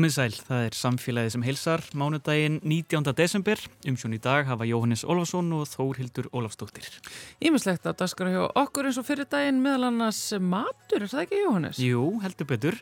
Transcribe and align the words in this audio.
Komið 0.00 0.14
sæl, 0.14 0.36
það 0.48 0.62
er 0.64 0.76
samfélagið 0.78 1.32
sem 1.34 1.42
heilsar 1.44 1.82
mánudaginn 2.00 2.54
19. 2.64 3.10
desember. 3.18 3.60
Umsjón 3.84 4.14
í 4.16 4.18
dag 4.24 4.46
hafa 4.48 4.64
Jóhannes 4.64 5.02
Ólafsson 5.04 5.50
og 5.52 5.66
Þórhildur 5.68 6.30
Ólafsdóttir. 6.32 6.86
Ímislegt 7.44 7.84
að 7.84 7.98
daskara 8.00 8.30
hjá 8.32 8.46
okkur 8.62 8.88
eins 8.88 8.96
og 8.96 9.04
fyrir 9.04 9.28
daginn 9.28 9.58
meðal 9.60 9.90
annars 9.90 10.22
matur, 10.40 11.04
er 11.04 11.12
það 11.12 11.24
ekki 11.26 11.40
Jóhannes? 11.42 11.82
Jú, 11.84 12.04
heldur 12.24 12.48
betur. 12.48 12.78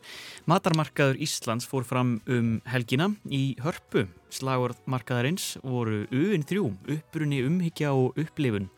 Matarmarkaður 0.46 1.18
Íslands 1.26 1.66
fór 1.66 1.88
fram 1.88 2.20
um 2.30 2.52
helgina 2.70 3.08
í 3.26 3.56
hörpu. 3.66 4.04
Slagorðmarkaðarins 4.38 5.56
voru 5.66 6.04
uinn 6.14 6.46
þrjú, 6.46 6.68
upprunni 7.00 7.42
umhyggja 7.48 7.96
og 7.98 8.14
upplifun. 8.14 8.70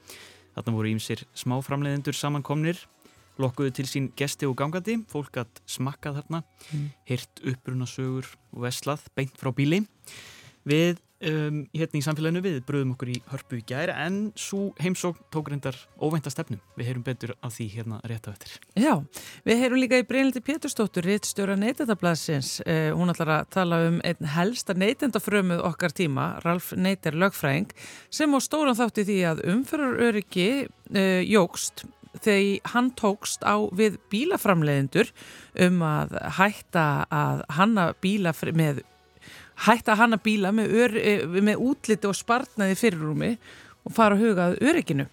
Þarna 0.57 0.79
voru 0.79 0.95
ímsir 0.95 1.27
smáframleðendur 1.45 2.17
samankomnir 2.17 2.81
lokkuðu 3.41 3.75
til 3.79 3.89
sín 3.89 4.11
gesti 4.19 4.49
og 4.49 4.57
gangandi, 4.61 5.01
fólk 5.11 5.41
að 5.43 5.63
smakka 5.71 6.15
þarna, 6.19 6.43
mm. 6.71 6.89
hirt 7.11 7.45
upprunasögur 7.53 8.29
og 8.55 8.67
veslað 8.67 9.07
beint 9.17 9.39
frá 9.41 9.53
bíli. 9.57 9.85
Við, 10.69 10.99
um, 11.25 11.63
hérna 11.73 11.97
í 11.97 12.03
samfélaginu, 12.05 12.43
við 12.45 12.59
bröðum 12.69 12.93
okkur 12.93 13.11
í 13.15 13.17
hörpu 13.31 13.59
í 13.59 13.63
gæri 13.65 13.95
en 13.97 14.19
svo 14.39 14.75
heimsókn 14.81 15.25
tók 15.33 15.49
reyndar 15.49 15.79
óvænta 15.97 16.33
stefnu. 16.33 16.59
Við 16.77 16.91
heyrum 16.91 17.05
betur 17.07 17.33
af 17.41 17.55
því 17.57 17.69
hérna 17.75 18.01
rétt 18.05 18.29
á 18.29 18.31
eftir. 18.35 18.59
Já, 18.77 18.93
við 19.49 19.63
heyrum 19.63 19.81
líka 19.81 20.01
í 20.03 20.05
Brynildi 20.09 20.43
Péturstóttur, 20.45 21.09
réttstjóra 21.09 21.57
neytendablasins. 21.61 22.59
Eh, 22.69 22.91
hún 22.93 23.13
ætlar 23.13 23.33
að 23.39 23.49
tala 23.57 23.81
um 23.89 24.03
einn 24.05 24.33
helsta 24.35 24.77
neytendafrömuð 24.77 25.65
okkar 25.71 25.97
tíma, 25.97 26.35
Ralf 26.45 26.75
Neyter 26.77 27.17
Lögfræng, 27.17 27.73
sem 28.13 28.37
á 28.37 28.39
stóran 28.45 28.77
þátti 28.77 29.07
því 29.09 29.19
að 29.33 29.43
umfyraröryggi 29.55 30.51
eh, 30.93 31.25
jógst 31.25 31.87
þegar 32.19 32.73
hann 32.75 32.91
tókst 32.99 33.45
á 33.47 33.57
við 33.77 33.99
bílaframleðendur 34.13 35.13
um 35.67 35.83
að 35.87 36.17
hætta 36.39 36.87
að 37.11 37.45
hanna 37.57 37.91
bíla 38.03 38.35
með 38.53 38.83
hætta 39.67 39.95
að 39.95 40.03
hanna 40.05 40.19
bíla 40.23 40.53
með, 40.57 40.75
ör, 40.83 40.97
eh, 40.97 41.25
með 41.27 41.63
útliti 41.71 42.09
og 42.09 42.17
spartnaði 42.17 42.79
fyrirrumi 42.81 43.33
og 43.85 43.95
fara 43.97 44.17
að 44.17 44.25
hugað 44.25 44.61
örygginu. 44.61 45.07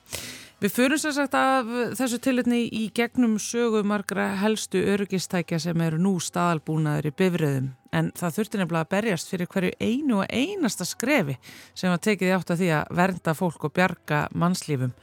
Við 0.57 0.71
fyrir 0.73 0.97
sér 0.97 1.13
sagt 1.13 1.35
af 1.37 1.67
þessu 1.99 2.17
tilitni 2.17 2.63
í 2.73 2.87
gegnum 2.89 3.35
sögumarkra 3.37 4.31
helstu 4.41 4.79
öryggistækja 4.89 5.59
sem 5.61 5.81
eru 5.85 5.99
nú 6.01 6.15
staðalbúnaður 6.17 7.11
í 7.11 7.13
bifröðum 7.19 7.67
en 7.93 8.09
það 8.17 8.39
þurfti 8.39 8.61
nefnilega 8.61 8.87
að 8.87 8.89
berjast 8.95 9.29
fyrir 9.29 9.49
hverju 9.53 9.75
einu 9.77 10.17
og 10.23 10.33
einasta 10.33 10.87
skrefi 10.89 11.37
sem 11.77 11.93
var 11.93 12.01
tekið 12.01 12.33
átt 12.39 12.55
að 12.55 12.63
því 12.63 12.71
að 12.73 12.95
vernda 12.99 13.35
fólk 13.37 13.67
og 13.69 13.75
bjarga 13.77 14.23
mannslífum. 14.33 14.95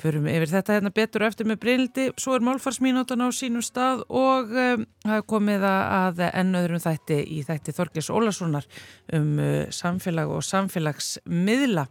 Förum 0.00 0.24
yfir 0.30 0.48
þetta 0.48 0.76
hérna 0.78 0.90
betur 0.96 1.26
eftir 1.26 1.48
með 1.48 1.58
Brynildi, 1.60 2.04
svo 2.16 2.32
er 2.38 2.44
málfarsmínútan 2.46 3.20
á 3.20 3.28
sínum 3.36 3.60
stað 3.64 4.00
og 4.08 4.54
um, 4.56 4.86
komið 5.28 5.66
að 5.68 6.22
enn 6.30 6.56
öðrum 6.56 6.80
þætti 6.80 7.18
í 7.36 7.42
þætti 7.44 7.74
Þorgis 7.76 8.08
Ólasonar 8.08 8.68
um 9.16 9.34
uh, 9.36 9.66
samfélag 9.68 10.32
og 10.32 10.46
samfélagsmiðla 10.48 11.84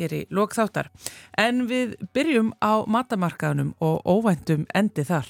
hér 0.00 0.16
í 0.16 0.24
lokþáttar. 0.32 0.88
En 1.36 1.66
við 1.68 1.98
byrjum 2.16 2.54
á 2.64 2.80
matamarkaðunum 2.88 3.74
og 3.84 4.08
óvæntum 4.08 4.64
endi 4.72 5.04
þar. 5.04 5.28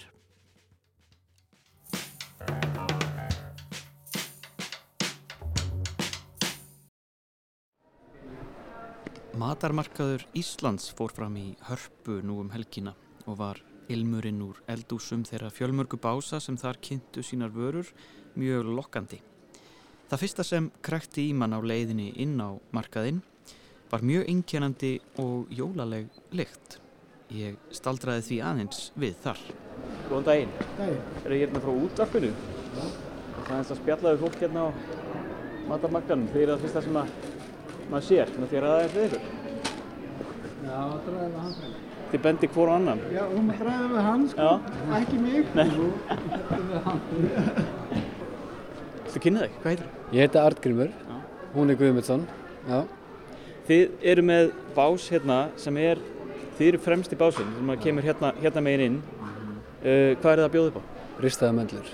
Matarmarkaður 9.38 10.24
Íslands 10.34 10.88
fór 10.98 11.12
fram 11.14 11.36
í 11.38 11.52
hörpu 11.68 12.16
nú 12.26 12.40
um 12.42 12.48
helgina 12.50 12.96
og 13.30 13.36
var 13.38 13.60
ilmurinn 13.90 14.40
úr 14.42 14.58
eldúsum 14.70 15.22
þeirra 15.22 15.52
fjölmörgu 15.54 16.00
bása 16.02 16.40
sem 16.42 16.56
þar 16.58 16.80
kynntu 16.82 17.22
sínar 17.22 17.52
vörur 17.54 17.86
mjög 18.34 18.72
lokkandi. 18.74 19.20
Það 20.10 20.22
fyrsta 20.24 20.46
sem 20.46 20.66
krækti 20.82 21.28
í 21.30 21.36
mann 21.38 21.54
á 21.54 21.62
leiðinni 21.62 22.10
inn 22.18 22.34
á 22.42 22.58
markaðinn 22.74 23.22
var 23.92 24.02
mjög 24.02 24.26
inkjænandi 24.34 24.92
og 25.22 25.46
jólaleg 25.54 26.10
lykt. 26.34 26.80
Ég 27.30 27.54
staldraði 27.70 28.26
því 28.26 28.42
aðeins 28.50 28.84
við 28.98 29.14
þar. 29.22 29.42
Góðan 30.10 30.26
daginn. 30.26 30.54
Daginn. 30.74 31.02
Er 31.22 31.28
það 31.28 31.40
hérna 31.44 31.62
frá 31.62 31.76
útvarpinu? 31.86 32.32
Já. 32.74 32.86
Það 33.36 33.50
er 33.50 33.58
eins 33.60 33.70
að 33.70 33.84
spjallaðu 33.84 34.24
fólk 34.24 34.40
hérna 34.42 34.66
á 34.66 34.68
matarmarkaðunum. 35.70 36.32
Þeir 36.34 36.42
eru 36.48 36.56
það 36.56 36.64
fyrsta 36.66 36.88
sem 36.88 36.98
að 36.98 37.29
maður 37.90 38.06
sér, 38.08 38.30
þannig 38.34 38.46
að 38.48 38.52
þér 38.54 38.66
aðeins 38.70 38.94
við 38.96 39.04
ykkur. 39.06 39.22
Já, 40.60 40.80
dræðið 41.06 41.30
með 41.34 41.40
hans. 41.44 41.60
Þið 42.10 42.22
bendi 42.26 42.48
hvort 42.54 42.70
á 42.70 42.74
annan. 42.76 43.00
Já, 43.14 43.22
þú 43.30 43.42
maður 43.46 43.64
dræðið 43.66 43.92
með 43.94 44.06
hans, 44.08 44.34
sko. 44.34 44.46
Já. 44.46 44.52
Ekki 45.00 45.16
mig. 45.24 45.40
Þú 45.54 45.86
dræðið 46.10 46.64
með 46.70 46.80
hans. 46.88 47.04
Þú 49.10 49.22
kynnið 49.24 49.42
þig, 49.46 49.54
hvað 49.62 49.70
heitir 49.72 49.86
það? 49.86 50.14
Ég 50.14 50.20
heiti 50.26 50.38
Artgrímur, 50.44 50.90
Já. 51.10 51.16
hún 51.54 51.70
er 51.72 51.78
Guðmundsson, 51.80 52.26
já. 52.70 52.80
Þið 53.70 54.04
eru 54.12 54.22
með 54.26 54.52
bás 54.76 55.06
hérna 55.10 55.38
sem 55.58 55.76
er, 55.82 55.98
þið 56.58 56.68
eru 56.72 56.80
fremst 56.84 57.14
í 57.14 57.18
básinn 57.18 57.50
sem 57.56 57.72
að 57.74 57.82
kemur 57.84 58.06
hérna, 58.06 58.30
hérna 58.42 58.62
megin 58.66 58.86
inn. 58.86 59.00
Uh, 59.80 60.14
hvað 60.20 60.30
er 60.34 60.42
það 60.42 60.46
að 60.46 60.54
bjóða 60.54 60.70
upp 60.70 60.78
á? 60.78 60.82
Ristaða 61.24 61.56
möndlur. 61.58 61.90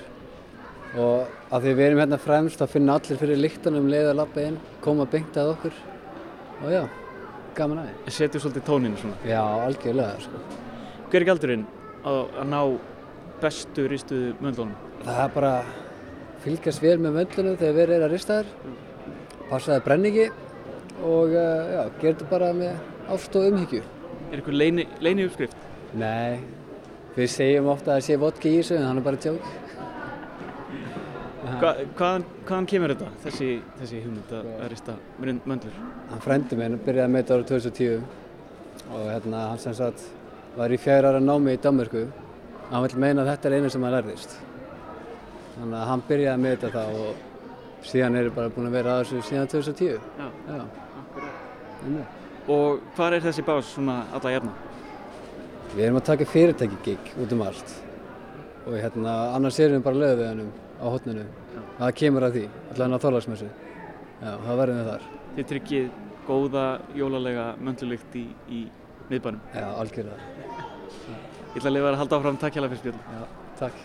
Og 0.97 1.53
að 1.53 1.67
því 1.67 1.73
við 1.77 1.87
erum 1.87 2.03
hérna 2.05 2.19
fremst 2.23 2.61
þá 2.61 2.71
finna 2.71 2.97
allir 2.97 3.19
fyrir 3.21 3.41
líktunum 3.43 3.89
leið 3.91 4.11
að 4.13 4.19
lappa 4.21 4.45
inn, 4.47 4.61
koma 4.85 5.07
beint 5.11 5.37
að 5.37 5.53
okkur. 5.57 5.81
Og 6.63 6.73
já, 6.73 6.83
gaman 7.59 7.83
aðeins. 7.83 8.17
Setju 8.17 8.41
svolítið 8.45 8.67
tóninu 8.69 9.01
svona. 9.01 9.19
Já, 9.29 9.43
algjörlega, 9.67 10.23
sko. 10.25 10.41
Hver 11.11 11.21
er 11.21 11.29
galdurinn 11.29 11.67
að, 12.07 12.23
að 12.41 12.49
ná 12.53 12.61
bestu 13.43 13.85
ristuðu 13.91 14.33
möndlunum? 14.41 14.79
Það 15.05 15.21
er 15.27 15.35
bara 15.35 15.53
fylgjast 16.47 16.83
vel 16.83 16.97
með 17.03 17.21
möndlunum 17.21 17.59
þegar 17.61 17.77
við 17.77 17.87
erum 17.87 18.07
að 18.07 18.15
rista 18.15 18.41
þær. 18.41 18.75
Passa 19.51 19.75
það 19.75 19.85
brenn 19.87 20.09
ekki 20.11 20.27
og 21.07 21.37
uh, 21.37 21.69
já, 21.75 21.83
þetta 22.01 22.31
bara 22.31 22.51
með 22.57 23.13
ást 23.13 23.37
og 23.39 23.51
umhyggju. 23.51 23.83
Er 24.33 24.41
ykkur 24.41 24.57
leini, 24.57 24.87
leini 25.05 25.27
uppskrift? 25.29 25.55
Nei, 25.97 26.41
við 27.15 27.31
segjum 27.31 27.71
ofta 27.71 27.93
að 27.93 28.01
það 28.01 28.07
sé 28.09 28.19
vodka 28.25 28.51
í 28.51 28.57
þessu 28.59 28.79
en 28.81 28.89
hann 28.89 29.01
er 29.01 29.07
bara 29.07 29.21
tjók. 29.23 29.53
Hva, 31.61 31.71
hvaðan, 31.97 32.25
hvaðan 32.49 32.67
kemur 32.71 32.93
þetta, 32.95 33.09
þessi, 33.25 33.49
þessi 33.81 34.01
hugmynd 34.05 34.33
að, 34.39 34.49
að 34.61 34.71
rista 34.73 34.95
mön- 35.23 35.41
möndlur? 35.49 35.77
Hann 36.11 36.23
frendi 36.25 36.59
minn 36.61 36.79
byrjaði 36.87 37.13
með 37.15 37.23
þetta 37.25 37.37
árið 37.37 37.47
2010 37.53 38.03
og 38.93 39.07
hérna 39.11 39.43
hann 39.51 39.63
sem 39.63 39.75
sagt 39.79 40.05
var 40.57 40.73
í 40.73 40.79
fjær 40.81 41.09
ára 41.11 41.21
námi 41.23 41.55
í 41.57 41.61
Danmörku 41.63 42.03
og 42.07 42.75
hann 42.75 42.85
vil 42.87 43.01
meina 43.07 43.23
að 43.25 43.31
þetta 43.33 43.49
er 43.51 43.57
einu 43.61 43.71
sem 43.73 43.87
hann 43.87 43.95
lærðist. 43.97 44.37
Þannig 45.57 45.79
að 45.81 45.89
hann 45.93 46.05
byrjaði 46.11 46.43
með 46.45 46.57
þetta 46.57 46.73
þá 46.75 47.01
og 47.07 47.87
síðan 47.87 48.19
er 48.21 48.31
bara 48.37 48.53
búin 48.53 48.69
að 48.71 48.77
vera 48.81 48.97
að 48.99 49.03
þessu 49.07 49.23
síðan 49.31 49.51
2010. 49.53 49.99
Já. 50.21 50.29
Já. 50.51 50.61
Einmitt. 51.87 52.23
Og 52.53 52.81
hvað 52.97 53.17
er 53.19 53.25
þessi 53.27 53.43
bás 53.47 53.73
svona 53.75 53.97
alla 54.15 54.33
jafna? 54.37 54.53
Við 55.77 55.83
erum 55.89 55.99
að 56.01 56.07
taka 56.13 56.29
fyrirtæki 56.31 56.77
gig 56.87 57.11
út 57.21 57.33
um 57.35 57.43
allt 57.47 57.73
og 58.67 58.75
hérna 58.81 59.17
annars 59.37 59.59
erum 59.63 59.79
við 59.81 59.85
bara 59.87 60.01
lögðuðanum 60.03 60.49
á 60.83 60.87
hotninu. 60.91 61.25
Það 61.77 61.95
kemur 62.01 62.25
að 62.25 62.37
því, 62.39 62.43
allavega 62.73 62.97
á 62.97 63.05
þorlagsmessu. 63.05 63.49
Já, 64.17 64.31
það 64.47 64.61
verðum 64.63 64.79
við 64.81 64.87
þar. 64.91 65.03
Þið 65.37 65.49
tryggið 65.51 65.89
góða 66.27 66.65
jólalega 66.97 67.45
möndlulykt 67.61 68.17
í, 68.17 68.25
í 68.49 68.61
miðbænum. 69.11 69.43
Já, 69.53 69.67
algjörlega. 69.83 70.19
Ég 71.53 71.61
ætla 71.61 71.71
að 71.71 71.77
lifa 71.77 71.91
að 71.93 71.99
halda 72.01 72.19
áfram 72.19 72.41
takk 72.41 72.57
hjá 72.57 72.65
fyrir 72.65 72.81
spjöldum. 72.81 73.05
Já, 73.13 73.21
takk. 73.61 73.85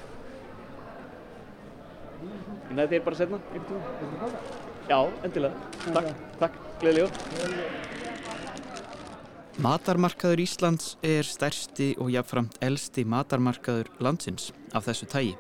Ég 2.72 2.74
næði 2.78 2.94
þér 2.96 3.06
bara 3.10 3.20
setna. 3.20 3.42
Já, 4.88 4.98
endilega. 5.28 5.56
Takk, 5.92 6.10
takk, 6.40 6.60
gleðilega. 6.82 7.10
Matarmarkaður 9.62 10.40
Íslands 10.42 10.96
er 11.06 11.28
stærsti 11.28 11.92
og 12.02 12.10
jafnframt 12.16 12.56
elsti 12.64 13.04
matarmarkaður 13.04 13.92
landsins 14.02 14.50
af 14.72 14.88
þessu 14.88 15.12
tægi. 15.12 15.36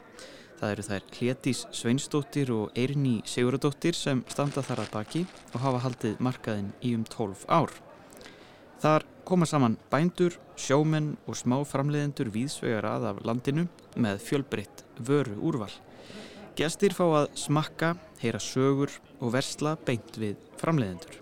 Það 0.61 0.71
eru 0.75 0.83
þær 0.85 1.05
Hlétís 1.17 1.59
Sveinsdóttir 1.73 2.49
og 2.53 2.75
Eirni 2.77 3.15
Siguradóttir 3.25 3.95
sem 3.97 4.19
standa 4.29 4.61
þar 4.61 4.83
að 4.83 4.91
baki 4.93 5.21
og 5.55 5.63
hafa 5.63 5.79
haldið 5.87 6.19
markaðinn 6.21 6.67
í 6.85 6.91
um 6.93 7.05
12 7.09 7.47
ár. 7.49 7.73
Þar 8.83 9.07
koma 9.25 9.47
saman 9.49 9.79
bændur, 9.89 10.37
sjómenn 10.61 11.15
og 11.25 11.39
smá 11.39 11.57
framleiðendur 11.65 12.29
víðsvegar 12.35 12.85
að 12.91 13.07
af 13.09 13.23
landinu 13.25 13.65
með 13.97 14.21
fjölbreytt 14.27 14.85
vöru 15.01 15.33
úrval. 15.41 15.73
Gestir 16.53 16.93
fá 16.93 17.07
að 17.09 17.31
smakka, 17.41 17.95
heyra 18.21 18.37
sögur 18.37 18.93
og 19.17 19.33
versla 19.33 19.73
beint 19.81 20.21
við 20.21 20.37
framleiðendur. 20.61 21.20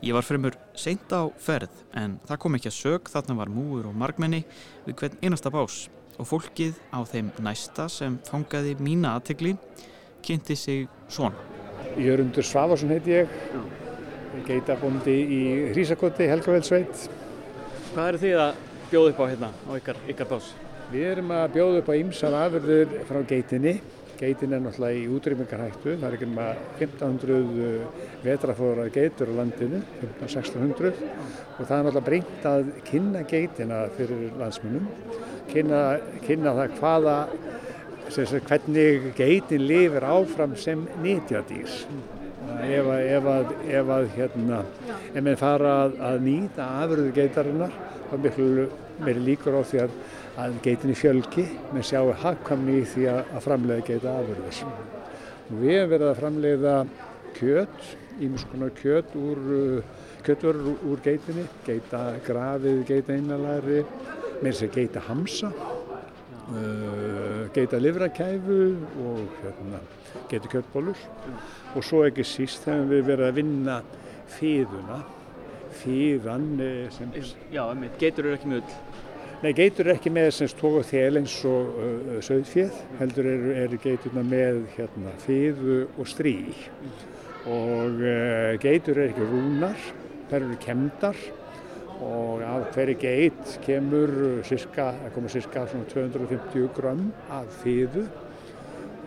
Ég 0.00 0.14
var 0.16 0.24
fremur 0.24 0.54
seint 0.80 1.10
á 1.12 1.28
ferð 1.36 1.82
en 1.92 2.14
það 2.24 2.38
kom 2.40 2.54
ekki 2.56 2.70
að 2.70 2.76
sög 2.78 3.08
þarna 3.12 3.34
var 3.36 3.50
múur 3.52 3.90
og 3.90 3.96
margmenni 4.00 4.46
við 4.86 4.94
hvern 4.96 5.18
einasta 5.20 5.52
bás 5.52 5.82
og 6.16 6.28
fólkið 6.30 6.78
á 6.88 7.04
þeim 7.04 7.28
næsta 7.44 7.84
sem 7.92 8.16
fangaði 8.24 8.78
mína 8.80 9.12
aðtegli 9.18 9.52
kynnti 10.24 10.56
sig 10.56 10.88
svona. 11.12 11.36
Jörgundur 12.00 12.46
Svafarsson 12.48 12.94
heiti 12.94 13.12
ég, 13.12 13.36
geitabóndi 14.48 15.16
í 15.20 15.40
Hrísakoti, 15.74 16.28
Helgavelsveit. 16.32 17.06
Hvað 17.92 18.10
eru 18.12 18.24
þið 18.24 18.42
að 18.46 18.66
bjóða 18.90 19.12
upp 19.12 19.20
á 19.20 19.24
hérna 19.26 19.52
á 19.68 19.70
ykkar, 19.76 20.02
ykkar 20.14 20.30
bás? 20.32 20.52
Við 20.90 21.08
erum 21.12 21.32
að 21.36 21.46
bjóða 21.58 21.82
upp 21.82 21.92
á 21.92 21.94
ýmsar 22.00 22.40
afurður 22.40 22.96
frá 23.08 23.20
geitinni. 23.34 23.80
Geitin 24.20 24.52
er 24.52 24.60
náttúrulega 24.60 25.00
í 25.00 25.04
útrýmingarhættu. 25.16 25.94
Það 25.96 26.06
er 26.06 26.14
ekki 26.18 26.26
nema 26.28 26.48
1500 26.76 27.68
vetrafóðrar 28.20 28.90
geitur 28.92 29.30
á 29.32 29.38
landinu, 29.38 29.80
1500-1600 30.02 30.90
og 31.56 31.62
það 31.62 31.72
er 31.76 31.86
náttúrulega 31.86 32.04
brengt 32.10 32.48
að 32.50 32.68
kynna 32.84 33.22
geitina 33.30 33.78
fyrir 33.96 34.26
landsmunum. 34.36 34.90
Kynna, 35.48 35.80
kynna 36.26 36.52
það 36.58 36.76
hvaða, 36.82 37.16
sem 38.12 38.28
sagt, 38.28 38.50
hvernig 38.50 39.08
geitin 39.16 39.64
lifir 39.64 40.04
áfram 40.04 40.52
sem 40.60 40.84
nýtjadýr. 41.00 41.80
Ef 42.60 42.92
að, 42.92 43.02
ef 43.16 43.30
að, 43.30 43.56
ef 43.72 43.90
að 43.96 44.06
hérna, 44.18 44.62
ef 45.14 45.20
menn 45.22 45.40
fara 45.40 45.74
að, 45.86 45.96
að 46.10 46.22
nýta 46.28 46.68
afurður 46.82 47.12
geitarinnar, 47.16 47.76
þá 48.10 48.14
er 48.18 48.24
miklu 48.26 48.68
meiri 49.00 49.28
líkur 49.30 49.56
á 49.56 49.62
því 49.64 49.84
að, 49.86 49.98
að 50.40 50.58
geitinni 50.64 50.96
fjölgi, 50.96 51.44
menn 51.74 51.84
sjáu 51.86 52.12
hagkvæmni 52.22 52.78
í 52.80 52.86
því 52.88 53.06
að, 53.12 53.32
framleiða 53.44 53.86
geita 53.88 54.14
afurðis. 54.20 54.60
Við 55.50 55.74
hefum 55.74 55.92
verið 55.92 56.06
að 56.08 56.20
framleiða 56.20 56.74
kjöt, 57.36 57.90
ímins 58.20 58.46
konar 58.50 58.72
kjöt 58.78 59.16
úr, 59.18 59.42
uh, 59.56 60.08
kjötverur 60.24 60.72
úr, 60.88 61.02
geitinni, 61.04 61.44
geita 61.66 62.02
grafið, 62.26 62.82
geita 62.88 63.16
innalari, 63.18 63.84
með 64.40 64.50
þess 64.50 64.66
að 64.66 64.76
geita 64.78 65.04
hamsa, 65.08 65.52
uh, 65.52 67.46
geita 67.56 67.80
livrakæfu 67.80 68.60
og 69.06 69.40
hérna, 69.42 69.80
geita 70.30 70.50
kjötbólur 70.50 71.08
og 71.74 71.84
svo 71.86 72.04
ekki 72.06 72.24
síst 72.26 72.66
hefum 72.68 72.88
við 72.90 73.08
verið 73.12 73.28
að 73.28 73.40
vinna 73.40 73.80
fíðuna, 74.30 75.00
fíðan 75.80 76.46
eh, 76.62 76.86
sem 76.94 77.12
Já, 77.52 77.62
geitur 78.00 78.26
eru 78.26 78.38
ekki 78.38 78.50
með 78.50 78.62
ull. 78.62 78.78
Nei, 79.40 79.54
geitur 79.56 79.88
er 79.88 79.94
ekki 79.94 80.10
með 80.12 80.26
sem 80.36 80.50
tók 80.52 80.74
og 80.82 80.84
þel 80.84 81.16
eins 81.16 81.34
og 81.48 81.76
uh, 81.80 82.16
söðfjöð, 82.26 82.74
heldur 82.98 83.28
eru, 83.30 83.54
eru 83.56 83.78
geiturna 83.80 84.20
með 84.28 84.58
hérna, 84.74 85.14
fíðu 85.22 85.78
og 85.94 86.10
strí 86.12 86.34
og 87.48 88.02
uh, 88.04 88.58
geitur 88.60 89.00
er 89.00 89.14
ekki 89.14 89.30
rúnar, 89.30 89.80
þær 90.28 90.42
eru 90.42 90.60
kemdar. 90.60 91.24
Og 92.04 92.44
af 92.44 92.68
hverju 92.76 92.98
geit 93.00 93.56
kemur 93.64 94.12
það 94.44 95.00
komur 95.16 95.32
sirka 95.32 95.66
svona 95.72 95.88
250 95.88 96.70
grömm 96.76 97.10
af 97.32 97.48
fíðu 97.64 98.06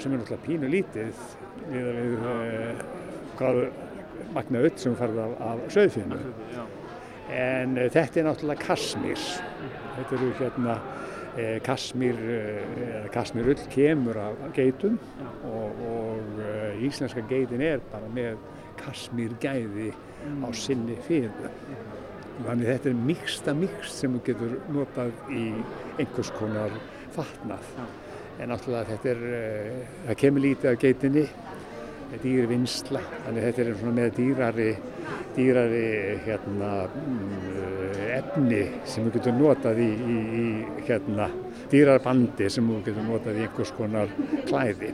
sem 0.02 0.12
er 0.14 0.18
náttúrulega 0.18 0.44
pínu 0.48 0.70
lítið 0.74 1.26
við, 1.70 1.90
við 2.02 2.30
uh, 2.34 2.86
hvað 3.38 3.66
magna 4.34 4.66
öll 4.66 4.78
sem 4.82 4.98
farið 4.98 5.28
af, 5.28 5.42
af 5.52 5.68
söðfjöðinu. 5.78 6.73
En 7.34 7.78
uh, 7.78 7.88
þetta 7.94 8.22
er 8.22 8.30
náttúrulega 8.30 8.68
kasmír. 8.68 9.30
Þetta 9.94 10.16
eru 10.18 10.30
hérna 10.40 10.78
eh, 11.38 11.60
kasmír, 11.64 12.18
eh, 12.18 13.06
kasmír 13.14 13.52
ull 13.54 13.66
kemur 13.74 14.18
af 14.22 14.42
geitum 14.56 14.98
og, 15.46 15.84
og 15.90 16.42
eh, 16.42 16.84
íslenska 16.88 17.24
geitin 17.30 17.62
er 17.62 17.84
bara 17.92 18.10
með 18.14 18.42
kasmír 18.82 19.36
gæði 19.42 19.92
á 20.44 20.50
sinni 20.58 20.98
fíðu. 21.08 21.52
Þannig 22.44 22.70
þetta 22.72 22.90
er 22.90 23.02
miksta 23.10 23.54
mikst 23.58 24.02
sem 24.02 24.16
þú 24.18 24.24
getur 24.26 24.56
notað 24.74 25.14
í 25.30 25.52
einhvers 26.02 26.32
konar 26.40 26.74
fatnað. 27.14 27.74
En 28.42 28.50
náttúrulega 28.50 28.96
þetta 28.96 29.12
er, 29.14 29.26
eh, 29.38 29.84
það 30.08 30.22
kemur 30.24 30.46
lítið 30.48 30.72
af 30.72 30.80
geitinni, 30.82 31.28
dýri 32.24 32.50
vinsla, 32.50 33.02
þannig 33.26 33.46
þetta 33.48 33.62
er 33.64 33.78
svona 33.78 33.96
með 33.98 34.10
dýrari, 34.18 34.72
dýrari 35.36 35.86
hérna, 36.26 36.72
mm, 36.88 38.04
efni 38.18 38.62
sem 38.90 39.08
þú 39.08 39.14
getur 39.18 39.36
notað 39.38 39.82
í, 39.84 39.90
í, 39.94 40.18
í 40.42 40.86
hérna, 40.88 41.30
dýrarbandi 41.72 42.50
sem 42.54 42.70
þú 42.70 42.80
getur 42.88 43.08
notað 43.08 43.40
í 43.40 43.48
einhvers 43.48 43.74
konar 43.78 44.14
klæði. 44.48 44.94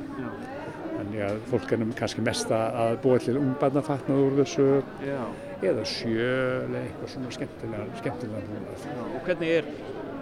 Þannig 1.00 1.22
að 1.26 1.38
fólk 1.52 1.76
er 1.76 1.84
kannski 2.00 2.24
mest 2.26 2.50
að 2.54 2.98
búa 3.04 3.20
til 3.24 3.38
ungbarnafatnað 3.40 4.24
úr 4.26 4.40
þessu 4.42 4.66
Já. 5.06 5.22
eða 5.64 5.86
sjöl 5.88 6.66
eða 6.68 6.82
eitthvað 6.82 7.14
svona 7.14 7.36
skemmtilega, 7.38 7.86
skemmtilega. 8.02 8.64
Já. 8.84 8.98
Og 9.06 9.22
hvernig 9.28 9.54
er, 9.60 9.70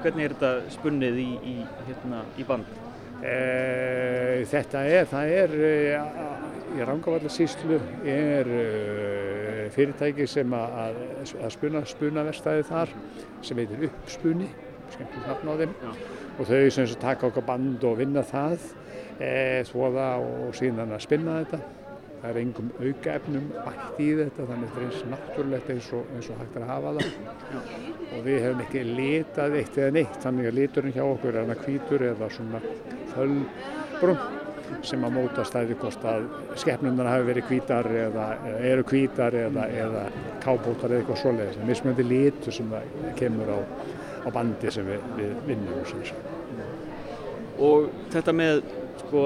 hvernig 0.03 0.27
er 0.27 0.35
þetta 0.35 0.75
spunnið 0.77 1.23
í, 1.23 1.31
í, 1.41 1.55
hérna, 1.87 2.21
í 2.37 2.45
band? 2.47 2.75
E, 3.17 4.45
þetta 4.51 4.83
er, 4.85 5.09
það 5.09 5.31
er 5.41 5.55
e, 5.57 5.73
í 6.75 6.83
Rangavallarsýslu 6.85 7.77
er 8.07 8.49
e, 8.51 8.63
fyrirtæki 9.73 10.27
sem 10.29 10.53
að, 10.55 10.99
að, 11.35 11.49
spuna, 11.53 11.83
spunaverstaði 11.87 12.65
þar 12.67 12.93
sem 13.45 13.61
heitir 13.61 13.87
Uppspunni, 13.87 14.49
skemmtilegt 14.93 15.27
nafn 15.29 15.51
á 15.51 15.55
þeim 15.61 15.73
Já. 15.81 15.91
og 16.37 16.51
þau 16.51 16.69
sem 16.75 16.93
taka 17.01 17.29
okkar 17.29 17.47
band 17.47 17.87
og 17.87 17.97
vinna 18.01 18.23
það, 18.27 18.69
e, 19.19 19.33
þvoða 19.71 20.07
og 20.23 20.55
síðan 20.57 20.95
að 20.95 21.03
spinna 21.07 21.41
þetta. 21.41 21.61
Það 22.17 22.31
er 22.31 22.39
engum 22.41 22.69
aukaefnum 22.81 23.49
bætt 23.53 23.99
í 24.01 24.07
þetta 24.17 24.45
þannig 24.49 24.63
að 24.63 24.71
þetta 24.71 24.79
er 24.79 24.87
eins 24.87 25.03
náttúrulegt 25.11 25.67
eins 25.75 25.89
og, 25.93 26.07
eins 26.17 26.29
og 26.33 26.39
hægt 26.41 26.57
er 26.57 26.65
að 26.65 26.71
hafa 26.71 26.93
það 26.97 28.07
og 28.07 28.25
við 28.25 28.39
hefum 28.41 28.63
ekki 28.63 28.81
litað 28.87 29.57
eitt 29.59 29.77
eða 29.77 29.93
neitt 29.99 30.17
þannig 30.23 30.49
að 30.49 30.57
liturinn 30.57 30.95
hjá 30.97 31.03
okkur 31.05 31.35
er 31.35 31.39
hana 31.43 31.59
hvítur 31.61 32.07
eða 32.09 32.31
svona 32.33 32.63
fölbrún 33.13 34.46
sem 34.87 35.03
að 35.05 35.15
móta 35.17 35.45
stæði 35.47 35.77
hvort 35.81 36.05
að 36.07 36.25
skepnunar 36.59 37.09
hafi 37.11 37.27
verið 37.27 37.49
hvítar 37.51 37.89
eða 37.91 38.27
eða 38.37 38.63
eru 38.71 38.85
hvítar 38.87 39.37
eða, 39.37 39.67
eða 39.83 40.03
kábótar 40.43 40.91
eða 40.91 41.01
eitthvað 41.01 41.21
svoleiðis. 41.21 41.57
Það 41.57 41.63
er 41.63 41.69
mismunandi 41.71 42.07
litur 42.07 42.57
sem 42.57 42.73
kemur 43.19 43.53
á, 43.53 43.59
á 44.25 44.29
bandi 44.33 44.73
sem 44.73 44.87
við, 44.87 45.05
við 45.19 45.35
vinnum. 45.47 45.77
Og 47.67 47.87
þetta 48.13 48.35
með 48.37 48.61
sko, 49.03 49.23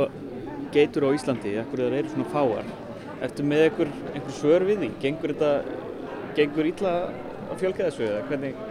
geitur 0.72 1.10
á 1.12 1.16
Íslandi, 1.16 1.56
ekkur 1.62 1.84
þeir 1.84 1.98
eru 2.00 2.14
svona 2.14 2.30
fáar, 2.32 2.70
ertu 3.26 3.48
með 3.48 3.66
einhver, 3.68 3.96
einhver 4.14 4.38
svör 4.38 4.68
við 4.68 4.86
því? 4.86 4.92
Gengur 5.04 5.34
þetta, 5.34 5.80
gengur 6.38 6.70
illa 6.70 6.94
að 7.52 7.58
fjölga 7.60 7.90
þessu 7.90 8.08
eða 8.08 8.22
hvernig, 8.30 8.62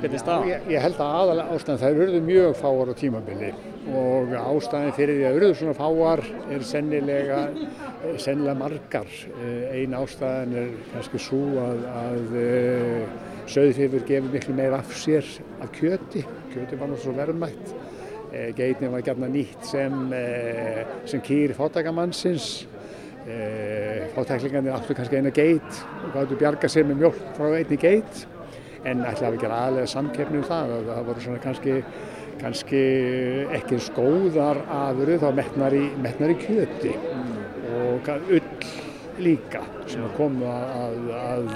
hvernig 0.00 0.18
er 0.18 0.24
staðan? 0.24 0.50
Ég, 0.50 0.66
ég 0.74 0.84
held 0.88 0.98
að 0.98 1.14
aðalega 1.20 1.54
ástæðan 1.54 1.80
það 1.84 2.02
eru 2.08 2.24
mjög 2.26 2.58
fáar 2.58 2.90
á 2.90 2.94
tímabili 2.98 3.52
og 3.92 4.32
ástæðan 4.38 4.94
fyrir 4.96 5.18
því 5.18 5.24
að 5.28 5.38
eru 5.38 5.48
svona 5.58 5.74
fáar 5.76 6.22
er 6.54 6.64
sennilega, 6.64 7.40
eh, 7.52 8.18
sennilega 8.18 8.54
margar. 8.58 9.08
Eh, 9.42 9.82
Ein 9.82 9.96
ástæðan 9.98 10.54
er 10.56 10.70
kannski 10.92 11.20
svo 11.20 11.42
að, 11.60 11.84
að 12.02 12.36
söðfifur 13.46 14.06
gefur 14.08 14.32
miklu 14.32 14.54
meira 14.56 14.78
af 14.80 14.94
sér 14.96 15.24
af 15.60 15.72
kjöti. 15.72 16.24
Kjöti 16.54 16.78
var 16.78 16.88
náttúrulega 16.88 17.02
svo 17.04 17.12
verðmætt. 17.18 17.74
Eh, 18.32 18.52
Geitin 18.56 18.90
var 18.90 19.02
gætna 19.02 19.28
nýtt 19.28 19.64
sem, 19.64 20.12
eh, 20.12 20.84
sem 21.04 21.20
kýr 21.20 21.54
fátækamannsins. 21.54 22.66
Fátæklingarnir 24.14 24.74
áttu 24.76 24.94
kannski 24.94 25.16
eina 25.16 25.30
geit 25.30 25.84
og 26.04 26.12
gáttu 26.12 26.36
bjarga 26.36 26.68
sér 26.68 26.84
með 26.84 26.98
mjölk 26.98 27.20
frá 27.38 27.46
einni 27.56 27.78
geit 27.80 28.26
en 28.84 29.00
ætlaði 29.00 29.38
að 29.38 29.40
gera 29.40 29.60
aðlega 29.64 29.86
samkeppni 29.88 30.36
um 30.36 30.44
það 30.44 30.72
að 30.74 30.90
það 30.90 31.06
voru 31.08 31.20
svona 31.24 31.40
kannski, 31.40 31.76
kannski 32.40 32.80
ekki 33.56 33.78
eins 33.78 33.90
góðar 33.96 34.60
afuru 34.70 35.18
þá 35.22 35.28
metnar 35.36 35.76
í, 35.76 35.84
metnar 36.02 36.34
í 36.34 36.38
kjöti 36.40 36.94
og 37.74 38.10
ull 38.14 38.42
líka 39.22 39.62
sem 39.86 40.04
komu 40.16 40.46
að, 40.50 40.96
að, 41.14 41.50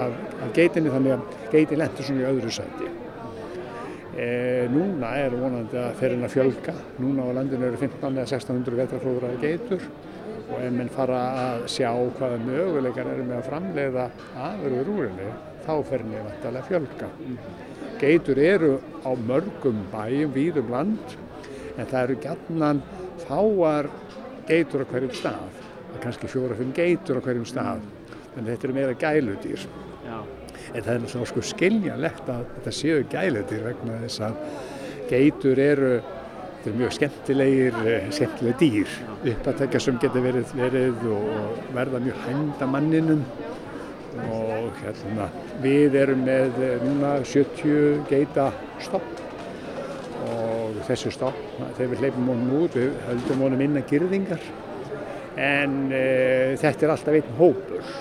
að, 0.00 0.18
að 0.44 0.52
geitinni 0.56 0.92
þannig 0.92 1.16
að 1.16 1.40
geitin 1.52 1.80
lentur 1.82 2.08
svona 2.08 2.24
í 2.24 2.28
öðru 2.30 2.52
sæti. 2.56 2.88
E, 4.12 4.28
núna 4.72 5.12
er 5.20 5.36
vonandi 5.36 5.78
að 5.80 5.94
fer 6.00 6.14
henn 6.14 6.26
að 6.26 6.34
fjölga, 6.34 6.74
núna 7.00 7.28
á 7.28 7.36
landinu 7.38 7.68
eru 7.68 7.80
15 7.80 8.08
eða 8.12 8.26
1600 8.28 8.80
vetraflóðraði 8.82 9.40
geitur 9.40 9.86
og 10.52 10.56
ef 10.58 10.72
menn 10.76 10.92
fara 10.92 11.20
að 11.46 11.66
sjá 11.72 11.90
hvaða 12.18 12.40
möguleikar 12.44 13.12
eru 13.14 13.26
með 13.28 13.38
að 13.38 13.48
framleiða 13.48 14.08
afurður 14.48 14.94
úr 14.94 15.04
henni 15.08 15.28
þá 15.64 15.74
fer 15.88 16.04
henni 16.04 16.24
vantarlega 16.26 16.68
fjölga. 16.68 17.12
Geitur 18.02 18.38
eru 18.42 18.80
á 19.06 19.14
mörgum 19.14 19.76
bæjum, 19.92 20.32
víðum 20.34 20.70
land, 20.74 21.12
en 21.78 21.86
það 21.86 22.00
eru 22.02 22.16
gætnan 22.24 22.80
fáar 23.28 23.86
geitur 24.48 24.82
á 24.82 24.86
hverjum 24.90 25.12
stað. 25.14 25.60
Það 25.62 25.94
er 25.94 26.02
kannski 26.02 26.30
fjóra-fimm 26.32 26.72
geitur 26.74 27.20
á 27.20 27.22
hverjum 27.22 27.46
stað, 27.46 27.84
en 28.34 28.48
þetta 28.48 28.66
eru 28.66 28.74
meira 28.74 28.96
gæludýr. 28.98 29.68
Já. 30.02 30.18
En 30.72 30.82
það 30.82 30.92
er 30.94 31.04
náttúrulega 31.04 31.30
sko 31.30 31.44
skiljanlegt 31.52 32.32
að 32.34 32.42
þetta 32.56 32.74
séu 32.80 33.06
gæludýr 33.12 33.64
vegna 33.68 34.00
þess 34.02 34.24
að 34.26 34.42
geitur 35.12 35.62
eru, 35.62 35.94
þetta 36.02 36.70
eru 36.72 36.82
mjög 36.82 36.96
skemmtilegir, 36.98 37.80
eh, 37.86 38.10
skemmtileg 38.18 38.58
dýr, 38.64 38.98
uppatækja 39.30 39.84
sem 39.86 40.02
getur 40.02 40.26
verið, 40.26 40.54
verið 40.58 41.06
og 41.14 41.62
verða 41.76 42.02
mjög 42.02 42.22
hænda 42.26 42.66
manninum 42.66 43.22
og 44.20 44.72
hérna, 44.82 45.28
við 45.62 45.96
erum 46.02 46.24
með 46.26 46.58
eh, 46.62 46.84
núna 46.84 47.14
70 47.24 48.02
geita 48.10 48.50
stopp. 48.82 49.20
Og 50.22 50.78
þessu 50.86 51.12
stopp, 51.14 51.38
þegar 51.76 51.90
við 51.92 52.02
hleypum 52.04 52.30
honum 52.30 52.62
út, 52.62 52.76
við 52.78 52.92
höldum 53.08 53.44
honum 53.46 53.64
inn 53.64 53.80
að 53.80 53.88
girðingar. 53.90 54.48
En 55.40 55.76
e, 55.94 56.02
þetta 56.60 56.86
er 56.86 56.92
alltaf 56.94 57.16
einn 57.16 57.36
hópur. 57.38 57.92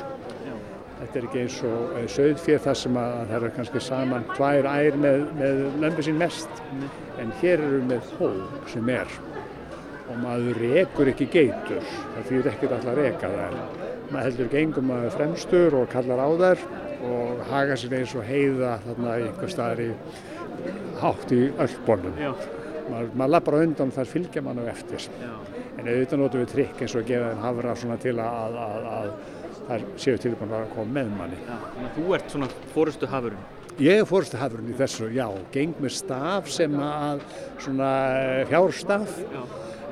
Þetta 1.01 1.17
er 1.17 1.27
ekki 1.27 1.41
eins 1.41 1.57
og 1.65 1.95
söðfér 2.13 2.61
þar 2.61 2.77
sem 2.77 2.99
að 3.01 3.15
það 3.17 3.35
eru 3.39 3.51
kannski 3.55 3.81
saman 3.81 4.27
tvær 4.35 4.67
ær 4.69 4.99
með, 5.01 5.23
með 5.39 5.61
lömbu 5.81 6.05
sín 6.05 6.19
mest. 6.21 6.61
En 7.21 7.33
hér 7.41 7.63
eru 7.63 7.81
með 7.89 8.11
hóp 8.19 8.69
sem 8.71 8.91
er. 8.93 9.17
Og 10.11 10.19
maður 10.21 10.61
rekur 10.61 11.09
ekki 11.13 11.31
geitur. 11.31 11.81
Það 11.87 12.29
fyrir 12.29 12.51
ekkert 12.53 12.77
alltaf 12.77 12.93
að 12.93 13.01
reka 13.01 13.33
þær 13.33 13.90
maður 14.11 14.27
heldur 14.27 14.49
gengum 14.51 14.89
maður 14.91 15.13
fremstur 15.15 15.77
og 15.79 15.89
kallar 15.91 16.21
á 16.21 16.29
þær 16.41 16.63
og 17.07 17.43
haga 17.49 17.77
sér 17.79 17.97
eins 18.01 18.15
og 18.17 18.25
heiða 18.27 18.75
þarna 18.85 19.13
í 19.17 19.27
einhver 19.29 19.53
staðar 19.53 19.83
í 19.83 19.91
hátt 21.01 21.33
í 21.33 21.41
öllbólnum 21.49 22.17
maður, 22.19 23.13
maður 23.15 23.33
lappar 23.35 23.59
undan 23.61 23.93
þar 23.95 24.11
fylgja 24.11 24.43
mann 24.45 24.61
á 24.61 24.65
eftir 24.71 25.07
Já. 25.21 25.31
en 25.77 25.87
auðvitað 25.87 26.21
notum 26.23 26.43
við 26.43 26.51
trikk 26.55 26.83
eins 26.83 26.95
og 26.95 27.03
að 27.03 27.13
gefa 27.13 27.31
þeim 27.31 27.45
hafra 27.45 27.77
svona 27.79 27.97
til 28.01 28.15
að, 28.19 28.59
að, 28.65 28.91
að 28.91 29.09
þær 29.71 29.87
séu 30.03 30.21
tilbúin 30.25 30.53
að 30.59 30.69
koma 30.75 30.95
með 30.99 31.15
manni 31.17 31.41
Já, 31.47 31.57
að 31.57 31.89
þú 31.97 32.15
ert 32.17 32.35
svona 32.35 32.51
fórustu 32.75 33.09
hafurinn. 33.11 33.49
Ég 33.81 34.01
er 34.01 34.05
fórstu 34.05 34.37
hafurinn 34.37 34.73
í 34.73 34.77
þessu, 34.77 35.07
já, 35.15 35.25
geng 35.53 35.77
með 35.81 35.93
staf 35.95 36.49
sem 36.51 36.73
að 36.83 37.23
svona 37.63 37.91
fjárstaf 38.51 39.21
Já. 39.23 39.43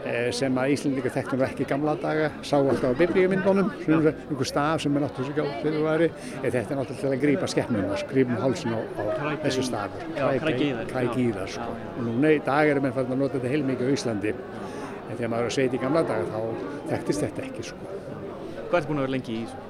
Eh, 0.06 0.30
sem 0.36 0.58
að 0.62 0.74
Íslandika 0.76 1.12
þekktum 1.14 1.44
ekki 1.48 1.68
gamla 1.70 1.96
daga, 2.02 2.30
sá 2.46 2.56
alltaf 2.58 2.96
á 2.96 3.00
biblíumyndunum, 3.00 3.72
svona 3.84 4.14
einhver 4.14 4.50
staf 4.50 4.84
sem 4.84 4.98
er 4.98 5.06
náttúrulega 5.06 5.30
svo 5.30 5.38
gjátt 5.38 5.64
fyrir 5.64 5.86
væri, 5.86 6.10
en 6.40 6.46
þetta 6.48 6.76
er 6.76 6.80
náttúrulega 6.82 7.00
til 7.04 7.12
að 7.12 7.24
grípa 7.24 7.52
skeppnuna, 7.54 8.02
grípum 8.12 8.42
hálsin 8.44 8.76
á, 8.76 8.80
á 8.80 9.04
þessu 9.46 9.66
stafur, 9.70 10.06
þær, 10.18 11.40
sko. 11.56 11.70
Og 11.96 12.04
núna 12.08 12.36
í 12.36 12.44
dag 12.46 12.74
erum 12.74 12.90
við 12.90 13.02
að 13.06 13.16
nota 13.16 13.38
þetta 13.38 13.56
heilmikið 13.56 13.90
á 13.90 13.96
Íslandi, 13.96 14.36
en 14.36 15.16
þegar 15.16 15.34
maður 15.34 15.48
er 15.48 15.54
að 15.54 15.58
segja 15.58 15.80
í 15.80 15.84
gamla 15.84 16.06
daga 16.10 16.30
þá 16.30 16.70
þekktist 16.94 17.26
þetta 17.26 17.48
ekki, 17.48 17.68
sko. 17.72 17.98
Hvað 18.70 18.80
ert 18.82 18.92
búin 18.92 19.02
að 19.02 19.08
vera 19.08 19.18
lengi 19.18 19.36
í 19.36 19.44
þessu? 19.48 19.66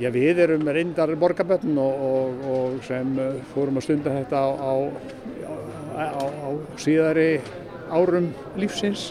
Já, 0.00 0.08
við 0.08 0.38
erum 0.40 0.68
reyndar 0.72 1.10
borgarbötn 1.20 1.76
og, 1.80 2.04
og, 2.06 2.44
og 2.48 2.76
sem 2.86 3.10
uh, 3.20 3.34
fórum 3.52 3.76
að 3.76 3.84
stunda 3.84 4.14
þetta 4.14 4.40
á, 4.40 4.48
á, 4.56 4.72
á, 5.92 6.04
á, 6.16 6.24
á 6.32 6.48
síðari 6.80 7.26
árum 7.92 8.30
lífsins 8.56 9.10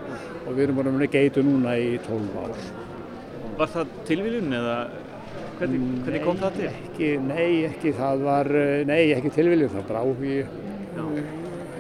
og 0.52 0.58
við 0.58 0.68
erum 0.68 0.82
að 0.82 0.90
vera 0.98 1.08
geitu 1.14 1.44
núna 1.46 1.78
í 1.80 1.94
12 2.04 2.36
ár. 2.42 2.66
Var 3.62 3.72
það 3.72 3.94
tilviljun 4.10 4.56
eða 4.58 4.76
hvernig, 5.60 5.86
hvernig 6.06 6.26
kom 6.26 6.40
það 6.42 6.58
til? 6.58 6.70
Ekki, 6.72 7.10
nei, 7.24 7.48
ekki, 7.70 7.94
það 7.98 8.26
var, 8.28 8.52
uh, 8.60 8.76
nei, 8.90 9.02
ekki 9.16 9.34
tilviljun, 9.38 9.72
það 9.72 9.88
var 9.88 10.02
áhugi 10.02 10.38
Já. 10.42 11.04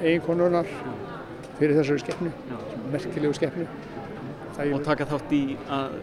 eiginkonunar 0.01 0.72
fyrir 1.60 1.78
þessari 1.78 2.06
skeppnu, 2.06 2.34
merkilegu 2.94 3.38
skeppnu. 3.38 3.68
Og 4.62 4.84
taka 4.86 5.08
þátt 5.10 5.32
í 5.34 5.42
að 5.74 5.96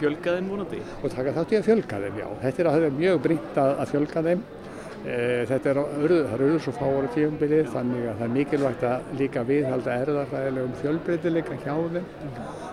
fjölga 0.00 0.36
þeim 0.36 0.48
vonandi? 0.52 0.80
og 1.00 1.14
taka 1.14 1.32
þátt 1.36 1.54
í 1.54 1.58
að 1.58 1.68
fjölga 1.70 2.00
þeim, 2.04 2.18
já. 2.20 2.26
Þetta 2.42 2.62
er, 2.62 2.68
það 2.68 2.86
er 2.88 2.98
mjög 2.98 3.22
brínt 3.26 3.60
að, 3.62 3.72
að 3.82 3.92
fjölga 3.94 4.24
þeim. 4.28 4.44
E, 5.02 5.14
þetta 5.50 5.72
er, 5.72 5.80
eru 6.36 6.50
svo 6.62 6.74
fára 6.76 7.08
tífumbilið 7.10 7.70
þannig 7.72 8.04
að 8.06 8.20
það 8.20 8.26
er 8.26 8.34
mikilvægt 8.36 8.84
að 8.86 9.08
líka 9.18 9.42
viðhalda 9.48 9.96
erðarfræðilegum 10.04 10.76
fjölbreytileika 10.82 11.58
hjá 11.64 11.74
þeim. 11.96 12.06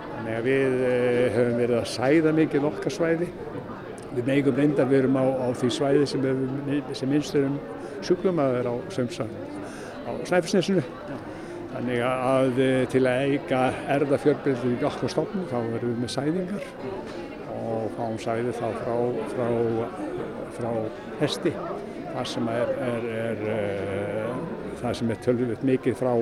Þannig 0.09 0.35
að 0.35 0.49
við 0.49 0.83
e, 0.89 0.93
höfum 1.37 1.57
verið 1.63 1.77
að 1.79 1.89
sæða 1.95 2.35
mikið 2.41 2.67
okkar 2.69 2.95
svæði. 2.97 3.31
Við 4.13 4.29
megum 4.29 4.57
reyndar 4.57 4.89
við 4.89 5.03
erum 5.03 5.17
á, 5.17 5.25
á 5.25 5.47
því 5.57 5.71
svæði 5.73 6.05
sem, 6.09 6.29
sem 6.97 7.09
minnstur 7.09 7.49
um 7.49 7.57
sjúklum 8.05 8.41
að 8.41 8.55
vera 8.59 8.73
á 8.73 8.77
á 10.09 10.11
Snæfellsnesinu. 10.25 10.83
Þannig 11.69 12.01
að 12.03 12.61
eh, 12.65 12.83
til 12.89 13.03
að 13.07 13.25
eiga 13.29 13.59
erða 13.93 14.17
fjölbreytið 14.23 14.79
í 14.79 14.87
okkar 14.89 15.13
stofnum 15.13 15.45
þá 15.51 15.57
verðum 15.59 15.93
við 15.93 16.01
með 16.03 16.13
sæðingar 16.15 16.65
og 17.59 17.91
fáum 17.97 18.17
sæði 18.21 18.55
þá 18.57 18.65
frá, 18.81 18.95
frá, 19.35 19.47
frá 20.57 20.71
hesti. 21.21 21.53
Það 22.09 22.29
sem 22.33 22.47
er, 22.51 22.71
er, 22.83 23.09
er, 23.15 23.43
er 23.55 24.79
það 24.81 24.95
sem 24.99 25.11
er 25.13 25.19
tölvöld 25.25 25.65
mikið 25.67 25.99
frá 25.99 26.13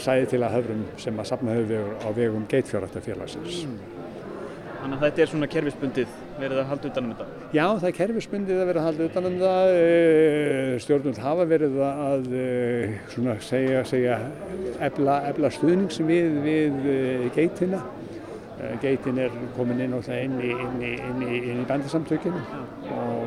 sæði 0.00 0.28
til 0.32 0.40
að 0.42 0.54
höfrum 0.56 0.84
sem 1.00 1.18
að 1.20 1.28
safna 1.28 1.56
höfum 1.58 1.90
á 2.00 2.08
vegum 2.16 2.46
geitfjörðartafélagsins. 2.52 3.64
Þannig 4.82 4.96
að 4.96 5.02
þetta 5.04 5.22
er 5.22 5.28
svona 5.30 5.46
kerfisbundið 5.46 6.14
verið 6.40 6.58
að 6.58 6.70
halda 6.72 6.88
utan 6.88 7.04
um 7.04 7.10
þetta. 7.12 7.26
Já, 7.54 7.64
það 7.68 7.88
er 7.88 7.96
kerfisbundið 7.98 8.62
að 8.62 8.70
vera 8.70 8.80
að 8.80 8.86
halda 8.88 9.08
utan 9.10 9.28
um 9.28 9.36
það. 9.42 9.74
Eh, 9.82 10.70
Stjórnvöld 10.82 11.20
hafa 11.22 11.46
verið 11.52 11.76
að 11.86 12.30
eh, 12.40 12.96
svona 13.12 13.36
segja, 13.46 13.84
segja 13.86 14.18
efla, 14.82 15.18
efla 15.30 15.52
stuðnings 15.54 16.00
við, 16.08 16.40
við 16.46 16.88
eh, 16.96 17.28
geitina. 17.36 17.82
Eh, 18.62 18.74
Geitin 18.82 19.18
er 19.18 19.32
komin 19.56 19.80
inn, 19.82 19.94
inn, 19.94 20.34
í, 20.38 20.50
í, 20.50 20.90
í, 21.26 21.38
í 21.50 21.54
bandasamtökinu 21.66 22.42
og 22.94 23.21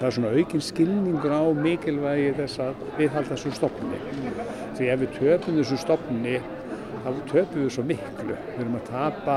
það 0.00 0.06
er 0.08 0.14
svona 0.16 0.30
aukinn 0.32 0.62
skilningur 0.64 1.32
á 1.36 1.44
mikilvægi 1.60 2.30
þess 2.38 2.60
að 2.64 2.84
viðhalda 2.96 3.34
þessu 3.34 3.50
stofni. 3.52 3.98
Því 4.78 4.86
ef 4.88 5.02
við 5.02 5.10
töpum 5.18 5.58
þessu 5.60 5.76
stofni 5.82 6.38
þá 7.04 7.10
töpum 7.28 7.58
við 7.60 7.74
svo 7.74 7.84
miklu. 7.90 8.36
Við 8.46 8.62
erum 8.62 8.78
að 8.78 8.86
tapa 8.88 9.36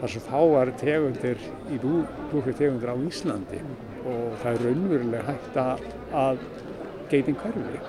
þar 0.00 0.12
svo 0.14 0.22
fáar 0.26 0.72
tegundir 0.80 1.44
í 1.70 1.78
bú, 1.78 2.00
búfrið 2.32 2.58
tegundir 2.58 2.90
á 2.90 2.96
Íslandi 3.06 3.60
og 4.02 4.34
það 4.42 4.50
er 4.56 4.64
raunverulega 4.66 5.22
hægt 5.28 5.60
að, 5.62 6.42
geitin 7.12 7.38
hverfi. 7.38 7.84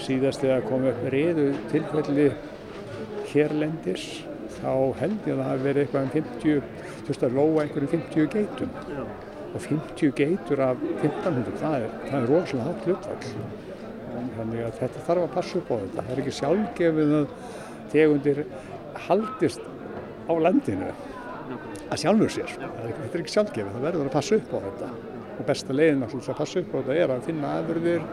Síðast 0.00 0.40
þegar 0.40 0.64
kom 0.70 0.88
upp 0.88 1.04
reyðu 1.12 1.50
tilfelli 1.74 2.30
hérlendis 3.34 4.08
þá 4.62 4.72
held 5.02 5.28
ég 5.28 5.34
að 5.34 5.42
það 5.42 5.50
hafi 5.50 5.68
verið 5.68 5.84
eitthvað 5.84 6.08
um 6.08 6.12
50, 6.16 6.82
þú 7.04 7.12
veist 7.12 7.28
að 7.28 7.36
lóa 7.36 7.64
einhverjum 7.66 7.94
50 7.98 8.32
geitum 8.32 9.32
og 9.54 9.62
50 9.62 10.14
geitur 10.18 10.62
af 10.64 10.80
1500, 10.82 11.54
það 11.60 11.76
er, 11.78 11.92
það 12.08 12.16
er 12.18 12.28
rosalega 12.32 12.66
hátt 12.68 12.88
hlutfall. 12.88 13.34
Þannig 14.34 14.62
að 14.64 14.78
þetta 14.80 15.02
þarf 15.06 15.24
að 15.24 15.34
passa 15.34 15.58
upp 15.60 15.70
á 15.70 15.76
þetta. 15.76 16.04
Það 16.04 16.12
er 16.14 16.22
ekki 16.22 16.36
sjálfgefið 16.38 17.12
að 17.18 17.26
tegundir 17.94 18.40
haldist 19.06 19.66
á 20.26 20.32
landinu 20.42 20.92
að 21.92 22.00
sjálfur 22.02 22.32
sér. 22.32 22.54
Er 22.58 22.88
ekki, 22.88 23.00
þetta 23.02 23.18
er 23.18 23.22
ekki 23.22 23.34
sjálfgefið, 23.34 23.74
það 23.74 23.86
verður 23.88 24.08
að 24.08 24.16
passa 24.16 24.38
upp 24.40 24.54
á 24.54 24.58
þetta. 24.66 24.90
Og 25.34 25.46
besta 25.48 25.74
leiðin 25.74 26.06
að 26.06 26.16
passa 26.38 26.62
upp 26.62 26.74
á 26.74 26.76
þetta 26.78 26.96
er 27.04 27.14
að 27.14 27.28
finna 27.28 27.52
aðverðir, 27.58 28.08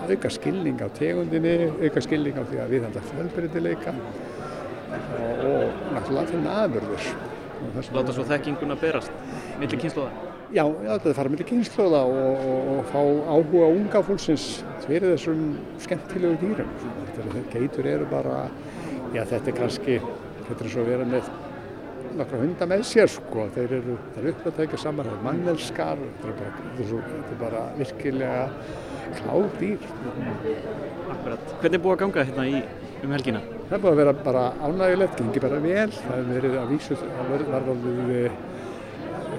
að 0.00 0.14
auka 0.14 0.32
skilning 0.34 0.82
á 0.82 0.88
tegundinni, 0.96 1.54
auka 1.84 2.02
skilning 2.06 2.40
á 2.40 2.44
því 2.50 2.62
að 2.62 2.74
viðhalda 2.74 3.04
fjölbreytileika 3.10 3.94
og, 4.00 5.44
og 5.50 5.78
náttúrulega 5.94 6.24
að 6.24 6.34
finna 6.34 6.56
aðverðir. 6.64 7.12
Láta 7.92 8.16
svo 8.16 8.24
þekkinguna 8.24 8.78
berast, 8.80 9.12
milli 9.60 9.78
kynnslóða. 9.78 10.29
Já, 10.50 10.64
já, 10.66 10.96
þetta 10.96 11.12
fara 11.14 11.30
með 11.30 11.44
kynnslóða 11.46 11.98
og, 12.10 12.40
og, 12.50 12.70
og 12.72 12.88
fá 12.90 12.98
áhuga 13.36 13.66
unga 13.70 14.00
fólksins 14.02 14.46
fyrir 14.82 15.12
þessum 15.12 15.44
skemmtilegu 15.84 16.40
dýrum. 16.40 16.72
Þetta 17.14 17.26
er, 17.28 17.44
geitur 17.52 17.86
eru 17.86 18.08
bara, 18.10 18.40
já 19.14 19.22
þetta 19.30 19.52
er 19.52 19.56
kannski, 19.60 20.00
þetta 20.48 20.66
er 20.66 20.72
svo 20.72 20.82
að 20.82 20.90
vera 20.90 21.06
með 21.12 21.30
nokkra 22.18 22.42
hunda 22.42 22.68
með 22.72 22.82
sér 22.90 23.14
sko, 23.14 23.46
þeir 23.54 23.76
eru, 23.78 23.96
þeir 24.16 24.24
eru 24.24 24.34
upp 24.34 24.50
að 24.50 24.58
tækja 24.58 24.82
saman, 24.88 25.06
þeir 25.06 25.14
eru 25.14 25.28
mannelskar, 25.28 26.04
þetta 26.18 26.32
er 26.32 26.36
bara, 26.42 26.52
þetta 26.66 26.82
er 26.82 26.90
svo, 26.90 27.00
þetta 27.14 27.32
er 27.36 27.40
bara 27.46 27.64
virkilega 27.78 28.44
kláð 29.20 29.48
dýr. 29.62 29.88
Akkurat. 31.14 31.56
Hvernig 31.62 31.78
er 31.78 31.86
búið 31.86 31.94
að 31.94 32.02
ganga 32.02 32.26
hérna 32.26 32.50
í 32.50 32.60
um 33.06 33.14
helgina? 33.14 33.46
Það 33.70 33.78
er 33.78 33.86
búið 33.86 33.92
að 33.94 34.02
vera 34.02 34.20
bara 34.26 34.46
ánægilegt, 34.66 35.18
gengi 35.22 35.46
bara 35.46 35.62
vel, 35.62 35.90
það 35.94 36.16
hefur 36.18 36.32
verið 36.34 36.62
að 36.64 36.72
vísu, 36.74 36.98
það 37.06 37.36
var 37.36 37.60
alveg 37.60 38.48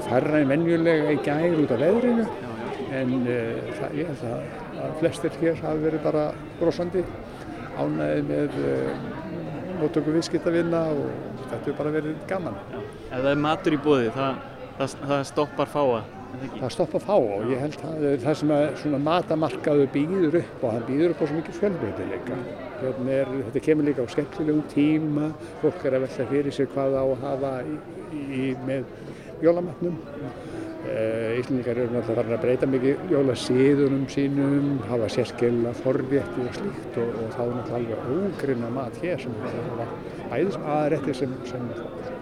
færra 0.07 0.41
en 0.41 0.51
venjulega 0.51 1.15
í 1.15 1.19
gær 1.25 1.57
út 1.63 1.73
af 1.75 1.81
veðrinu, 1.81 2.27
en 3.01 3.13
uh, 3.21 3.73
það, 3.79 3.97
ég 3.99 4.11
held 4.11 4.23
að, 4.31 4.95
flestir 5.01 5.35
hér 5.41 5.59
hafi 5.61 5.83
verið 5.85 6.05
bara 6.05 6.23
brosandi, 6.59 7.03
ánægið 7.79 8.31
með 8.31 8.57
uh, 8.61 9.03
móttöku 9.81 10.15
viðskiptavinna 10.15 10.85
og 10.93 11.05
þetta 11.43 11.61
hefur 11.65 11.77
bara 11.83 11.93
verið 11.97 12.23
gaman. 12.29 12.57
Ef 13.11 13.19
það 13.19 13.29
er 13.35 13.45
matur 13.45 13.77
í 13.77 13.83
bóði, 13.85 14.09
það, 14.15 14.41
það, 14.79 14.97
það 15.11 15.29
stoppar 15.31 15.71
fáa, 15.71 16.01
er 16.31 16.39
það 16.39 16.47
ekki? 16.47 16.59
Það 16.61 16.73
stoppa 16.75 17.01
fá 17.03 17.13
og 17.15 17.49
ég 17.51 17.61
held 17.61 17.77
að 17.87 18.03
það 18.23 18.51
er 18.55 18.75
sem 18.81 18.95
að 18.95 19.05
matamarkaðu 19.05 19.87
býður 19.93 20.37
upp 20.41 20.65
og 20.65 20.75
hann 20.75 20.85
býður 20.87 21.13
upp 21.13 21.21
á 21.21 21.25
svo 21.25 21.37
mikið 21.37 21.57
fjölbreytileika. 21.59 22.39
Hérna 22.81 23.15
er, 23.15 23.31
þetta 23.47 23.63
kemur 23.67 23.87
líka 23.87 24.05
á 24.05 24.13
skemmtilegum 24.13 24.63
tíma, 24.71 25.31
fólk 25.61 25.85
er 25.85 25.97
að 25.97 26.05
velta 26.05 26.27
fyrir 26.31 26.55
sér 26.55 26.69
hvað 26.71 26.97
á 26.97 27.03
að 27.03 27.25
hafa 27.25 27.53
í, 27.65 27.75
í, 28.21 28.45
með 28.67 28.87
jólamatnum. 29.45 29.97
Uh, 30.81 31.37
Íslendingar 31.37 31.77
eru 31.77 31.93
náttúrulega 31.93 32.17
farin 32.17 32.33
að 32.35 32.41
breyta 32.41 32.67
mikið 32.67 33.11
jólasíðunum 33.13 34.07
sínum, 34.09 34.69
hafa 34.89 35.09
sérskilna 35.13 35.75
forrétti 35.77 36.41
og 36.41 36.55
slíkt 36.57 36.97
og, 37.03 37.11
og 37.21 37.35
þá 37.35 37.41
er 37.43 37.51
náttúrulega 37.57 37.99
alveg 38.01 38.31
ógrinna 38.31 38.71
mat 38.73 38.97
hér 39.03 39.21
sem 39.21 39.35
er 39.45 39.91
bæðis 40.31 40.57
aðrætti 40.57 41.15
sem, 41.21 41.35
sem 41.51 41.67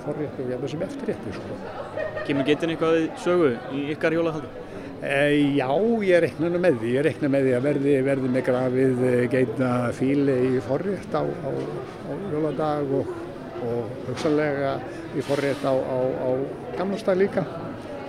forrétti 0.04 0.44
og 0.44 0.52
jafnveg 0.52 0.74
sem 0.74 0.84
eftirrétti. 0.90 1.38
Sko. 1.38 1.60
Kemur 2.28 2.50
getin 2.52 2.76
eitthvað 2.76 3.00
sögu 3.24 3.54
í 3.80 3.86
ykkar 3.96 4.18
jólahaldi? 4.20 4.52
E, 5.00 5.16
já, 5.56 5.70
ég 6.04 6.24
reikna 6.26 6.52
nú 6.52 6.60
með 6.60 6.82
því. 6.82 6.94
Ég 6.98 7.06
reikna 7.08 7.32
með 7.32 7.48
því 7.48 7.56
að 7.56 7.68
verði, 7.70 7.96
verði 8.10 8.34
með 8.36 8.48
grafið 8.50 9.04
geitna 9.32 9.72
fíli 9.96 10.38
í 10.50 10.64
forrétt 10.68 11.16
á, 11.16 11.24
á, 11.24 11.52
á 11.56 12.12
jóladag 12.34 12.92
og, 13.00 13.14
og 13.68 13.92
hugsanlega 14.08 14.74
í 15.18 15.26
forrétt 15.26 15.66
á, 15.68 15.74
á, 15.74 15.98
á 16.00 16.30
gamlastag 16.78 17.20
líka. 17.20 17.46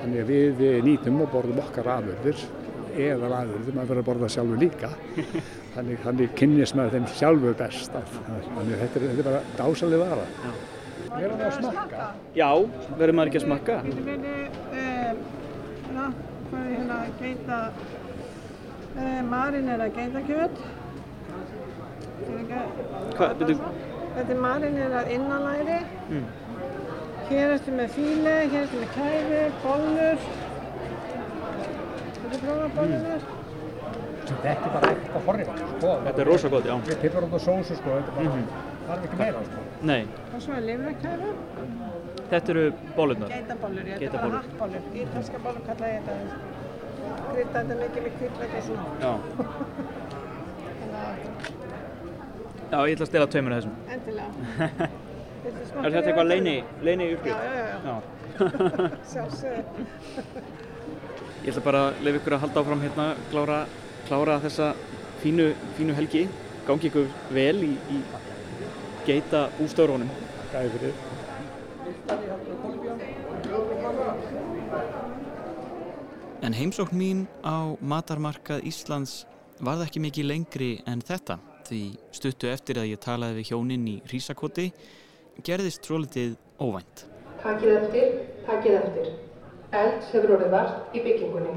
Þannig 0.00 0.22
að 0.22 0.32
við 0.60 0.80
nýtum 0.86 1.20
og 1.24 1.30
borðum 1.34 1.60
okkar 1.66 1.90
afurðir 1.98 2.46
eða 2.90 3.28
þegar 3.28 3.30
maður 3.30 3.76
verður 3.76 4.00
að 4.00 4.06
borða 4.08 4.28
sjálfur 4.34 4.58
líka 4.58 4.88
þannig, 5.76 6.00
þannig 6.02 6.32
kynnist 6.38 6.74
maður 6.74 6.96
þeim 6.96 7.04
sjálfur 7.14 7.56
best 7.60 7.94
þannig 7.94 8.80
þetta 8.80 8.98
er, 8.98 9.04
þetta 9.04 9.20
er 9.20 9.28
bara 9.28 9.42
dásalega 9.60 10.08
vara 10.10 10.26
Við 11.10 11.26
erum 11.26 11.40
að 11.42 11.54
smakka 11.58 12.08
Já, 12.38 12.48
verður 12.98 13.16
maður 13.18 13.30
ekki 13.30 13.40
að 13.40 13.46
smakka? 13.46 13.78
Verður, 13.86 15.22
ná, 15.94 16.04
hvað 16.50 16.60
er 16.60 16.74
hérna 16.74 16.98
geita, 17.20 17.58
uh, 18.94 19.20
marinera 19.26 19.88
geitakjöt. 19.96 20.60
Hvað, 23.16 23.34
byrju, 23.40 23.56
Þetta 24.14 24.32
er 24.34 24.40
marinerað 24.44 25.10
innanlæri. 25.16 25.78
Hér 27.30 27.52
ertu 27.56 27.74
með 27.76 27.92
fíle, 27.94 28.32
hér 28.52 28.64
ertu 28.64 28.80
með 28.80 28.94
kæfi, 28.96 29.42
bollur. 29.64 30.24
Þetta 32.16 32.32
er 32.32 32.40
prófa 32.46 32.70
bollurnar. 32.78 33.28
Þetta 34.30 34.50
er 34.50 34.74
bara 34.74 34.90
ekta 34.94 35.20
forrið 35.26 35.48
sko. 35.50 35.92
þetta 36.06 36.20
er 36.24 36.28
rosa 36.30 36.48
gott, 36.52 36.66
já. 36.70 36.74
Við 36.90 36.98
pipar 37.04 37.24
út 37.26 37.32
á 37.34 37.40
sósu 37.46 37.76
sko, 37.78 37.94
þetta 37.96 38.10
er 38.10 38.28
bara, 38.30 38.42
þarf 38.88 39.06
ekki 39.08 39.16
meira 39.22 39.40
sko. 39.48 39.64
Nei, 39.90 40.02
Og 40.34 40.42
svo 40.44 40.52
er 40.58 40.62
lifrakæfi. 40.68 41.30
þetta 42.30 42.52
eru 42.54 42.64
bólurnar. 42.96 43.28
Geitabollur, 43.34 43.82
ég 43.82 43.94
þetta 43.94 44.00
Geitabollur. 44.04 44.30
bara 44.30 44.42
hattbollur. 44.42 44.82
Ítalska 45.02 45.38
bollur 45.46 45.62
kalla 45.66 45.86
ég 45.94 46.02
þetta. 46.06 46.14
Krydda 47.30 47.58
þetta 47.62 47.74
mikið 47.82 48.02
með 48.06 48.12
kvítlæti 48.18 48.56
og 48.56 48.64
svona. 48.70 49.14
Já. 52.70 52.76
Já, 52.76 52.86
ég 52.86 52.94
ætla 52.96 53.04
að 53.06 53.10
stela 53.10 53.26
tveimur 53.26 53.52
af 53.52 53.58
þessum. 53.60 53.74
endilega. 53.96 54.30
Er 55.40 55.94
þetta 55.94 56.10
eitthvað 56.10 56.28
leini, 56.28 56.54
leini 56.84 57.04
Já, 57.06 57.12
uppskrift? 57.16 57.40
já, 57.40 57.52
já, 57.56 57.78
Já. 57.86 57.94
sjálfsögðu. 59.12 59.62
Ég 61.40 61.48
ætla 61.54 61.62
bara 61.64 61.80
að 61.88 62.02
lefa 62.04 62.20
ykkur 62.20 62.36
að 62.36 62.42
halda 62.44 62.60
áfram 62.62 62.82
hérna, 62.84 63.06
klára, 63.30 63.58
klára 64.08 64.36
þessa 64.44 64.68
fínu, 65.22 65.46
fínu 65.78 65.96
helgi. 65.96 66.26
Gangi 66.68 66.90
ykkur 66.90 67.08
vel 67.32 67.62
í, 67.64 67.72
í 67.96 68.02
geita 69.08 69.46
bústöðurónum. 69.58 70.10
Gæði 70.52 70.74
fyrir. 70.76 70.94
En 76.42 76.52
heimsókn 76.56 76.96
mín 76.96 77.26
á 77.44 77.76
matarmarkað 77.80 78.64
Íslands 78.68 79.24
varð 79.60 79.84
ekki 79.86 80.00
mikið 80.04 80.28
lengri 80.30 80.70
en 80.88 81.00
þetta. 81.04 81.36
Því 81.70 81.84
stuttu 82.10 82.48
eftir 82.50 82.80
að 82.82 82.88
ég 82.90 82.98
talaði 82.98 83.36
við 83.36 83.52
hjóninn 83.52 83.84
í 83.86 83.92
Rísakoti 84.10 84.64
gerðist 85.46 85.86
svolítið 85.86 86.32
óvænt. 86.58 87.04
Takið 87.44 87.74
eftir, 87.76 88.16
takið 88.48 88.78
eftir. 88.80 89.12
Elds 89.70 90.10
hefur 90.10 90.34
orðið 90.34 90.50
vart 90.56 90.98
í 90.98 91.04
byggingunni. 91.04 91.54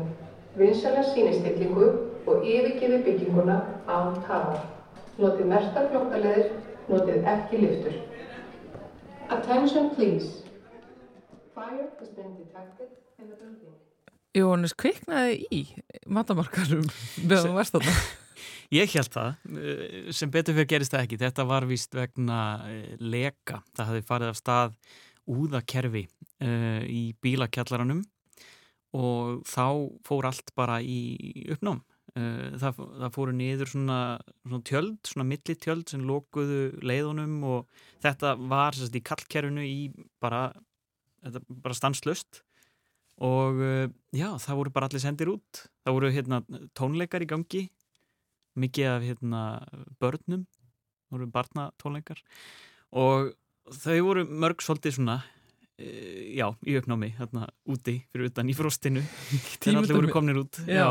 Vinsæla 0.60 1.02
sínistillingu 1.10 1.90
og 2.30 2.46
yfirgefi 2.46 3.02
bygginguna 3.08 3.58
án 3.90 4.22
tafar. 4.28 4.62
Notið 5.18 5.50
merta 5.50 5.88
flóttaleðir, 5.90 6.54
notið 6.94 7.30
ekki 7.34 7.66
lyftur. 7.66 8.00
Attention 9.34 9.96
please. 9.98 10.44
Fire 11.56 11.90
has 11.98 12.10
been 12.14 12.38
detected 12.38 12.94
in 13.18 13.34
the 13.34 13.38
building. 13.42 13.74
Jóhannes 14.38 14.78
kviknaði 14.78 15.42
í 15.50 15.64
matamarkarum 16.06 16.86
meðan 17.26 17.66
þarna. 17.66 17.98
Ég 18.74 18.90
held 18.96 19.12
það, 19.14 19.34
eh, 19.54 20.12
sem 20.16 20.32
betur 20.34 20.56
fyrir 20.58 20.70
gerist 20.72 20.94
það 20.94 21.04
ekki. 21.06 21.18
Þetta 21.22 21.44
var 21.46 21.66
víst 21.70 21.94
vegna 21.94 22.38
eh, 22.72 22.96
leka. 22.98 23.60
Það 23.78 23.90
hafði 23.90 24.06
farið 24.08 24.32
af 24.32 24.40
stað 24.40 24.78
úðakerfi 25.30 26.04
uh, 26.44 26.84
í 26.84 27.14
bílakjallaranum 27.24 28.02
og 29.00 29.44
þá 29.48 29.68
fór 30.04 30.28
allt 30.28 30.52
bara 30.58 30.82
í 30.84 31.46
uppnám. 31.54 31.80
Uh, 32.14 32.58
það, 32.60 32.82
það 33.04 33.14
fóru 33.16 33.36
niður 33.38 33.72
svona, 33.72 34.00
svona 34.44 34.66
tjöld, 34.68 34.98
svona 35.08 35.28
milli 35.30 35.56
tjöld 35.56 35.94
sem 35.94 36.04
lokuðu 36.06 36.60
leiðunum 36.84 37.38
og 37.48 37.86
þetta 38.04 38.34
var 38.42 38.76
sérst, 38.76 38.98
í 39.00 39.06
kallkerfinu 39.06 39.64
í 39.64 39.78
bara, 40.22 40.50
bara 41.24 41.78
stanslust 41.78 42.44
og 43.24 43.64
uh, 43.64 43.88
já, 44.12 44.28
það 44.44 44.60
voru 44.60 44.76
bara 44.76 44.92
allir 44.92 45.06
sendir 45.06 45.32
út. 45.32 45.64
Það 45.86 45.98
voru 46.00 46.12
hérna, 46.18 46.44
tónleikar 46.76 47.24
í 47.24 47.32
gangi 47.32 47.64
mikið 48.60 48.90
af 48.96 49.06
hérna, 49.08 49.44
börnum 50.02 50.46
voru 51.14 51.28
barnatónleikar 51.30 52.20
og 52.94 53.34
þau 53.84 54.00
voru 54.06 54.26
mörg 54.30 54.62
svolítið 54.66 54.96
svona 54.98 55.16
e, 55.78 56.34
já, 56.38 56.48
í 56.70 56.76
uppnámi 56.78 57.12
hérna 57.18 57.48
úti 57.70 58.00
fyrir 58.12 58.30
utan 58.32 58.50
í 58.50 58.56
frostinu 58.58 59.02
þegar 59.64 59.80
allir 59.82 59.98
voru 59.98 60.12
komnir 60.14 60.40
út 60.42 60.60
Já. 60.70 60.88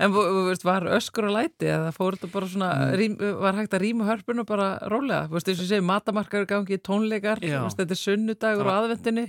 En 0.00 0.12
þú 0.12 0.24
þú 0.28 0.42
veist, 0.50 0.64
var 0.68 0.88
öskur 0.98 1.28
að 1.30 1.36
læti 1.38 1.68
eða 1.72 1.92
fór 1.96 2.16
þetta 2.18 2.32
bara 2.32 2.48
svona, 2.52 2.70
Mm. 2.78 2.96
rím, 3.00 3.14
var 3.44 3.54
hægt 3.60 3.76
að 3.76 3.84
rýma 3.86 4.08
hörpun 4.08 4.40
og 4.44 4.48
bara 4.48 4.68
rólega? 4.88 5.28
Þú 5.28 5.36
veist, 5.38 5.48
þess 5.52 5.64
að 5.64 5.70
segja, 5.72 5.86
matamarkar 5.92 6.44
er 6.44 6.50
gangi, 6.52 6.78
tónleikar, 6.80 7.40
Já. 7.44 7.62
veist, 7.64 7.78
þetta 7.80 7.96
er 7.96 8.02
sunnudagur 8.04 8.66
og 8.68 8.74
aðvendinni. 8.76 9.26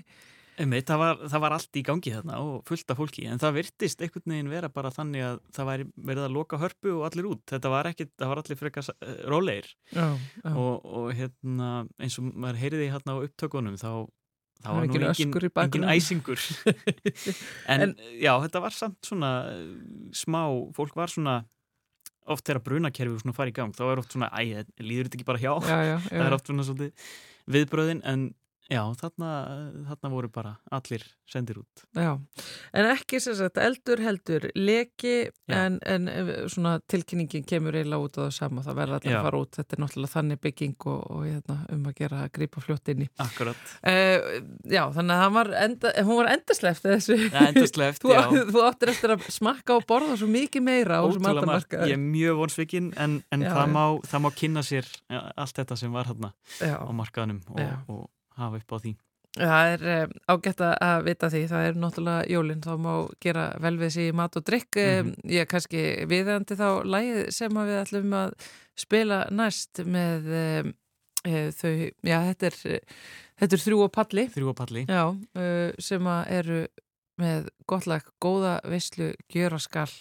Einmitt, 0.60 0.88
það, 0.90 1.00
var, 1.00 1.22
það 1.32 1.44
var 1.46 1.56
allt 1.56 1.80
í 1.80 1.84
gangi 1.88 2.12
þarna 2.14 2.38
og 2.44 2.56
fullt 2.68 2.92
af 2.92 3.00
fólki 3.00 3.26
en 3.32 3.40
það 3.40 3.58
virtist 3.60 4.02
einhvern 4.04 4.34
veginn 4.34 4.52
vera 4.52 4.70
bara 4.74 4.92
þannig 4.92 5.24
að 5.24 5.42
það 5.56 5.70
væri 5.70 5.88
verið 6.10 6.26
að 6.26 6.36
loka 6.36 6.60
hörpu 6.60 6.94
og 6.98 7.06
allir 7.08 7.30
út. 7.32 7.44
Þetta 7.54 7.72
var 7.74 7.90
ekkit, 7.92 8.12
það 8.20 8.32
var 8.34 8.42
allir 8.44 8.60
frekar 8.60 8.90
uh, 8.92 9.14
rólegir. 9.32 9.70
Já, 9.96 10.08
já. 10.44 10.52
og, 10.54 10.90
og 11.00 11.12
hérna 11.16 11.70
eins 12.00 12.20
og 12.20 12.32
maður 12.34 12.60
heyriði 12.64 12.90
hérna 12.92 13.16
á 13.16 13.24
upptökunum 13.24 13.80
þá 13.80 13.92
Það 14.60 14.76
var 14.76 14.84
nú 14.84 14.96
engin 15.00 15.46
engin, 15.64 15.86
æsingur. 15.88 16.42
En, 17.72 17.86
En- 17.86 17.94
já, 18.20 18.34
þetta 18.44 18.62
var 18.66 18.76
samt 18.76 19.08
svona 19.08 19.30
eh, 19.54 19.70
smá, 20.12 20.42
fólk 20.76 20.98
var 21.00 21.14
svona 21.14 21.38
oft 22.30 22.44
þegar 22.46 22.64
brunakerfi 22.66 23.22
svona 23.24 23.38
fara 23.38 23.54
í 23.54 23.56
gang 23.56 23.72
þá 23.76 23.86
er 23.88 24.02
oft 24.02 24.14
svona, 24.14 24.30
æ, 24.36 24.66
líður 24.84 25.08
þetta 25.08 25.20
ekki 25.20 25.30
bara 25.30 25.42
hjá? 25.42 25.54
Já, 25.64 25.96
það 26.12 26.26
er 26.26 26.36
oft 26.36 26.52
svona 26.52 26.68
svolítið 26.68 27.08
viðbröðin 27.56 28.04
en 28.12 28.28
já, 28.70 28.82
þarna, 29.00 29.30
þarna 29.90 30.10
voru 30.14 30.30
bara 30.34 30.52
allir 30.76 31.04
sendir 31.30 31.60
út. 31.62 31.84
Já. 31.98 32.12
En 32.74 32.88
ekki 32.90 33.20
sem 33.22 33.36
sagt, 33.38 33.58
eldur 33.62 34.02
heldur 34.02 34.48
leki 34.58 35.30
en, 35.54 35.78
en 35.86 36.08
eh, 36.10 36.30
svona 36.50 36.76
tilkynningin 36.90 37.44
kemur 37.50 37.76
eiginlega 37.78 38.08
út 38.08 38.18
á 38.18 38.22
það 38.28 38.32
sama, 38.38 38.64
það 38.66 38.80
verður 38.82 38.98
allir 39.00 39.18
að 39.20 39.28
fara 39.28 39.42
út, 39.44 39.52
þetta 39.60 39.76
er 39.78 39.84
náttúrulega 39.84 40.14
þannig 40.16 40.42
bygging 40.46 40.76
og, 40.90 41.00
og 41.16 41.26
hérna, 41.28 41.58
um 41.76 41.86
að 41.92 41.96
gera 42.02 42.22
að 42.26 42.32
grípa 42.40 42.64
fljótt 42.66 42.94
inn 42.96 43.06
í. 43.06 43.10
Akkurat, 43.26 43.66
Uh, 43.80 44.42
já, 44.70 44.82
þannig 44.94 45.22
að 45.24 45.32
var 45.34 45.50
enda, 45.64 45.92
hún 46.06 46.18
var 46.20 46.28
endasleft 46.34 46.84
þessu. 46.86 47.16
ja, 47.30 47.46
endasleft, 47.50 48.02
Þú, 48.04 48.12
já. 48.14 48.22
þú 48.52 48.64
áttir 48.68 48.92
eftir 48.94 49.14
að 49.16 49.26
smakka 49.34 49.78
og 49.80 49.86
borða 49.90 50.18
svo 50.20 50.28
mikið 50.30 50.66
meira 50.66 51.00
Ótrúlega 51.06 51.42
margt, 51.42 51.42
matamarkaði. 51.46 51.90
ég 51.94 51.98
er 51.98 52.04
mjög 52.04 52.40
vonsvikinn 52.44 52.92
en, 53.00 53.18
en 53.34 53.46
Já, 53.46 53.52
það, 53.56 53.74
má, 53.74 53.84
það 54.12 54.24
má 54.26 54.30
kynna 54.42 54.64
sér 54.66 54.90
allt 55.10 55.62
þetta 55.62 55.78
sem 55.80 55.94
var 55.96 56.10
hérna 56.12 56.34
á 56.60 56.90
markaðanum 56.96 57.40
og, 57.56 57.62
og 57.96 58.04
hafa 58.40 58.60
upp 58.64 58.76
á 58.76 58.78
því 58.84 58.96
það 59.40 59.68
er 59.74 59.84
um, 60.04 60.14
ágætt 60.34 60.62
að- 60.66 61.04
vita 61.06 61.28
því, 61.30 61.42
það 61.52 61.66
er 61.70 61.76
náttúrulega 61.78 62.30
jólinn, 62.34 62.62
þá 62.66 62.72
má 62.82 62.94
gera 63.22 63.44
vel 63.62 63.76
við 63.78 63.98
í 64.02 64.08
mat 64.18 64.36
og 64.40 64.44
drikk. 64.44 64.72
Mm 64.76 65.06
Mhm. 65.06 65.30
Ég 65.30 65.42
er 65.46 65.46
kannski 65.46 65.84
viðandi 66.10 66.58
þá 66.58 66.68
lægið 66.84 67.32
sem 67.32 67.52
við 67.52 67.78
ætlum 67.84 68.16
að 68.18 68.34
spila 68.76 69.20
næst 69.30 69.84
með 69.86 70.28
e, 70.34 71.52
þau, 71.52 71.92
já, 72.04 72.18
þetta 72.34 72.46
er, 72.50 72.82
þetta 73.40 73.54
er 73.54 73.64
þrjú 73.66 73.84
og 73.86 73.92
palli. 73.92 74.28
þrjú 74.34 74.50
á 74.50 74.56
palli 74.56 74.86
Já, 74.88 75.04
uh, 75.36 75.72
sem 75.80 76.08
eru 76.08 76.68
með 77.20 77.50
gott 77.68 77.86
lag, 77.88 78.02
góða 78.24 78.60
veislu, 78.64 79.14
gjöra 79.32 79.60
skall. 79.60 79.92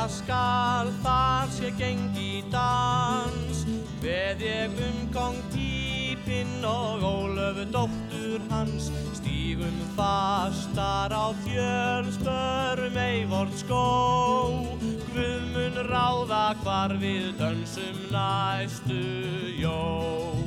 Gjöra 0.00 0.08
skal, 0.08 0.90
þar 1.02 1.48
sé 1.52 1.70
gengi 1.76 2.42
dans. 2.50 3.66
Veð 4.00 4.40
ég 4.40 4.70
um 4.80 5.10
kong 5.12 5.36
pípinn 5.52 6.64
og 6.64 7.02
Ólöfu 7.02 7.66
dóttur 7.70 8.40
hans. 8.50 8.90
Stígum 9.14 9.76
fastar 9.96 11.12
á 11.12 11.34
fjöl, 11.44 12.08
spörum 12.12 12.96
eivort 12.96 13.52
skó. 13.56 14.66
Guð 15.12 15.44
mun 15.52 15.76
ráða 15.90 16.54
hvar 16.62 16.96
við 16.96 17.36
dönsum 17.36 17.96
næstu 18.10 19.04
jól. 19.60 20.40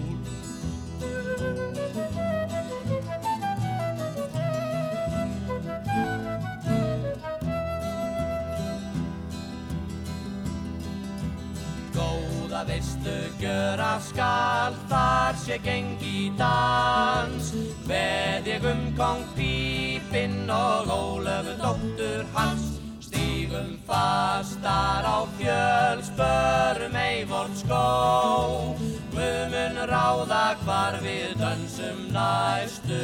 Veistu 12.67 13.13
gjöra 13.39 13.97
skal, 14.01 14.75
þar 14.89 15.37
sé 15.39 15.57
gengi 15.63 16.31
dans. 16.37 17.51
Veð 17.87 18.47
ég 18.47 18.67
um 18.69 18.85
kong 18.97 19.23
pípinn 19.37 20.49
og 20.51 20.91
Ólöfu 20.93 21.57
dóttur 21.61 22.25
hans. 22.35 22.79
Stígum 23.03 23.77
fastar 23.87 25.05
á 25.05 25.27
fjöl, 25.37 26.01
spörum 26.01 26.95
ei 26.95 27.25
vort 27.29 27.55
skó. 27.57 28.75
Guð 29.13 29.53
mun 29.53 29.77
ráða 29.89 30.55
hvar 30.63 30.97
við 31.03 31.35
dansum 31.37 32.07
næstu 32.15 33.03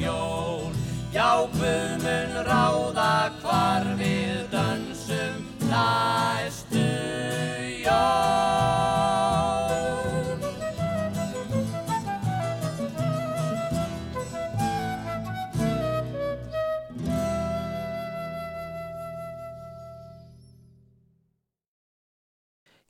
jól. 0.00 0.72
Já, 1.14 1.46
Guð 1.54 2.02
mun 2.02 2.32
ráða 2.48 3.30
hvar 3.42 3.86
við 4.00 4.48
dansum 4.50 5.44
næstu 5.70 6.73
jól. 6.73 6.73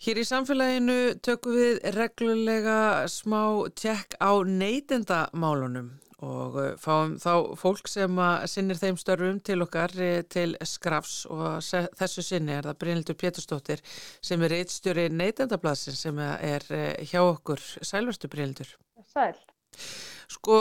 Hér 0.04 0.18
í 0.20 0.22
samfélaginu 0.28 0.94
tökum 1.24 1.54
við 1.56 1.78
reglulega 1.94 3.06
smá 3.08 3.40
tjekk 3.72 4.18
á 4.20 4.36
neytendamálunum 4.44 5.86
og 6.24 6.56
uh, 6.56 6.70
fáum 6.80 7.16
þá 7.20 7.54
fólk 7.60 7.88
sem 7.90 8.20
sinnir 8.50 8.80
þeim 8.80 8.98
störfum 9.00 9.40
til 9.44 9.64
okkar 9.64 9.92
eh, 10.00 10.22
til 10.30 10.54
skrafs 10.66 11.24
og 11.30 11.60
þessu 11.98 12.24
sinni 12.24 12.54
er 12.56 12.68
það 12.68 12.80
Brynildur 12.80 13.18
Péturstóttir 13.20 13.82
sem 14.24 14.42
er 14.44 14.56
eittstjóri 14.58 15.08
neytendablasin 15.12 15.96
sem 15.98 16.18
er 16.22 16.64
eh, 16.72 17.04
hjá 17.08 17.20
okkur. 17.22 17.62
Sælverstu 17.84 18.30
Brynildur. 18.32 18.74
Sæl. 19.12 19.36
Sko, 20.30 20.56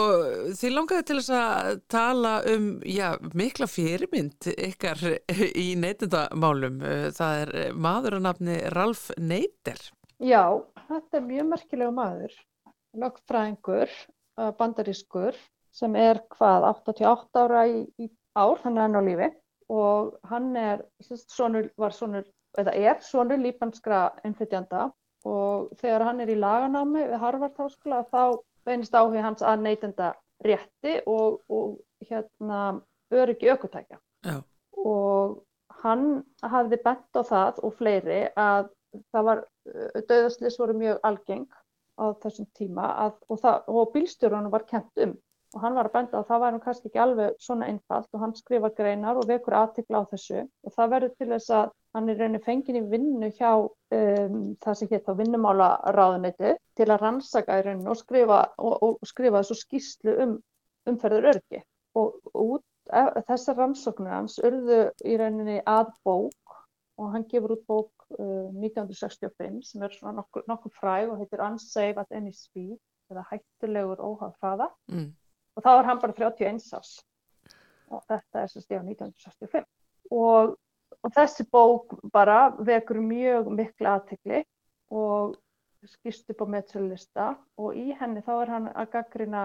þið 0.60 0.74
langaði 0.74 1.06
til 1.08 1.18
þess 1.22 1.34
að 1.38 1.82
tala 1.92 2.34
um, 2.52 2.68
já, 2.84 3.14
mikla 3.38 3.68
fyrirmynd 3.72 4.50
ykkar 4.52 5.00
í 5.32 5.68
neytendamálum. 5.80 6.82
Það 7.16 7.44
er 7.46 7.78
maður 7.78 8.18
að 8.18 8.26
nafni 8.28 8.58
Ralf 8.74 9.06
Neyter. 9.22 9.80
Já, 10.20 10.44
þetta 10.90 11.20
er 11.20 11.26
mjög 11.30 11.50
merkilegu 11.54 11.96
maður. 11.96 12.36
Lögfræðingur, 13.00 13.96
bandarískur, 14.60 15.40
sem 15.74 15.96
er 15.98 16.22
hvað, 16.36 16.68
88 16.70 17.44
ára 17.44 17.64
í, 17.70 17.84
í 18.00 18.10
ár, 18.38 18.60
hann 18.64 18.78
er 18.78 18.88
enn 18.88 19.00
á 19.00 19.02
lífi 19.04 19.30
og 19.74 20.18
hann 20.30 20.54
er, 20.60 20.84
sonur, 21.02 21.70
var 21.80 21.96
sonur, 21.96 22.26
eða 22.60 22.74
er 22.78 23.00
sonur 23.02 23.42
líbanskra 23.42 24.06
innflytjanda 24.28 24.90
og 25.30 25.72
þegar 25.80 26.06
hann 26.10 26.20
er 26.22 26.34
í 26.34 26.40
laganámi 26.40 27.08
við 27.08 27.22
Harvard 27.22 27.58
háskóla 27.58 28.04
þá 28.12 28.40
beinist 28.68 28.96
áhug 28.96 29.18
hans 29.24 29.44
að 29.46 29.64
neytenda 29.64 30.12
rétti 30.44 31.00
og, 31.08 31.40
og 31.50 31.80
hérna 32.04 32.82
öryggi 33.14 33.52
aukutækja. 33.52 34.00
Já. 34.28 34.38
Og 34.78 35.40
hann 35.84 36.24
hafði 36.44 36.80
bent 36.84 37.20
á 37.20 37.22
það 37.24 37.62
og 37.64 37.76
fleiri 37.80 38.22
að 38.40 38.72
það 39.14 39.28
var, 39.30 39.44
döðaslis 40.10 40.60
voru 40.60 40.76
mjög 40.78 41.06
algeng 41.08 41.48
á 41.98 42.06
þessum 42.24 42.48
tíma 42.58 42.90
að, 43.06 43.16
og, 43.30 43.46
og 43.70 43.94
bílstjórunum 43.94 44.54
var 44.54 44.66
kent 44.70 45.06
um 45.06 45.16
og 45.54 45.62
hann 45.62 45.76
var 45.78 45.88
að 45.88 45.94
benda 45.94 46.20
að 46.20 46.30
það 46.30 46.42
væri 46.44 46.60
kannski 46.64 46.90
ekki 46.90 47.02
alveg 47.04 47.36
svona 47.42 47.68
einfalt 47.70 48.16
og 48.16 48.24
hann 48.24 48.34
skrifa 48.38 48.72
greinar 48.78 49.20
og 49.22 49.28
vekur 49.30 49.56
aðtikla 49.60 50.02
á 50.02 50.10
þessu. 50.10 50.42
Og 50.66 50.74
það 50.74 50.94
verður 50.96 51.14
til 51.20 51.30
þess 51.30 51.54
að 51.54 51.74
hann 51.94 52.10
er 52.10 52.20
rauninni 52.20 52.42
fengin 52.44 52.80
í 52.80 52.84
vinnu 52.90 53.30
hjá 53.38 53.52
um, 53.62 54.40
það 54.66 54.80
sem 54.80 54.92
hétt 54.94 55.12
á 55.14 55.14
vinnumálaráðuneti 55.20 56.56
til 56.80 56.90
að 56.90 57.04
rannsaka 57.06 57.60
í 57.60 57.66
rauninni 57.68 57.94
og 57.94 58.00
skrifa, 58.02 58.42
og, 58.58 58.74
og 58.88 59.10
skrifa 59.10 59.44
þessu 59.44 59.60
skýslu 59.62 60.18
um 60.26 60.38
umferður 60.90 61.30
örgi 61.32 61.62
og 61.96 62.18
út 62.36 62.66
e, 62.92 63.04
þessar 63.30 63.60
rannsóknir 63.62 64.12
hans 64.12 64.40
urðu 64.44 64.80
í 65.06 65.16
rauninni 65.22 65.62
að 65.70 65.94
bók 66.04 66.58
og 67.00 67.14
hann 67.14 67.28
gefur 67.30 67.56
út 67.56 67.64
bók 67.70 68.08
uh, 68.18 68.50
1965 68.58 69.62
sem 69.70 69.86
er 69.86 69.94
svona 69.94 70.18
nokkur, 70.18 70.44
nokkur 70.50 70.74
fræg 70.76 71.14
og 71.14 71.22
heitir 71.22 71.42
Unsafe 71.46 72.02
at 72.02 72.12
any 72.14 72.34
speed 72.36 72.80
eða 73.14 73.24
hættulegur 73.30 74.02
óhaf 74.02 74.36
hraða. 74.42 74.74
Mm 74.92 75.12
og 75.56 75.66
þá 75.66 75.72
er 75.74 75.90
hann 75.90 76.02
bara 76.02 76.18
31 76.18 76.76
árs. 76.78 76.94
Og 77.94 78.02
þetta 78.10 78.42
er 78.42 78.52
sem 78.52 78.64
stíða 78.64 78.84
1965 78.88 79.66
og, 80.14 80.56
og 81.04 81.14
þessi 81.14 81.46
bók 81.52 81.96
bara 82.14 82.50
vekur 82.58 83.02
mjög 83.04 83.50
mikla 83.54 83.98
aðtegli 84.00 84.44
og 84.94 85.36
skýrst 85.84 86.32
upp 86.32 86.44
á 86.46 86.48
meðsölulista 86.54 87.26
og 87.60 87.78
í 87.78 87.92
henni 88.00 88.24
þá 88.24 88.34
er 88.38 88.52
hann 88.54 88.70
að 88.72 88.92
gaggrina 88.94 89.44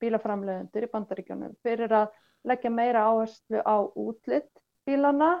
bílaframleðundir 0.00 0.86
í 0.86 0.90
bandaríkjónum 0.92 1.54
fyrir 1.62 1.94
að 1.94 2.08
leggja 2.46 2.72
meira 2.74 3.04
áherslu 3.10 3.62
á 3.62 3.76
útlitt 3.94 4.50
bílana 4.86 5.36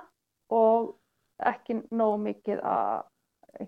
og 0.54 0.94
ekki 1.42 1.80
nóg 1.90 2.20
mikið 2.22 2.62
að 2.62 3.02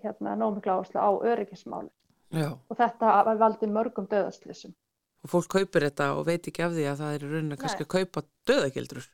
hérna, 0.03 0.35
nóg 0.39 0.59
mikið 0.59 0.73
áherslu 0.73 1.03
á 1.03 1.09
öryggismáli 1.33 1.91
og 2.39 2.77
þetta 2.77 3.35
valdi 3.41 3.67
mörgum 3.67 4.07
döðastlýsum 4.09 4.75
og 5.23 5.31
fólk 5.33 5.49
kaupir 5.55 5.87
þetta 5.87 6.11
og 6.17 6.27
veit 6.27 6.47
ekki 6.47 6.65
af 6.65 6.75
því 6.75 6.85
að 6.89 7.01
það 7.01 7.15
er 7.15 7.25
í 7.25 7.31
rauninni 7.31 7.57
kannski 7.59 7.85
að 7.85 7.93
kaupa 7.95 8.23
döðagildrur. 8.49 9.09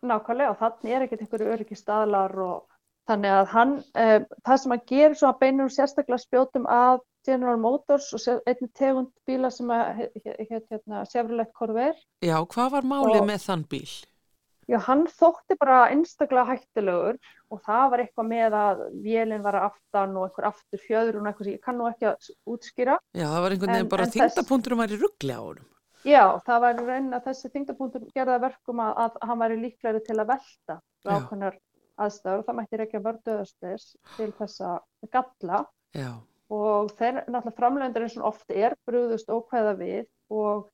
Nákvæmlega 0.00 0.52
og 0.52 0.60
þannig 0.60 0.96
er 0.96 1.04
ekkert 1.04 1.24
einhverju 1.24 1.54
öryggi 1.54 1.76
staðlar 1.76 2.36
og 2.40 2.76
þannig 3.10 3.36
að 3.36 3.46
hann, 3.54 3.72
eh, 3.94 4.18
það 4.46 4.60
sem 4.62 4.74
hann 4.74 4.84
gerir 4.88 5.16
svo 5.18 5.30
að 5.30 5.40
beinur 5.40 5.72
sérstaklega 5.74 6.22
spjótum 6.22 6.68
að 6.70 7.00
General 7.26 7.58
Motors 7.60 8.08
og 8.16 8.46
einni 8.48 8.68
tegund 8.76 9.10
bíla 9.28 9.50
sem 9.52 9.68
að 9.68 10.06
hérna 10.48 11.04
Chevrolet 11.10 11.52
Corvair. 11.52 11.96
Já, 12.24 12.38
hvað 12.40 12.70
var 12.76 12.88
málið 12.88 13.26
með 13.28 13.44
þann 13.44 13.66
bíl? 13.68 13.90
Já, 14.70 14.76
hann 14.86 15.02
þótti 15.10 15.56
bara 15.58 15.78
einstaklega 15.90 16.52
hættilegur 16.52 17.16
og 17.50 17.62
það 17.66 17.86
var 17.90 18.02
eitthvað 18.04 18.28
með 18.30 18.54
að 18.54 18.82
vélinn 19.02 19.42
var 19.42 19.58
aftan 19.64 20.14
og 20.14 20.28
einhver 20.28 20.46
aftur 20.52 20.82
fjöður 20.84 21.18
og 21.18 21.26
eitthvað 21.26 21.48
sem 21.48 21.56
ég 21.56 21.64
kann 21.64 21.78
nú 21.80 21.88
ekki 21.90 22.06
að 22.12 22.28
útskýra. 22.54 22.98
Já, 23.10 23.26
það 23.26 23.42
var 23.44 23.56
einhvern 23.56 23.74
veginn 23.74 23.90
bara 23.96 24.06
þingdapunkturum 24.14 24.82
væri 24.84 25.00
ruggli 25.00 25.34
á 25.34 25.42
honum. 25.42 25.66
Já, 26.06 26.22
það 26.46 26.62
var 26.64 26.78
reyna 26.86 27.18
að 27.18 27.26
þessi 27.26 27.50
þingdapunktur 27.56 28.06
gerða 28.14 28.38
verkum 28.46 28.80
að, 28.84 28.92
að 29.04 29.18
hann 29.28 29.42
væri 29.42 29.58
líklegri 29.64 30.04
til 30.06 30.16
að 30.16 30.30
velta 30.30 30.78
ákveðnar 31.04 31.58
aðstæður 32.00 32.40
og 32.40 32.46
það 32.46 32.58
mætti 32.60 32.80
reykja 32.80 33.04
vörduðastis 33.04 33.86
til 34.16 34.30
þessa 34.38 34.74
galla 35.12 35.64
Já. 35.96 36.10
og 36.48 36.92
þeir 36.96 37.24
náttúrulega 37.26 37.56
framlegendur 37.58 38.06
eins 38.06 38.16
og 38.20 38.28
ofti 38.30 38.62
er 38.64 38.76
brúðust 38.88 39.32
ókveða 39.34 39.74
við 39.82 40.06
og 40.32 40.70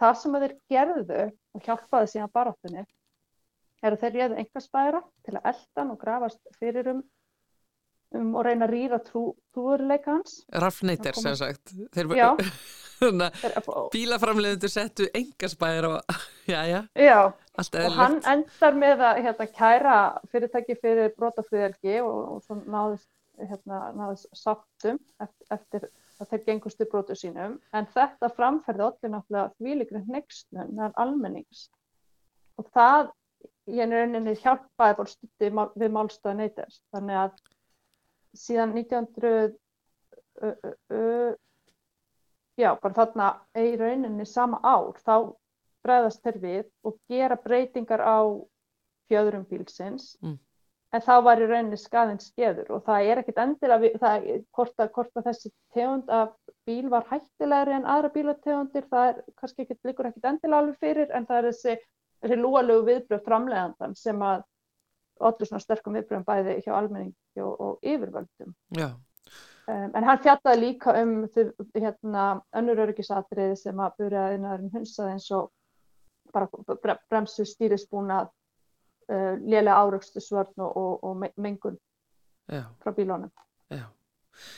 það 0.00 0.20
sem 0.22 0.38
þeir 0.38 0.56
gerðu 0.72 1.22
og 1.28 1.66
hjálpaði 1.68 2.12
síðan 2.14 2.32
baráttunni 2.34 2.86
er 3.84 3.96
að 3.96 4.04
þeir 4.04 4.16
réðu 4.18 4.38
einhversbæra 4.40 5.02
til 5.26 5.36
að 5.38 5.50
eldan 5.52 5.92
og 5.92 6.00
grafast 6.00 6.56
fyrir 6.58 6.90
um, 6.94 7.02
um 8.16 8.30
og 8.38 8.46
reyna 8.46 8.68
að 8.68 8.74
rýra 8.74 9.00
trú, 9.04 9.26
trúurleika 9.54 10.16
hans. 10.16 10.40
Rafneitir 10.64 11.18
sem 11.20 11.36
sagt. 11.38 11.74
Þeir, 11.94 12.14
já. 12.18 12.30
Bílaframleðundur 13.92 14.70
settu 14.70 15.08
einhversbæra 15.14 15.90
og 15.96 16.20
já, 16.52 16.62
já. 16.70 16.80
Já, 16.94 17.32
og 17.58 17.98
hann 17.98 18.20
endar 18.30 18.78
með 18.78 19.02
að 19.08 19.20
hérna, 19.26 19.48
kæra 19.58 19.96
fyrirtæki 20.32 20.78
fyrir 20.80 21.12
brotafriðelgi 21.18 21.98
og, 22.04 22.20
og 22.36 22.46
svo 22.46 22.60
náðist, 22.62 23.10
hérna, 23.42 23.80
náðist 23.98 24.30
sáttum 24.38 25.00
eftir, 25.20 25.50
eftir 25.58 25.88
að 26.22 26.30
þeir 26.30 26.44
gengustu 26.46 26.86
brotu 26.90 27.18
sínum. 27.18 27.58
En 27.74 27.90
þetta 27.90 28.30
framferði 28.36 28.86
allir 28.86 29.14
náttúrulega 29.16 29.52
þvílikrið 29.58 30.14
nextnum 30.14 30.70
meðan 30.70 30.96
almennings. 31.04 31.66
Og 32.62 32.70
það 32.70 33.10
ég 33.70 33.84
er 33.84 33.92
rauninni 33.92 34.34
hjálpaði 34.40 34.96
bara 34.98 35.12
stutti 35.12 35.50
við 35.80 35.92
málstöða 35.94 36.34
neytast 36.40 36.82
þannig 36.94 37.20
að 37.22 37.38
síðan 38.36 38.74
1900 38.76 39.54
uh, 40.42 40.50
uh, 40.50 40.74
uh, 40.92 41.32
já 42.60 42.74
bara 42.82 42.96
þarna 42.98 43.28
í 43.58 43.74
rauninni 43.80 44.26
sama 44.28 44.60
ár 44.62 44.98
þá 45.04 45.32
bregðast 45.84 46.24
þeir 46.24 46.40
við 46.42 46.64
og 46.86 46.98
gera 47.10 47.38
breytingar 47.40 48.02
á 48.04 48.18
fjöðurum 49.10 49.44
bílsins 49.48 50.14
mm. 50.22 50.36
en 50.96 51.04
þá 51.04 51.14
var 51.26 51.42
í 51.42 51.48
rauninni 51.48 51.78
skaðin 51.80 52.22
skeður 52.22 52.76
og 52.76 52.84
það 52.86 53.08
er 53.10 53.22
ekkit 53.22 53.40
endilega 53.42 53.90
það, 54.00 54.28
hvort, 54.56 54.76
að, 54.78 54.92
hvort 54.96 55.20
að 55.20 55.28
þessi 55.30 55.52
tegund 55.76 56.12
af 56.12 56.36
bíl 56.68 56.88
var 56.92 57.08
hættilegri 57.10 57.76
en 57.78 57.90
aðra 57.96 58.12
bílategundir 58.14 58.88
það 58.92 59.10
er 59.10 59.20
kannski 59.40 59.66
ekkit 59.66 59.90
líkur 59.90 60.10
ekkit 60.10 60.30
endilega 60.30 60.62
alveg 60.62 60.80
fyrir 60.80 61.12
en 61.16 61.28
það 61.28 61.40
er 61.40 61.50
þessi 61.50 61.76
þessi 62.24 62.40
lúalögu 62.40 62.86
viðbröð 62.88 63.24
framlegandan 63.24 63.96
sem 63.98 64.22
að 64.24 64.44
allir 65.24 65.48
svona 65.48 65.62
sterkum 65.62 65.96
viðbröðum 65.96 66.26
bæði 66.26 66.60
hjá 66.64 66.72
almenningi 66.76 67.42
og, 67.44 67.52
og 67.60 67.86
yfirvöldum. 67.86 68.54
Um, 69.64 69.90
en 69.96 70.04
hann 70.04 70.20
fjallaði 70.20 70.60
líka 70.60 70.92
um 71.00 71.12
hérna, 71.72 72.24
önnur 72.56 72.82
örgisatriði 72.84 73.56
sem 73.56 73.78
að 73.80 74.00
byrjaði 74.02 74.38
innan 74.38 74.72
hunsaði 74.74 75.14
eins 75.14 75.28
og 75.32 75.52
bara 76.34 76.98
bremsu 77.08 77.46
stýrisbúnað, 77.48 78.32
uh, 79.08 79.34
lélega 79.40 79.78
áraugstu 79.78 80.20
svörn 80.20 80.66
og, 80.66 80.76
og, 80.76 81.04
og 81.04 81.40
mengun 81.40 81.78
Já. 82.50 82.66
frá 82.82 82.92
bílónum. 82.92 83.32
Já. 83.72 83.86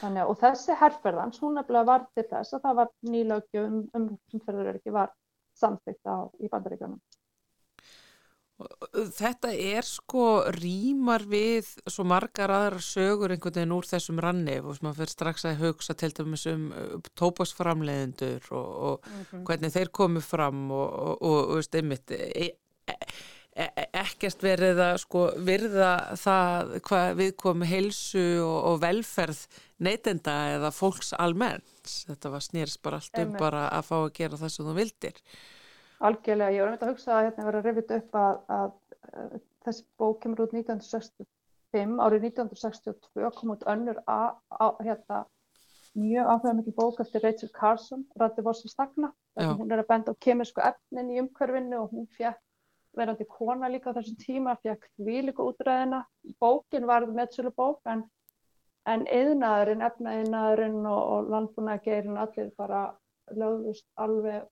Þannig, 0.01 0.25
og 0.25 0.39
þessi 0.41 0.75
herrferðans, 0.81 1.39
hún 1.43 1.59
nefnilega 1.59 1.91
var 1.91 2.07
til 2.17 2.25
þess 2.31 2.57
að 2.57 2.63
það 2.65 2.79
var 2.81 2.93
nýlaugju 3.13 3.65
um 3.69 4.07
umferðuröryggi 4.33 4.95
var 4.95 5.13
samþygt 5.61 6.09
á 6.09 6.17
í 6.41 6.51
bandaríkjónum. 6.53 7.01
Þetta 8.57 9.51
er 9.53 9.85
sko 9.85 10.27
rýmar 10.55 11.27
við 11.29 11.69
svo 11.93 12.07
margar 12.09 12.49
aðra 12.55 12.81
sögur 12.81 13.35
einhvern 13.35 13.59
veginn 13.59 13.75
úr 13.77 13.89
þessum 13.89 14.21
ranni 14.25 14.55
og 14.63 14.79
sem 14.79 14.89
að 14.89 15.03
fyrir 15.03 15.13
strax 15.13 15.45
að 15.45 15.59
hugsa 15.61 15.97
til 16.01 16.09
dæmis 16.17 16.47
um 16.49 16.71
uh, 16.73 16.95
tópasframleiðendur 17.21 18.47
og, 18.57 18.71
og 18.89 19.11
mm 19.11 19.19
-hmm. 19.21 19.43
hvernig 19.51 19.75
þeir 19.75 19.91
komu 19.93 20.23
fram 20.25 20.71
og, 20.71 20.89
og, 20.97 21.21
og 21.37 21.55
veist, 21.59 21.75
einmitt 21.75 22.11
e, 22.11 22.57
e, 22.89 22.97
e, 23.53 23.87
ekkert 23.93 24.41
verið 24.43 24.81
að 24.87 24.97
sko 25.05 25.27
virða 25.37 25.93
það 26.17 26.73
hvað 26.89 27.15
við 27.21 27.37
komum 27.37 27.69
heilsu 27.69 28.41
og 28.41 28.81
velferð 28.81 29.47
neytenda 29.79 30.57
eða 30.57 30.73
fólks 30.73 31.13
almennt 31.13 31.93
þetta 32.09 32.33
var 32.33 32.41
snýrs 32.41 32.81
bara 32.81 32.97
allt 32.97 33.19
um 33.21 33.37
bara 33.37 33.69
að 33.69 33.85
fá 33.85 33.97
að 34.01 34.13
gera 34.17 34.41
það 34.41 34.49
sem 34.49 34.67
þú 34.67 34.75
vildir 34.81 35.21
Algjörlega, 36.05 36.53
ég 36.53 36.63
var 36.63 36.75
með 36.75 36.83
að 36.85 36.91
hugsa 36.93 37.13
að 37.17 37.23
hérna 37.27 37.47
verið 37.47 37.59
að 37.61 37.67
reyfita 37.67 37.99
upp 38.01 38.19
að, 38.21 38.41
að, 38.57 38.75
að 39.17 39.37
þessi 39.65 39.85
bók 40.01 40.19
kemur 40.23 40.43
út 40.45 40.57
1965, 40.57 41.95
árið 42.05 42.27
1962 42.31 43.31
kom 43.39 43.55
út 43.55 43.65
önnur 43.73 44.01
að, 44.05 44.35
að 44.61 44.83
hérna, 44.89 45.21
mjög 45.97 46.33
áhuga 46.33 46.57
mikið 46.59 46.77
bók 46.77 47.01
eftir 47.01 47.25
Rachel 47.25 47.53
Carson, 47.55 48.03
Rætti 48.21 48.45
Vorsi 48.45 48.69
Stagna, 48.69 49.13
hún 49.41 49.73
er 49.73 49.81
að 49.81 49.89
benda 49.93 50.13
á 50.13 50.21
kemísku 50.27 50.61
efnin 50.65 51.15
í 51.15 51.23
umhverfinu 51.23 51.81
og 51.81 51.95
hún 51.95 52.11
fekk 52.19 52.43
verandi 52.97 53.27
kona 53.29 53.71
líka 53.73 53.93
á 53.93 53.97
þessum 53.97 54.19
tíma, 54.21 54.57
fekk 54.65 54.85
því 54.97 55.23
líka 55.29 55.45
útræðina, 55.45 56.03
bókin 56.41 56.89
var 56.89 57.09
meðsölu 57.09 57.53
bók 57.57 57.81
en, 57.89 58.05
en 58.89 59.05
eðnaðurinn, 59.09 59.85
efnaeðnaðurinn 59.89 60.85
og, 60.85 61.01
og 61.15 61.33
landbúnaðgeirinn 61.33 62.21
allir 62.21 62.53
bara 62.61 62.87
lögðust 63.33 63.89
alveg 64.01 64.45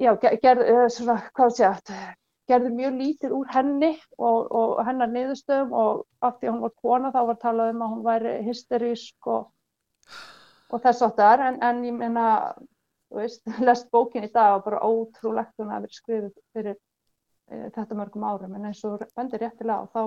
já, 0.00 0.12
gerð, 0.16 0.62
eh, 0.62 0.88
svona, 0.92 1.18
hvað 1.36 1.56
sé 1.56 1.64
ég, 1.66 2.12
gerði 2.50 2.72
mjög 2.76 2.98
lítið 2.98 3.34
úr 3.36 3.50
henni 3.54 3.90
og, 4.18 4.50
og 4.50 4.82
hennar 4.86 5.10
niðurstöðum 5.12 5.74
og 5.78 6.04
af 6.24 6.38
því 6.38 6.48
að 6.48 6.54
hún 6.54 6.64
var 6.64 6.74
kona 6.82 7.12
þá 7.14 7.20
var 7.30 7.40
talað 7.42 7.72
um 7.72 7.84
að 7.84 7.92
hún 7.94 8.06
væri 8.06 8.34
hysterísk 8.48 9.28
og, 9.30 9.48
og 10.70 10.82
þess 10.84 11.04
áttar 11.06 11.44
en, 11.48 11.60
en 11.62 11.82
ég 11.86 11.96
meina, 11.96 12.26
þú 13.10 13.20
veist, 13.20 13.44
lest 13.68 13.90
bókin 13.94 14.26
í 14.26 14.32
dag 14.32 14.58
og 14.58 14.64
bara 14.66 14.82
ótrúlegt 14.82 15.54
hún 15.62 15.70
að 15.70 15.86
vera 15.86 16.00
skrifið 16.00 16.32
fyrir 16.56 16.76
e, 16.76 17.70
þetta 17.76 17.98
mörgum 18.00 18.26
árum 18.26 18.56
en 18.58 18.70
eins 18.70 18.82
og 18.88 19.04
bendir 19.14 19.44
réttilega 19.44 19.86
og 19.86 19.92
þá 19.92 20.02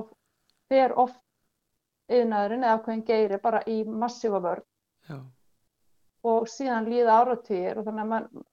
fer 0.71 0.97
oft 0.99 1.21
yðnaðurinn 2.11 2.65
eða 2.65 2.79
ákveðin 2.79 3.07
geiri 3.07 3.39
bara 3.41 3.63
í 3.69 3.79
massífa 3.85 4.41
vörð 4.43 4.67
Já. 5.09 5.21
og 6.29 6.49
síðan 6.51 6.89
líða 6.89 7.21
áratýr 7.21 7.79
og 7.79 7.87
þannig 7.87 8.03
að 8.03 8.11
mann 8.11 8.45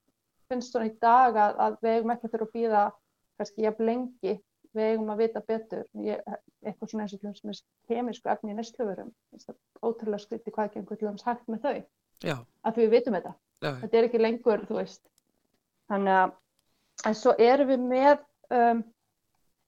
finnst 0.53 0.73
svona 0.73 0.89
í 0.89 0.95
dag 1.01 1.37
að, 1.37 1.61
að 1.65 1.77
við 1.83 1.97
eigum 1.97 2.13
ekki 2.13 2.27
að 2.29 2.35
þurfa 2.35 2.47
að 2.47 2.57
býða 2.57 2.83
kannski 3.39 3.65
jafn 3.65 3.87
lengi, 3.89 4.35
við 4.73 4.91
eigum 4.91 5.11
að 5.13 5.23
vita 5.23 5.41
betur, 5.45 5.85
ég, 6.05 6.21
eitthvað 6.63 6.91
svona 6.91 7.05
eins 7.05 7.15
og 7.15 7.23
hljóms 7.23 7.43
með 7.45 7.61
kemísku 7.89 8.31
efni 8.33 8.53
í 8.53 8.57
nestlöfurum, 8.57 9.11
ótrúlega 9.83 10.21
skriti 10.23 10.53
hvað 10.53 10.77
einhvern 10.79 11.01
hljóms 11.01 11.25
hægt 11.27 11.49
með 11.51 11.65
þau, 11.65 11.81
Já. 12.23 12.35
að 12.65 12.79
við 12.81 12.93
vitum 12.95 13.17
þetta, 13.17 13.33
Já. 13.61 13.71
þetta 13.83 13.99
er 13.99 14.07
ekki 14.09 14.21
lengur, 14.21 14.65
þú 14.69 14.79
veist, 14.79 15.03
þannig 15.91 16.19
að, 16.19 16.35
en 17.09 17.17
svo 17.19 17.35
erum 17.41 17.73
við 17.73 17.87
með, 17.89 18.23
um, 18.59 18.85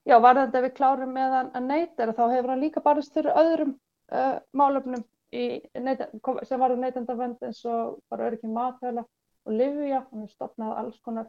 já, 0.06 0.16
varðandi 0.22 0.60
að 0.60 0.68
við 0.68 0.76
klárum 0.78 1.12
með 1.14 1.36
að 1.42 1.60
neyta, 1.66 2.08
þá 2.12 2.24
hefur 2.32 2.54
hann 2.54 2.64
líka 2.64 2.82
barist 2.82 3.14
fyrir 3.14 3.36
öðrum 3.36 3.76
uh, 4.14 4.38
málöfnum 4.56 5.04
neyta, 5.32 6.08
sem 6.46 6.60
varður 6.60 6.80
neytandavend 6.80 7.42
eins 7.44 7.62
og 7.68 7.98
bara 8.10 8.30
öryggi 8.30 8.48
mathöla 8.50 9.04
og 9.46 9.52
Livja, 9.54 10.02
hann 10.10 10.24
er 10.26 10.32
stopnað 10.32 10.78
alls 10.80 11.00
konar 11.04 11.28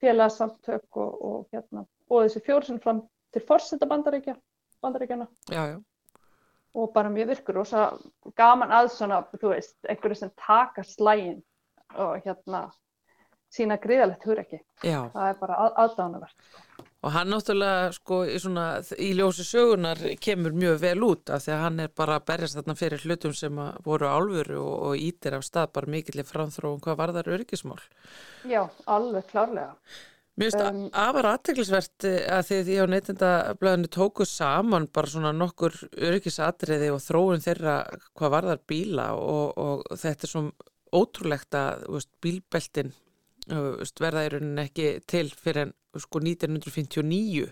félagsamtök 0.00 0.96
og, 0.96 1.22
og 1.30 1.54
hérna, 1.54 1.84
og 2.08 2.24
þessi 2.24 2.42
fjórsinn 2.46 2.82
fram 2.82 3.02
til 3.34 3.44
fórsetta 3.46 3.88
bandaríkja, 3.90 4.36
bandaríkjana 4.82 5.26
já, 5.50 5.62
já. 5.74 5.78
og 6.74 6.92
bara 6.94 7.10
mjög 7.10 7.34
virkur 7.34 7.60
og 7.62 7.66
svo 7.66 8.32
gaman 8.36 8.72
að 8.72 8.92
svona, 8.94 9.22
þú 9.34 9.54
veist, 9.54 9.76
einhverju 9.84 10.22
sem 10.22 10.32
taka 10.46 10.84
slægin 10.86 11.42
og 11.98 12.22
hérna 12.24 12.68
sína 13.50 13.78
gríðalegt 13.82 14.24
hugur 14.24 14.44
ekki 14.44 14.62
það 14.82 15.26
er 15.26 15.38
bara 15.42 15.58
að, 15.66 15.76
aðdánavert 15.84 16.48
sko. 16.48 16.89
Og 17.00 17.14
hann 17.14 17.30
náttúrulega 17.32 17.94
sko 17.96 18.18
í, 18.28 18.34
svona, 18.42 18.66
í 19.00 19.14
ljósi 19.16 19.46
sögunar 19.48 20.02
kemur 20.20 20.52
mjög 20.52 20.82
vel 20.82 20.98
út 21.06 21.32
af 21.32 21.46
því 21.46 21.54
að 21.54 21.62
hann 21.64 21.80
er 21.86 21.94
bara 21.96 22.18
að 22.20 22.26
berjast 22.28 22.58
þarna 22.58 22.76
fyrir 22.76 23.06
hlutum 23.06 23.32
sem 23.36 23.62
voru 23.86 24.10
álfuru 24.10 24.60
og, 24.60 24.74
og 24.90 25.00
ítir 25.08 25.38
af 25.38 25.46
stað 25.46 25.72
bara 25.78 25.94
mikillir 25.96 26.28
framþróum 26.28 26.82
hvað 26.84 27.00
var 27.00 27.14
þar 27.16 27.32
öryggismál. 27.38 27.80
Já, 28.44 28.66
alveg 28.84 29.32
klárlega. 29.32 29.72
Mér 30.40 30.52
finnst 30.52 30.62
um, 30.62 30.84
afar 30.96 31.26
aðteglisvert 31.34 32.06
eh, 32.08 32.20
að 32.32 32.46
því 32.48 32.58
því 32.64 32.76
á 32.80 32.84
neytindablöðinu 32.92 33.90
tóku 33.92 34.24
saman 34.28 34.86
bara 34.92 35.10
svona 35.10 35.32
nokkur 35.36 35.74
öryggisatriði 35.96 36.92
og 36.94 37.02
þróun 37.04 37.44
þeirra 37.44 37.74
hvað 38.16 38.34
var 38.36 38.48
þar 38.52 38.62
bíla 38.70 39.10
og, 39.16 39.58
og 39.60 40.00
þetta 40.00 40.28
er 40.28 40.32
svona 40.32 40.68
ótrúlegt 40.96 41.56
að 41.58 41.84
veist, 41.92 42.10
bílbeltin 42.24 42.94
verða 44.00 44.24
í 44.26 44.32
rauninni 44.34 44.64
ekki 44.68 44.88
til 45.10 45.26
fyrir 45.34 45.68
en 45.68 45.74
sko 46.00 46.22
1959 46.22 47.50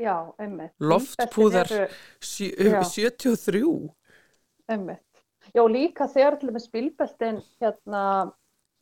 Já, 0.00 0.16
einmitt. 0.40 0.72
Loftpúðar 0.80 1.68
eru, 1.74 1.88
73 2.24 3.62
Einmitt. 4.72 5.22
Já, 5.52 5.62
líka 5.68 6.06
þegar 6.08 6.38
til 6.40 6.50
og 6.50 6.56
með 6.56 6.66
spilbeltin 6.66 7.40
hérna 7.60 8.02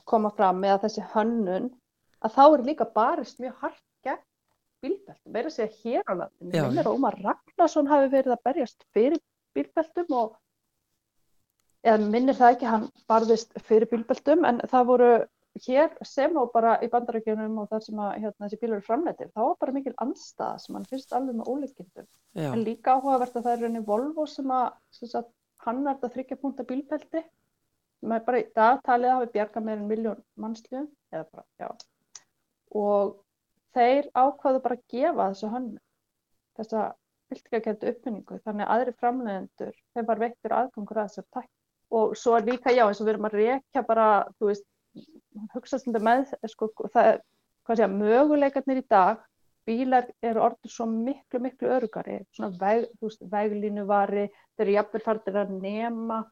koma 0.08 0.30
fram 0.36 0.60
með 0.62 0.84
þessi 0.86 1.04
hönnun 1.14 1.70
að 2.24 2.34
þá 2.34 2.42
er 2.46 2.64
líka 2.66 2.86
barist 2.94 3.40
mjög 3.42 3.62
hardt 3.62 3.84
gegn 4.06 4.22
spilbeltum, 4.78 5.32
verður 5.34 5.50
að 5.50 5.56
segja 5.56 5.78
hér 5.82 6.04
á 6.06 6.12
landinu. 6.22 6.52
Minnir 6.68 6.90
Ómar 6.90 7.18
Ragnarsson 7.22 7.90
hafi 7.90 8.12
verið 8.12 8.34
að 8.34 8.44
berjast 8.50 8.86
fyrir 8.94 9.18
spilbeltum 9.50 10.14
og 10.18 10.36
eða 11.86 12.10
minnir 12.12 12.38
það 12.38 12.54
ekki 12.54 12.70
hann 12.70 12.86
barðist 13.10 13.58
fyrir 13.64 13.88
spilbeltum 13.90 14.46
en 14.48 14.62
það 14.70 14.88
voru 14.92 15.10
hér 15.66 15.94
sem 16.06 16.36
á 16.38 16.42
bara 16.52 16.76
í 16.84 16.88
bandarækjunum 16.92 17.58
og 17.62 17.68
þar 17.70 17.82
sem 17.84 18.00
að 18.04 18.12
hérna, 18.22 18.44
þessi 18.44 18.58
bílur 18.62 18.78
er 18.80 18.86
framleitir, 18.86 19.30
þá 19.34 19.40
er 19.44 19.56
bara 19.60 19.74
mikil 19.76 19.94
anstað 20.04 20.60
sem 20.64 20.76
hann 20.78 20.86
finnst 20.90 21.14
alveg 21.16 21.38
með 21.38 21.50
óleikindum. 21.52 22.08
En 22.52 22.62
líka 22.66 22.94
áhugavert 22.96 23.36
að 23.36 23.48
það 23.48 23.56
er 23.56 23.64
reyni 23.66 23.82
Volvo 23.86 24.26
sem 24.30 24.50
að, 24.54 24.68
sem 24.94 25.12
að 25.18 25.28
hann 25.66 25.82
er 25.84 25.96
þetta 25.96 26.12
þryggja 26.14 26.40
púnta 26.42 26.66
bílpelti, 26.68 27.24
sem 27.98 28.14
er 28.14 28.24
bara 28.28 28.42
í 28.42 28.46
dagtalið 28.54 29.14
hafi 29.14 29.30
bjarga 29.34 29.64
meirinn 29.66 29.90
miljón 29.90 30.22
mannslu. 30.38 30.84
Og 32.78 33.18
þeir 33.74 34.08
ákvaðu 34.14 34.62
bara 34.64 34.78
að 34.78 34.86
gefa 34.92 35.28
þessu 35.32 35.52
hann, 35.52 35.68
þessa 36.58 36.88
fylgjakættu 37.28 37.90
uppfinningu, 37.92 38.38
þannig 38.44 38.64
að 38.64 38.74
aðri 38.74 38.92
framleiðendur, 39.00 39.78
þeim 39.94 40.06
var 40.08 40.20
veittur 40.22 40.54
aðgangur 40.56 41.00
að 41.02 41.10
þessar 41.10 41.26
takk. 41.36 41.50
Og 41.98 42.14
svo 42.20 42.36
líka, 42.44 42.72
já, 42.72 42.84
eins 42.84 43.00
og 43.00 43.06
við 43.08 43.14
erum 43.14 43.26
að 43.28 43.36
rekja 43.40 43.82
bara, 43.88 44.06
þú 44.36 44.50
veist, 44.50 44.64
hugsa 45.54 45.80
þetta 45.82 46.02
með 46.04 46.32
sko, 46.50 46.70
það, 46.92 47.20
hvað 47.66 47.80
segja, 47.80 47.90
möguleikarnir 47.94 48.82
í 48.82 48.86
dag 48.90 49.24
bílar 49.68 50.08
eru 50.24 50.42
orður 50.46 50.72
svo 50.72 50.86
miklu 50.88 51.42
miklu 51.44 51.70
örugari, 51.76 52.22
svona 52.32 52.54
veg, 52.60 52.86
veist, 53.02 53.24
veglínuvari, 53.32 54.28
þeir 54.56 54.64
eru 54.64 54.76
jafnvel 54.78 55.02
fartir 55.04 55.36
að 55.36 55.52
nema, 55.60 56.22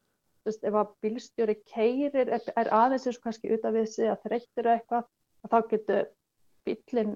þú 0.41 0.51
veist, 0.51 0.65
ef 0.65 0.77
að 0.81 0.93
bílstjóri 1.05 1.57
keirir 1.69 2.33
er, 2.37 2.47
er 2.57 2.71
aðeins 2.73 3.05
eins 3.05 3.19
og 3.19 3.27
kannski 3.27 3.53
út 3.53 3.67
af 3.69 3.77
sig 3.91 4.09
að 4.09 4.23
þreyttir 4.25 4.71
eitthvað, 4.73 5.05
að 5.45 5.53
þá 5.53 5.71
getur 5.73 6.09
bílinn 6.67 7.13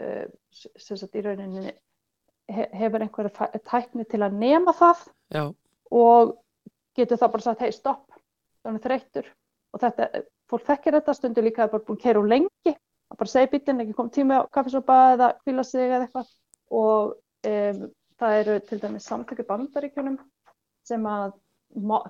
uh, 0.00 0.24
sem 0.56 1.00
sagt 1.00 1.18
í 1.18 1.24
rauninni 1.26 1.74
hefur 2.48 3.04
einhverja 3.04 3.60
tækni 3.68 4.06
til 4.08 4.22
að 4.24 4.38
nema 4.40 4.72
það 4.72 5.04
Já. 5.34 5.42
og 5.92 6.38
getur 6.96 7.20
það 7.20 7.34
bara 7.34 7.44
sagt 7.44 7.64
hei 7.66 7.74
stopp, 7.76 8.06
þannig 8.64 8.86
þreyttur 8.86 9.28
og 9.74 9.82
þetta 9.84 10.08
fólk 10.48 10.66
þekkir 10.68 10.98
þetta, 10.98 11.14
stundur 11.16 11.46
líka 11.46 11.64
að 11.64 11.64
það 11.64 11.68
er 11.68 11.74
bara 11.76 11.86
búin 11.88 11.98
að 11.98 12.04
keira 12.04 12.22
úr 12.22 12.30
lengi, 12.32 12.74
að 13.08 13.20
bara 13.20 13.32
segja 13.32 13.50
bílinn, 13.52 13.82
ekki 13.84 13.96
komið 13.98 14.14
tími 14.16 14.38
á 14.38 14.42
kaffisopa 14.54 14.98
eða 15.14 15.28
kvíla 15.42 15.64
sig 15.66 15.88
eða 15.88 16.06
eitthvað 16.06 16.32
og 16.78 17.14
um, 17.50 17.84
það 18.18 18.40
eru 18.42 18.56
til 18.68 18.80
dæmis 18.82 19.08
samtöku 19.08 19.46
bandaríkjunum 19.48 20.18
sem 20.88 21.06
að 21.08 21.36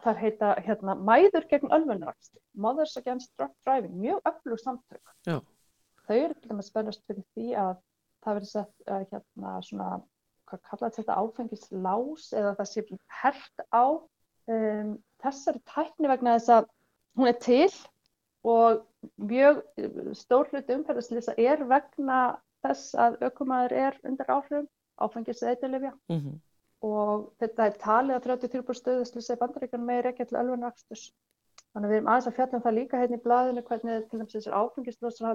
þar 0.05 0.20
heita 0.22 0.53
hérna, 0.62 0.94
mæður 0.94 1.46
gegn 1.51 1.72
ölfunnarakst, 1.74 2.37
Mothers 2.55 2.96
Against 2.96 3.33
Drug 3.37 3.51
Driving, 3.66 3.96
mjög 3.98 4.20
öflug 4.31 4.61
samtök. 4.62 5.14
Já. 5.27 5.40
Þau 6.07 6.14
eru 6.16 6.35
til 6.35 6.53
dæmis 6.53 6.70
spennast 6.70 7.03
fyrir 7.09 7.24
því 7.35 7.48
að 7.59 7.74
það 8.24 8.38
verður 8.38 8.53
sett 8.53 8.92
að 8.94 9.05
hérna 9.11 9.57
svona, 9.66 9.88
hvað 10.48 10.62
kallaði 10.70 10.98
þetta 11.01 11.18
áfengislás 11.22 12.31
eða 12.38 12.55
það 12.61 12.70
sé 12.70 12.85
hert 13.20 13.66
á 13.74 13.85
um, 13.88 14.94
þessari 15.22 15.62
tækni 15.74 16.11
vegna 16.12 16.38
þess 16.38 16.55
að 16.57 16.68
hún 17.18 17.31
er 17.33 17.38
til 17.42 17.72
og 18.44 18.85
mjög 19.31 19.62
stór 20.18 20.51
hluti 20.53 20.77
umferðarslýsa 20.77 21.35
er 21.38 21.64
vegna 21.70 22.18
þess 22.64 22.94
að 22.98 23.18
aukumæður 23.29 23.74
er 23.87 23.98
undir 24.05 24.31
áhrifum 24.35 24.68
áfengis 24.98 25.42
eitthilifja 25.42 25.92
mm 26.11 26.18
-hmm. 26.18 26.37
og 26.87 27.33
þetta 27.40 27.66
er 27.66 27.81
talið 27.83 28.16
að 28.16 28.27
33% 28.31 28.83
stöðuslýsa 28.83 29.37
í 29.37 29.40
bandaríkanum 29.42 29.87
meir 29.87 30.11
ekki 30.11 30.27
til 30.27 30.40
ölfunrakstus 30.42 31.09
Þannig 31.79 31.88
að 31.88 31.92
við 31.92 31.98
erum 31.98 32.09
aðeins 32.11 32.29
að 32.29 32.37
fjalla 32.37 32.57
um 32.59 32.62
það 32.64 32.74
líka 32.74 32.98
hérna 33.01 33.16
í 33.18 33.24
blaðinu 33.24 33.62
hvernig 33.68 34.05
til 34.11 34.18
dæmis 34.18 34.35
þessir 34.35 34.55
áfengislásar 34.59 35.27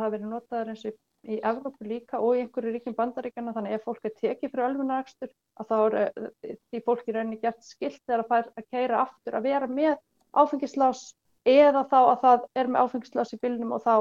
hafa 0.00 0.08
verið, 0.14 0.24
notaður 0.30 0.70
eins 0.72 0.84
og 0.88 0.94
í, 0.94 0.94
í 1.34 1.36
Evrópu 1.50 1.88
líka 1.88 2.20
og 2.20 2.38
í 2.38 2.44
einhverju 2.44 2.72
ríkjum 2.74 2.96
bandaríkjana 2.98 3.52
þannig 3.56 3.76
ef 3.76 3.84
fólk 3.86 4.08
er 4.08 4.14
tekið 4.22 4.50
fyrir 4.54 4.64
ölfunarakstur 4.70 5.30
að 5.60 5.68
þá 5.68 5.76
er 5.84 5.96
eh, 6.00 6.56
því 6.72 6.80
fólk 6.88 7.04
í 7.06 7.16
rauninni 7.16 7.40
gert 7.44 7.62
skilt 7.66 8.00
þegar 8.02 8.24
að 8.24 8.32
fær 8.32 8.48
að 8.50 8.68
keira 8.72 9.02
aftur 9.04 9.38
að 9.38 9.46
vera 9.50 9.68
með 9.68 9.94
áfengislás 10.42 11.04
eða 11.44 11.84
þá 11.90 11.98
að 12.00 12.20
það 12.24 12.44
er 12.60 12.70
með 12.70 12.84
áfengislás 12.84 13.34
í 13.34 13.40
bylnum 13.42 13.74
og 13.76 13.82
þá 13.84 13.94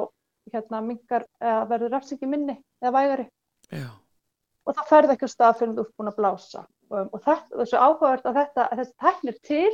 hérna 0.53 0.81
mingar 0.83 1.25
verður 1.69 1.93
refsingi 1.95 2.27
minni 2.27 2.57
eða 2.83 2.93
vægari. 2.97 3.27
Já. 3.71 3.89
og 4.67 4.75
það 4.77 4.89
ferði 4.89 5.15
ekki 5.15 5.27
stað 5.31 5.55
fyrir 5.59 5.73
þú 5.77 5.83
ert 5.83 5.95
búin 5.97 6.11
að 6.11 6.19
blása. 6.19 6.61
Um, 6.93 7.07
og 7.09 7.23
þetta, 7.23 7.57
þessu 7.61 7.79
áhugavert 7.79 8.27
að 8.29 8.37
þetta, 8.39 8.67
að 8.67 8.81
þessi 8.81 8.93
teknir 9.01 9.39
til 9.47 9.71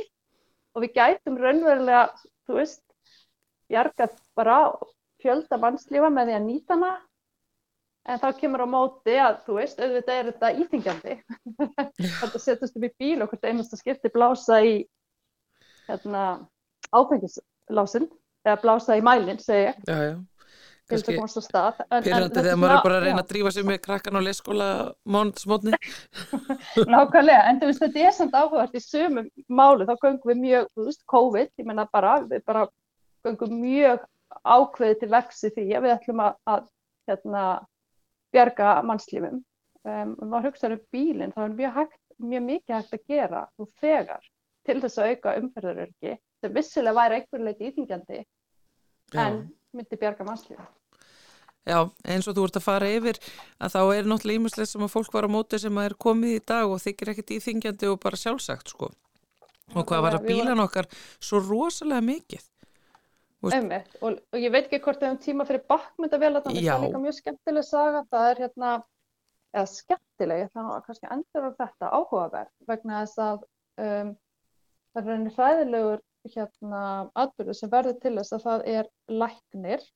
og 0.74 0.84
við 0.84 0.94
gætum 0.96 1.36
raunverulega, 1.38 2.02
þú 2.48 2.56
veist, 2.56 2.82
bjargað 3.70 4.16
bara 4.38 4.56
fjölda 5.20 5.58
mannslífa 5.60 6.10
með 6.14 6.30
því 6.30 6.36
að 6.38 6.46
nýta 6.46 6.76
hana. 6.76 6.92
En 8.08 8.22
þá 8.22 8.28
kemur 8.40 8.64
á 8.64 8.68
móti 8.72 9.16
að, 9.20 9.42
þú 9.44 9.58
veist, 9.58 9.82
auðvitað 9.82 10.16
er 10.16 10.30
þetta 10.30 10.52
íþingjandi 10.62 11.16
þetta 12.22 12.40
setjast 12.40 12.78
upp 12.78 12.86
í 12.88 12.92
bíl 13.02 13.18
og 13.20 13.28
hvert 13.30 13.50
einasta 13.50 13.78
skipti 13.78 14.10
blása 14.14 14.62
í 14.64 14.72
hérna, 15.84 16.24
áfengislásin 17.70 18.08
eða 18.44 18.60
blása 18.62 18.96
í 18.98 19.02
mælinn, 19.04 19.40
segi 19.40 19.68
ég 19.68 19.80
Já, 19.86 19.96
já. 20.02 20.16
en 21.94 22.02
Pyrrandi 22.02 22.42
þegar 22.42 22.56
maður 22.58 22.72
er 22.74 22.82
bara 22.82 22.96
að 22.98 23.04
reyna 23.04 23.20
já. 23.20 23.22
að 23.22 23.28
drífa 23.30 23.50
sig 23.54 23.66
með 23.66 23.76
krakkan 23.84 24.18
á 24.18 24.26
leyskóla 24.26 24.68
mótni. 25.06 25.76
Nákvæmlega, 26.90 27.42
en 27.46 27.60
þú 27.60 27.68
veist, 27.68 27.82
þetta 27.84 28.06
er 28.08 28.16
samt 28.16 28.34
áhugavert 28.34 28.74
í 28.74 28.82
sömum 28.82 29.28
málu, 29.46 29.86
þá 29.86 29.94
göngum 30.02 30.32
við 30.32 30.40
mjög, 30.40 30.66
þú 30.74 30.86
veist, 30.88 31.04
COVID, 31.12 31.52
ég 31.62 31.68
menna 31.68 31.84
bara, 31.92 32.16
við 32.26 32.42
bara 32.42 32.64
göngum 33.22 33.54
mjög 33.60 34.02
ákveðið 34.42 34.98
til 34.98 35.10
vexi 35.14 35.52
því 35.54 35.68
að 35.76 35.86
við 35.86 35.94
ætlum 35.94 36.24
að, 36.24 36.34
að 36.50 36.66
hérna, 37.06 37.44
bjarga 38.34 38.74
mannslífum. 38.90 39.38
Um, 39.86 40.16
og 40.18 40.26
maður 40.26 40.50
hugsaður 40.50 40.74
um 40.74 40.82
bílinn, 40.90 41.36
þá 41.36 41.44
er 41.44 41.54
mjög, 41.54 41.78
hægt, 41.78 42.02
mjög 42.18 42.42
mikið 42.48 42.74
hægt 42.76 42.98
að 42.98 43.06
gera 43.14 43.46
og 43.62 43.70
þegar 43.78 44.26
til 44.66 44.80
þess 44.82 44.98
að 45.00 45.14
auka 45.14 45.36
umferðarörgi, 45.38 46.18
sem 46.40 46.52
vissilega 46.54 46.96
væri 46.96 47.20
einhver 47.20 47.46
leiti 47.46 47.70
íþingjandi, 47.70 48.20
Já. 49.14 49.22
en 49.26 49.40
myndi 49.76 49.98
bjarga 50.00 50.26
mannslífum. 50.26 50.68
Já, 51.68 51.84
eins 52.08 52.26
og 52.26 52.36
þú 52.36 52.46
ert 52.48 52.56
að 52.56 52.64
fara 52.64 52.88
yfir 52.88 53.18
að 53.60 53.74
þá 53.74 53.80
er 53.94 54.06
náttúrulega 54.08 54.40
ímjömslega 54.40 54.70
sem 54.70 54.84
að 54.86 54.92
fólk 54.94 55.12
var 55.12 55.28
á 55.28 55.30
móti 55.30 55.58
sem 55.60 55.76
að 55.76 55.90
er 55.90 55.96
komið 56.06 56.36
í 56.38 56.44
dag 56.48 56.72
og 56.72 56.80
þykir 56.80 57.12
ekkert 57.12 57.34
íþingjandi 57.36 57.90
og 57.90 57.98
bara 58.00 58.20
sjálfsagt 58.20 58.72
sko. 58.72 58.88
Og 59.76 59.84
hvað 59.86 60.06
var 60.06 60.16
að 60.16 60.30
bílan 60.30 60.62
okkar 60.64 60.88
svo 61.20 61.42
rosalega 61.44 62.02
mikið. 62.02 62.46
Einmitt, 63.40 63.92
og, 64.04 64.18
og 64.32 64.40
ég 64.40 64.52
veit 64.52 64.66
ekki 64.66 64.82
hvort 64.84 65.00
við 65.00 65.08
höfum 65.08 65.20
tíma 65.24 65.46
fyrir 65.48 65.62
Já. 65.64 66.74
það 66.74 66.74
er 66.74 66.82
líka 66.84 67.02
mjög 67.04 67.16
skemmtileg 67.16 67.64
saga, 67.64 68.02
það 68.12 68.26
er 68.30 68.42
hérna, 68.44 68.72
eða 69.54 69.70
skemmtileg, 69.70 70.42
ég 70.42 70.50
ætla 70.50 70.64
að 70.74 70.82
kannski 70.88 71.08
endur 71.14 71.46
á 71.48 71.50
þetta 71.62 71.92
áhugaverð, 71.96 72.52
vegna 72.68 73.00
þess 73.00 73.22
að 73.24 73.46
um, 73.84 74.10
það 74.92 75.00
er 75.00 75.14
henni 75.14 75.32
hræðilegur 75.38 76.02
hérna 76.28 76.82
atbyrður 77.18 77.56
sem 77.56 77.72
verður 77.72 77.98
til 78.02 78.14
þess 78.18 78.36
að 78.36 78.44
það 78.46 78.66
er 78.74 78.90
læknir 79.08 79.86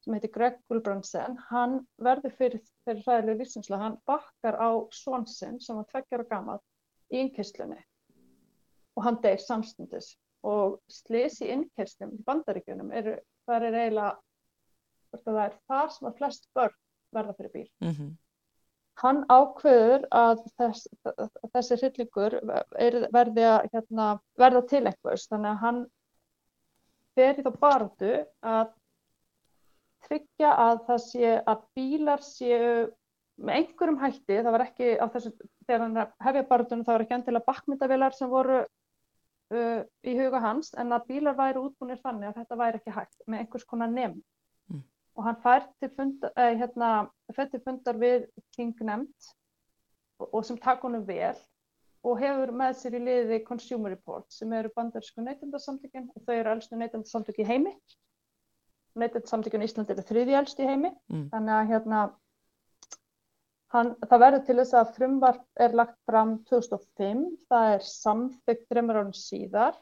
sem 0.00 0.16
heitir 0.16 0.32
Greg 0.32 0.56
Gulbrandsen, 0.70 1.36
hann 1.50 1.80
verður 2.00 2.32
fyrir, 2.38 2.62
fyrir 2.86 3.02
hræðilegu 3.04 3.42
lífsinslega, 3.42 3.82
hann 3.82 3.98
bakkar 4.08 4.56
á 4.56 4.70
svonsinn 4.96 5.60
sem 5.60 5.76
var 5.76 5.88
tveggjar 5.90 6.24
og 6.24 6.30
gammal 6.30 6.58
í 7.12 7.20
innkeyslunni 7.20 7.80
og 8.96 9.04
hann 9.04 9.20
deyr 9.24 9.42
samstundis 9.44 10.14
og 10.46 10.78
slys 10.88 11.40
í 11.44 11.50
innkeyslum 11.52 12.16
í 12.16 12.24
bandaríkjunum 12.24 12.92
eru, 12.96 13.18
það 13.44 13.68
er 13.68 13.78
eiginlega 13.82 15.20
það 15.26 15.40
er 15.44 15.56
þar 15.68 15.92
sem 15.92 16.08
að 16.08 16.18
flest 16.20 16.48
börn 16.56 16.76
verða 17.14 17.36
fyrir 17.36 17.52
bíl. 17.54 17.68
Mhm. 17.84 18.10
Hann 19.00 19.22
ákveður 19.32 20.04
að 20.12 20.42
þess, 20.60 20.88
þessi 21.54 21.78
hryllingur 21.80 22.36
er, 22.40 22.98
verði 23.14 23.46
að 23.48 23.70
hérna, 23.72 24.08
verða 24.40 24.62
til 24.72 24.82
einhvers 24.90 25.24
þannig 25.30 25.50
að 25.54 25.62
hann 25.64 25.80
fer 27.16 27.40
í 27.40 27.44
þá 27.46 27.50
baráttu 27.62 28.12
að 28.44 28.74
tryggja 30.06 30.50
að 30.66 30.82
það 30.88 31.00
sé 31.06 31.30
að 31.52 31.62
bílar 31.78 32.24
séu 32.24 32.72
með 33.40 33.56
einhverjum 33.56 34.00
hætti, 34.02 34.36
það 34.36 34.52
var 34.52 34.64
ekki 34.66 34.90
á 35.00 35.06
þessu, 35.14 35.32
þegar 35.64 35.84
hann 35.86 36.00
hefja 36.26 36.44
baráttunum 36.50 36.84
það 36.84 36.96
var 36.96 37.04
ekki 37.06 37.16
endilega 37.16 37.48
bakkmyndavélar 37.48 38.16
sem 38.16 38.30
voru 38.32 38.58
uh, 38.60 39.80
í 40.04 40.16
huga 40.18 40.42
hans 40.44 40.74
en 40.80 40.92
að 40.92 41.06
bílar 41.08 41.38
væri 41.38 41.62
útbúinir 41.62 42.02
þannig 42.04 42.30
að 42.30 42.42
þetta 42.42 42.60
væri 42.60 42.80
ekki 42.80 42.96
hægt 42.96 43.24
með 43.26 43.44
einhvers 43.44 43.66
konar 43.70 43.92
nefn. 43.94 44.20
Og 45.18 45.26
hann 45.26 45.38
fær 45.42 45.66
til, 45.80 45.90
funda, 45.96 46.30
eh, 46.36 46.56
hérna, 46.60 46.90
fær 47.36 47.50
til 47.52 47.62
fundar 47.64 47.98
við 48.00 48.26
þingnefnd 48.56 49.30
og, 50.20 50.28
og 50.28 50.44
sem 50.46 50.58
takk 50.60 50.84
honum 50.86 51.06
vel 51.08 51.36
og 52.06 52.20
hefur 52.20 52.52
með 52.56 52.78
sér 52.80 52.96
í 52.96 53.02
liði 53.04 53.42
Consumer 53.44 53.92
Report 53.92 54.28
sem 54.32 54.52
eru 54.56 54.70
bandarísku 54.76 55.24
neytendasamtökin 55.24 56.08
og 56.14 56.24
þau 56.24 56.36
eru 56.38 56.54
elstu 56.54 56.78
neytendasamtök 56.80 57.42
í 57.42 57.48
heimi. 57.48 57.74
Neytendasamtökin 59.00 59.62
í 59.62 59.68
Íslandi 59.68 59.94
eru 59.94 60.06
þriði 60.08 60.38
elstu 60.38 60.64
í 60.64 60.70
heimi. 60.70 60.94
Mm. 61.12 61.26
þannig 61.34 61.56
að 61.58 61.68
hérna 61.74 62.00
hann, 63.74 63.92
það 64.06 64.22
verður 64.24 64.44
til 64.46 64.58
þess 64.62 64.78
að 64.80 64.94
frumvarp 64.96 65.62
er 65.66 65.76
lagt 65.76 65.98
fram 66.08 66.38
2005 66.50 67.22
það 67.52 67.74
er 67.76 67.86
samþykkt 67.90 68.66
þreymur 68.70 69.00
árum 69.00 69.14
síðar 69.16 69.78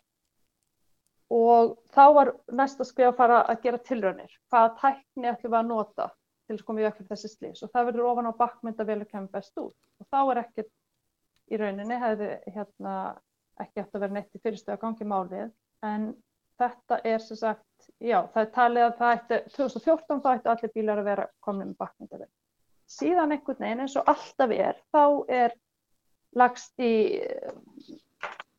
og 1.34 1.74
þá 1.92 2.04
var 2.16 2.32
næsta 2.56 2.86
skrif 2.88 3.10
að 3.10 3.18
fara 3.18 3.42
að 3.44 3.62
gera 3.66 3.80
tilraunir. 3.84 4.32
Hvaða 4.48 4.74
tækni 4.80 5.30
ætlum 5.30 5.52
við 5.52 5.58
að 5.60 5.68
nota 5.68 6.08
til 6.48 6.56
að 6.56 6.64
koma 6.64 6.80
í 6.80 6.88
fyrir 6.88 7.08
þessi 7.10 7.30
slís 7.32 7.64
og 7.64 7.72
það 7.74 7.90
verður 7.90 8.10
ofan 8.12 8.30
á 8.32 8.38
bakkmyndavélu 8.38 9.08
kemur 9.10 9.32
best 9.34 9.60
út. 9.60 9.76
Og 10.00 10.08
þá 10.08 10.20
er 10.22 10.40
ekkert 10.44 10.72
í 11.52 11.60
rauninni, 11.60 11.98
hefði 12.00 12.30
hérna, 12.54 12.94
ekki 13.60 13.82
eftir 13.82 13.98
að 13.98 14.04
vera 14.06 14.16
neitt 14.16 14.36
í 14.36 14.42
fyrirstöðu 14.44 14.76
að 14.76 14.82
gangi 14.84 15.08
málið, 15.08 15.52
en 15.84 16.08
þetta 16.58 16.98
er 17.12 17.22
sem 17.24 17.40
sagt, 17.40 17.88
já, 18.00 18.18
það 18.32 18.42
er 18.42 18.50
talið 18.56 18.86
að 18.86 18.98
það 18.98 19.14
ætti, 19.18 19.38
2014 19.56 20.22
þá 20.24 20.28
ætti 20.32 20.52
allir 20.52 20.74
bílar 20.74 21.02
að 21.02 21.10
vera 21.12 21.28
komin 21.44 21.70
með 21.70 21.80
bakkmyndavél. 21.84 22.28
Síðan 22.88 23.34
einhvern 23.36 23.64
veginn 23.64 23.84
eins 23.84 23.96
og 24.00 24.08
alltaf 24.08 24.54
er, 24.56 24.78
þá 24.94 25.04
er 25.28 25.56
lagst 26.36 26.80
í 26.80 26.92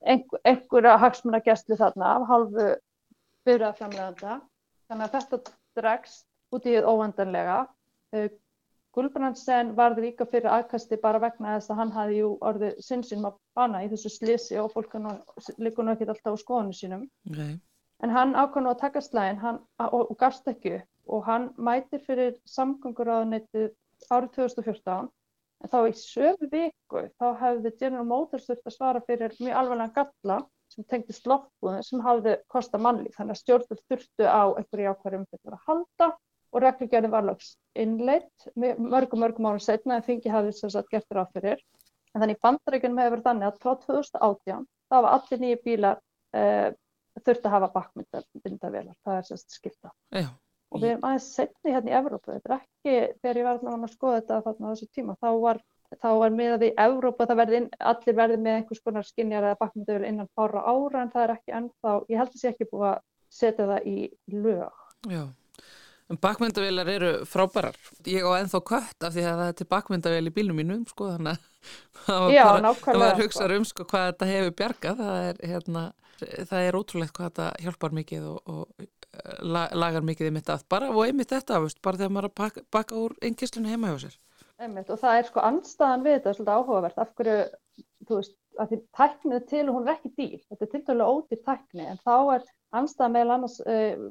einhver, 0.06 0.42
einhverja 0.48 0.98
hagsmunagæslu 1.04 1.78
þarna 1.80 2.14
af 2.18 2.28
hálfu 2.30 2.68
byrjaframleganda. 3.48 4.40
Þannig 4.90 5.08
að 5.08 5.16
þetta 5.18 5.56
dregst 5.80 6.28
út 6.56 6.68
í 6.70 6.76
óendanlega. 6.82 7.64
Gulbrandsen 8.96 9.76
varði 9.78 10.08
líka 10.08 10.26
fyrir 10.26 10.50
aðkasti 10.50 10.98
bara 11.02 11.22
vegna 11.22 11.58
þess 11.58 11.72
að 11.72 11.82
hann 11.82 11.92
hafði 11.94 12.22
jú 12.24 12.30
orðið 12.50 12.80
sinnsinn 12.84 13.28
að 13.28 13.36
bana 13.56 13.84
í 13.86 13.90
þessu 13.92 14.10
slisi 14.16 14.58
og 14.60 14.72
fólk 14.74 14.96
líka 15.62 15.86
nú 15.86 15.94
ekki 15.94 16.08
alltaf 16.10 16.40
á 16.40 16.42
skoðinu 16.42 16.74
sínum. 16.76 17.04
Okay. 17.30 17.60
En 18.02 18.16
hann 18.16 18.34
ákvæði 18.34 18.66
nú 18.66 18.72
að 18.72 18.82
taka 18.82 19.04
slæðin 19.06 19.44
og, 19.46 20.02
og 20.02 20.16
gafst 20.18 20.48
ekki 20.50 20.80
og 21.10 21.24
hann 21.28 21.50
mætir 21.58 22.02
fyrir 22.06 22.36
samgönguráðuneytið 22.50 23.70
árið 24.10 24.34
2014 24.40 25.10
En 25.60 25.72
þá 25.72 25.80
í 25.90 25.96
sömu 26.00 26.48
viku 26.52 27.04
þá 27.20 27.26
hefði 27.42 27.74
General 27.82 28.08
Motors 28.08 28.48
þurft 28.48 28.70
að 28.70 28.76
svara 28.76 29.04
fyrir 29.08 29.36
mjög 29.40 29.60
alveglega 29.60 29.96
galla 29.98 30.40
sem 30.70 30.86
tengdist 30.88 31.28
loftbúðin 31.28 31.86
sem 31.86 32.04
hafði 32.06 32.38
kosta 32.52 32.80
mannlíf. 32.80 33.18
Þannig 33.18 33.36
að 33.36 33.42
stjórnvöld 33.42 33.84
þurftu 33.92 34.28
á 34.30 34.44
einhverju 34.54 34.94
ákvæðum 34.94 35.28
fyrir 35.34 35.58
að 35.58 35.66
halda 35.68 36.10
og 36.50 36.64
reglugjörðin 36.64 37.14
var 37.14 37.28
lögs 37.28 37.54
innleitt 37.78 38.48
mörgum 38.56 39.24
mörgum 39.24 39.50
árum 39.50 39.62
setna 39.64 40.00
en 40.00 40.06
þingi 40.06 40.34
hafði 40.34 40.56
þess 40.62 40.80
að 40.80 40.92
gert 40.94 41.18
ráð 41.18 41.34
fyrir. 41.36 41.64
En 42.14 42.24
þannig 42.24 42.42
bandaríkunum 42.42 43.02
hefur 43.04 43.26
þannig 43.26 43.50
að 43.50 43.60
frá 43.64 43.74
2018 43.86 44.68
þá 44.90 44.96
var 44.96 45.12
allir 45.14 45.44
nýju 45.44 45.60
bílar 45.66 46.00
uh, 46.00 46.70
þurftu 47.20 47.50
að 47.50 47.56
hafa 47.58 47.74
bakkmyndavélar. 47.76 48.96
Það 49.06 49.20
er 49.20 49.28
sérst 49.28 49.58
skipta. 49.60 49.92
Já. 50.16 50.30
Og 50.70 50.84
við 50.84 50.92
erum 50.94 51.06
aðeins 51.08 51.28
setni 51.34 51.74
hérna 51.74 51.90
í 51.90 51.98
Evrópu, 51.98 52.36
þetta 52.36 52.50
er 52.50 52.56
ekki, 52.60 52.96
þegar 53.24 53.40
ég 53.40 53.48
var 53.48 53.56
allavega 53.58 53.88
að 53.88 53.94
skoða 53.96 54.20
þetta 54.20 54.40
þarna 54.46 54.70
á 54.70 54.72
þessu 54.74 54.88
tíma, 54.94 55.16
þá 55.18 55.30
var, 55.42 55.62
þá 55.98 56.10
var 56.22 56.36
miðað 56.36 56.64
við 56.66 56.82
Evrópu 56.86 57.26
að 57.26 57.40
verði 57.40 57.60
inn, 57.60 57.68
allir 57.92 58.18
verði 58.20 58.38
með 58.44 58.58
einhvers 58.60 58.84
konar 58.86 59.08
skinjar 59.08 59.48
eða 59.50 59.60
bakmyndavel 59.64 60.06
innan 60.06 60.30
fára 60.38 60.62
ára 60.62 61.02
en 61.02 61.12
það 61.16 61.26
er 61.26 61.34
ekki 61.36 61.56
ennþá, 61.60 61.96
ég 62.14 62.22
held 62.22 62.36
að 62.36 62.44
sé 62.44 62.52
ekki 62.52 62.70
búið 62.70 62.88
að 62.92 63.02
setja 63.40 63.68
það 63.72 63.90
í 63.90 63.96
lög. 64.36 64.84
Já, 65.10 65.24
en 66.14 66.22
bakmyndavelar 66.22 66.94
eru 66.94 67.12
frábærar. 67.34 67.82
Ég 68.06 68.30
á 68.30 68.32
ennþá 68.38 68.64
kött 68.70 69.10
af 69.10 69.18
því 69.18 69.26
að 69.26 69.42
það 69.42 69.50
er 69.50 69.58
til 69.58 69.70
bakmyndavel 69.74 70.30
í 70.30 70.36
bílnum 70.38 70.62
mínum, 70.62 70.86
sko, 70.94 71.10
þannig 71.16 71.34
að 71.34 71.50
það 72.06 72.24
var, 72.28 72.36
Já, 72.38 72.46
bara, 72.46 72.76
það 72.86 73.04
var 73.08 73.20
hugsað 73.24 73.58
um 73.58 73.68
sko 73.74 73.90
hvað 73.90 74.08
þetta 74.12 74.30
hefur 74.36 74.56
bjargað, 74.62 75.02
það 75.02 75.28
er, 75.32 75.44
hérna, 75.50 75.84
það 76.22 76.70
er 76.70 76.78
ótrúlegt 76.78 77.18
hvað 77.18 77.32
þetta 77.32 77.52
hjálpar 77.66 78.00
mikið 78.04 78.32
og, 78.36 78.54
og 78.54 78.99
lagar 79.42 80.06
mikið 80.06 80.30
einmitt 80.30 80.52
að 80.54 80.66
bara 80.70 80.90
og 80.94 81.04
einmitt 81.06 81.34
þetta, 81.34 81.62
veist, 81.64 81.82
bara 81.86 81.98
þegar 81.98 82.12
maður 82.16 82.30
að 82.30 82.36
baka, 82.42 82.66
baka 82.72 83.00
úr 83.00 83.16
einnkistlunni 83.26 83.72
heima 83.72 83.94
hjá 83.94 84.04
sér. 84.06 84.20
Einmitt, 84.60 84.92
og 84.92 85.00
það 85.02 85.18
er 85.18 85.30
sko 85.30 85.44
anstaðan 85.48 86.06
við 86.06 86.18
þetta, 86.18 86.36
svolítið 86.36 86.60
áhugavert, 86.60 87.02
af 87.02 87.12
hverju, 87.18 87.40
þú 88.06 88.20
veist, 88.20 88.36
að 88.60 88.72
því 88.72 88.80
tæknið 89.00 89.44
til 89.50 89.64
og 89.64 89.76
hún 89.78 89.88
er 89.88 89.96
ekki 89.96 90.12
dýr, 90.18 90.40
þetta 90.50 90.66
er 90.66 90.72
til 90.74 90.82
dælu 90.90 91.08
ódýr 91.08 91.42
tækni, 91.48 91.86
en 91.88 92.02
þá 92.04 92.16
er 92.36 92.48
anstæða 92.76 93.10
meðal 93.16 93.36
annars 93.38 93.58
uh, 93.64 94.06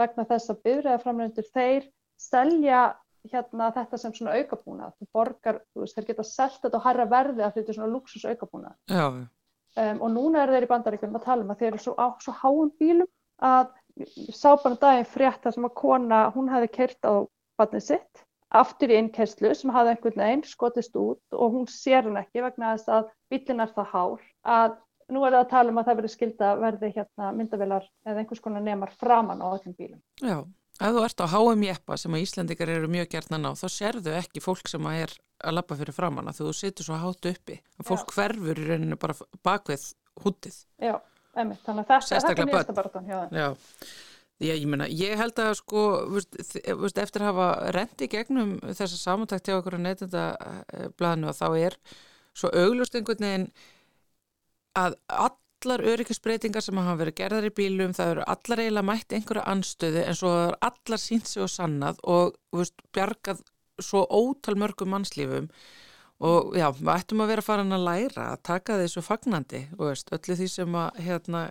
vegna 0.00 0.26
þess 0.30 0.52
að 0.52 0.62
bifræðaframlendur 0.66 1.48
þeir 1.52 1.88
selja 2.20 2.82
hérna 3.30 3.70
þetta 3.74 4.00
sem 4.00 4.14
svona 4.16 4.34
aukabúna 4.38 4.90
þú 4.98 5.08
borgar, 5.16 5.60
þú 5.72 5.84
veist, 5.84 5.96
þeir 5.96 6.08
geta 6.10 6.26
selt 6.28 6.58
þetta 6.64 6.80
á 6.80 6.86
hærra 6.88 7.06
verði 7.08 7.44
að 7.44 7.56
þetta 7.58 7.72
er 7.72 7.78
svona 7.78 7.92
luxus 7.92 8.26
aukabúna 8.28 8.74
Já, 8.90 9.06
um, 9.12 10.02
og 10.04 10.10
núna 10.12 10.42
er 10.42 10.54
þeir 10.54 10.66
í 10.66 10.70
bandaríkjum 10.72 11.18
að 11.20 11.26
tala 11.28 11.46
um 11.46 11.54
að 11.54 11.62
þeir 11.62 11.70
eru 11.70 11.84
svo 11.86 11.94
á 11.96 12.06
svo 12.24 12.36
háum 12.42 12.72
bílum 12.80 13.08
að 13.44 13.72
ég 14.00 14.34
sá 14.34 14.54
bara 14.62 14.78
daginn 14.80 15.08
frétt 15.08 15.42
þar 15.44 15.56
sem 15.56 15.68
að 15.68 15.76
kona, 15.80 16.20
hún 16.34 16.50
hefði 16.52 16.70
kert 16.78 17.06
á 17.06 17.14
barnið 17.58 17.86
sitt 17.90 18.24
aftur 18.54 18.92
í 18.92 18.98
innkerslu 19.00 19.52
sem 19.56 19.72
hafði 19.74 19.94
einhvern 19.94 20.22
veginn 20.22 20.46
skotist 20.46 20.96
út 20.98 21.36
og 21.36 21.54
hún 21.56 21.68
sér 21.70 22.06
hann 22.06 22.20
ekki 22.20 22.42
vegna 22.44 22.74
þess 22.74 22.90
að 22.96 23.08
bílinn 23.32 23.64
er 23.64 23.72
það 23.74 23.88
hár 23.92 24.26
að 24.56 24.76
nú 25.12 25.24
er 25.26 25.34
það 25.34 25.40
að 25.42 25.50
tala 25.52 25.72
um 25.72 25.80
að 25.80 25.88
það 25.88 25.98
verður 26.00 26.14
skilda 26.14 26.50
verði 26.60 26.90
hérna 26.94 27.30
myndavilar 27.36 27.88
eða 28.06 28.22
einhvers 28.22 28.44
konar 28.44 28.64
nemar 28.64 28.92
framann 29.00 29.42
á 29.42 29.46
öllum 29.50 29.74
bílum. 29.76 30.00
Já, 30.22 30.38
ef 30.78 30.94
þú 30.96 31.02
ert 31.04 31.24
á 31.24 31.26
HM 31.34 31.66
jeppa 31.66 31.98
sem 32.00 32.16
að 32.16 32.24
Íslandikar 32.24 32.72
eru 32.76 32.90
mjög 32.92 33.10
gertnan 33.16 33.48
á 33.48 33.52
þá 33.58 33.66
sérðu 33.74 34.14
ekki 34.20 34.44
fólk 34.44 34.70
sem 34.70 34.88
að 34.88 35.02
er 35.04 35.16
að 35.44 35.58
lappa 35.58 35.78
fyrir 35.80 35.96
framann 35.96 36.30
að 36.30 36.40
þú 36.40 36.54
setur 36.56 36.88
svo 36.88 37.00
hátt 37.02 37.30
uppi 37.34 37.58
að 37.80 37.90
fólk 37.90 38.06
Já. 38.06 38.16
hverfur 38.16 38.62
í 38.62 38.68
rauninu 38.70 39.00
bara 39.00 39.18
bakvið 39.44 39.90
húttið. 40.24 40.60
Já, 40.80 40.94
emmi, 41.42 41.56
þannig 41.66 41.84
að 41.84 42.08
þetta, 42.08 42.32
er 42.34 42.48
nýjasta 42.50 42.76
baráttan 42.78 43.06
hjá 43.08 43.16
þeim. 43.20 43.38
Já, 43.38 43.48
ég, 44.44 44.58
ég 44.62 44.66
meina, 44.70 44.88
ég 44.90 45.14
held 45.20 45.38
að 45.44 45.52
sko, 45.60 45.84
veist, 46.14 46.36
þ- 46.52 46.76
veist, 46.82 46.98
eftir 47.04 47.24
að 47.24 47.30
hafa 47.32 47.48
rendi 47.76 48.08
gegnum 48.12 48.56
þessa 48.70 48.98
samantækt 49.00 49.48
hjá 49.50 49.56
okkur 49.60 49.78
að 49.78 49.86
neytenda 49.86 50.24
blaðinu 50.98 51.30
og 51.32 51.38
þá 51.38 51.46
er 51.68 51.78
svo 52.34 52.50
auglust 52.50 52.94
einhvern 52.98 53.24
veginn 53.28 53.48
að 54.74 54.96
allar 55.08 55.84
öryggisbreytingar 55.94 56.64
sem 56.66 56.76
hafa 56.82 56.98
verið 57.04 57.18
gerðar 57.22 57.46
í 57.48 57.52
bílum, 57.56 57.94
það 57.96 58.10
eru 58.16 58.24
allar 58.34 58.62
eiginlega 58.64 58.88
mætt 58.90 59.14
einhverja 59.16 59.44
anstöðu 59.54 60.02
en 60.04 60.18
svo 60.18 60.32
er 60.48 60.56
allar 60.66 61.00
sínt 61.00 61.30
sig 61.30 61.44
og 61.46 61.52
sannað 61.52 62.02
og 62.10 62.34
veist, 62.52 62.74
bjargað 62.92 63.40
svo 63.82 64.02
ótal 64.10 64.58
mörgum 64.60 64.90
mannslífum 64.92 65.48
og 66.24 66.56
já, 66.58 66.66
við 66.78 66.90
ættum 66.94 67.22
að 67.24 67.32
vera 67.34 67.44
farin 67.44 67.76
að 67.76 67.86
læra 67.88 68.28
að 68.32 68.42
taka 68.50 68.78
þessu 68.80 69.04
fagnandi 69.04 69.62
og 69.78 69.86
veist, 69.90 70.12
öllu 70.16 70.38
því 70.40 70.48
sem 70.52 70.78
að 70.80 71.00
hérna, 71.08 71.44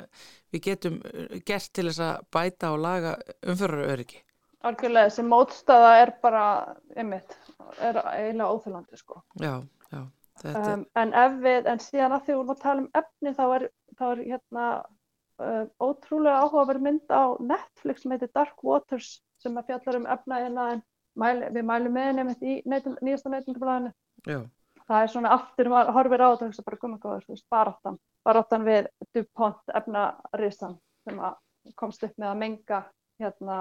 við 0.54 0.66
getum 0.70 1.00
uh, 1.10 1.38
gert 1.46 1.70
til 1.74 1.88
þess 1.90 2.04
að 2.08 2.26
bæta 2.34 2.74
og 2.74 2.82
laga 2.84 3.16
umfyrra 3.42 3.92
öryggi. 3.94 4.24
Algjörlega, 4.64 5.12
þessi 5.12 5.28
mótstaða 5.28 5.94
er 6.00 6.14
bara, 6.24 6.44
einmitt, 6.96 7.38
er 7.84 8.00
eiginlega 8.00 8.52
óþjólandi, 8.54 9.00
sko. 9.00 9.20
Já, 9.44 9.58
já, 9.92 10.04
Um, 10.44 10.82
en 10.98 11.14
ef 11.16 11.36
við, 11.44 11.68
en 11.70 11.80
síðan 11.80 12.16
að 12.16 12.24
því 12.26 12.34
við 12.34 12.38
vorum 12.40 12.54
að 12.54 12.62
tala 12.64 12.82
um 12.82 12.88
efni, 13.00 13.34
þá 13.38 13.44
er, 13.56 13.66
þá 14.00 14.04
er 14.08 14.22
hérna 14.32 14.64
uh, 15.40 15.68
ótrúlega 15.80 16.40
áhugaverð 16.42 16.86
mynd 16.88 17.14
á 17.14 17.24
Netflix 17.40 18.04
sem 18.04 18.16
heitir 18.16 18.32
Dark 18.34 18.66
Waters 18.66 19.12
sem 19.44 19.56
að 19.60 19.70
fjallar 19.70 20.00
um 20.00 20.10
efnaðina 20.16 20.66
en 20.74 20.84
mæli, 21.20 21.52
við 21.54 21.68
mælum 21.70 21.96
með 21.96 22.10
henni 22.10 22.36
í 22.42 22.58
neytum, 22.70 22.98
nýjasta 23.06 23.32
neytundablaðinu. 23.32 23.94
já, 24.26 24.40
Það 24.90 25.04
er 25.04 25.12
svona 25.14 25.32
aftur, 25.36 25.70
maður 25.72 25.96
horfir 25.96 26.24
á 26.24 26.28
þetta 26.28 26.46
og 26.46 26.50
hugsa 26.50 26.66
bara 26.66 26.80
gummagóður, 26.82 27.24
þú 27.24 27.36
veist, 27.36 27.46
baráttan, 27.54 28.00
baráttan 28.28 28.66
við 28.68 28.90
DuPont 29.16 29.76
efnarisan 29.80 30.76
sem 31.08 31.22
að 31.24 31.74
komst 31.80 32.04
upp 32.04 32.18
með 32.20 32.30
að 32.30 32.42
menga, 32.42 32.80
hérna, 33.22 33.60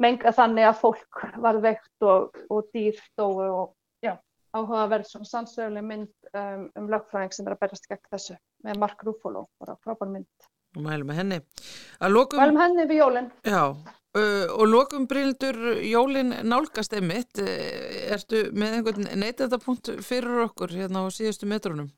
menga 0.00 0.32
þannig 0.36 0.68
að 0.68 0.80
fólk 0.82 1.22
var 1.40 1.60
veikt 1.64 2.06
og, 2.06 2.36
og 2.52 2.68
dýr 2.74 3.00
dóu 3.16 3.40
og 3.40 4.04
já, 4.04 4.14
áhugaverð 4.52 5.08
svona 5.08 5.30
sannsöguleg 5.30 5.86
mynd 5.86 6.32
um, 6.34 6.68
um 6.76 6.92
lögfræðing 6.92 7.36
sem 7.36 7.48
er 7.48 7.56
að 7.56 7.62
berjast 7.64 7.88
gegn 7.88 8.12
þessu 8.12 8.36
með 8.66 8.82
Mark 8.84 9.04
Ruffalo, 9.06 9.46
bara 9.62 9.78
frábær 9.84 10.12
mynd. 10.12 10.50
Og 10.76 10.82
mælum 10.86 11.10
henni. 11.14 11.40
Lokum, 12.08 12.38
Mælum 12.40 12.60
henni 12.62 12.84
við 12.90 13.00
jólinn. 13.02 13.30
já, 13.44 13.62
uh, 13.70 14.46
og 14.58 14.66
lokum 14.68 15.06
Bryndur 15.10 15.56
Jólin 15.82 16.34
nálgast 16.46 16.92
einmitt, 16.94 17.38
uh, 17.38 18.14
ertu 18.14 18.44
með 18.52 18.76
einhvern 18.78 19.08
neytendapunkt 19.20 19.90
fyrir 20.06 20.44
okkur 20.46 20.68
hérna 20.74 21.02
á 21.02 21.08
síðustu 21.10 21.46
metrunum? 21.50 21.90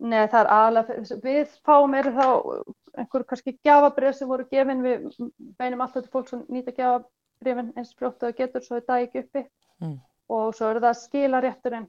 Nei, 0.00 0.26
það 0.30 0.40
er 0.44 0.50
aðalega, 0.54 1.20
við 1.24 1.54
fáum 1.66 1.94
er 1.98 2.10
þá 2.14 2.26
einhver 2.98 3.24
kannski 3.26 3.56
gjafabrið 3.66 4.12
sem 4.14 4.28
voru 4.30 4.44
gefin, 4.50 4.82
við 4.82 5.08
beinum 5.58 5.80
alltaf 5.82 6.04
til 6.04 6.12
fólk 6.12 6.28
sem 6.30 6.44
nýta 6.50 6.74
gjafabrifin 6.74 7.72
eins 7.76 7.94
fljótt 7.98 8.18
það 8.22 8.36
getur 8.38 8.62
svo 8.62 8.78
það 8.80 8.86
dagi 8.92 9.08
ekki 9.08 9.24
uppi 9.26 9.46
Mm. 9.78 10.00
og 10.34 10.54
svo 10.58 10.72
er 10.74 10.80
það 10.82 10.96
skilarétturinn, 10.98 11.84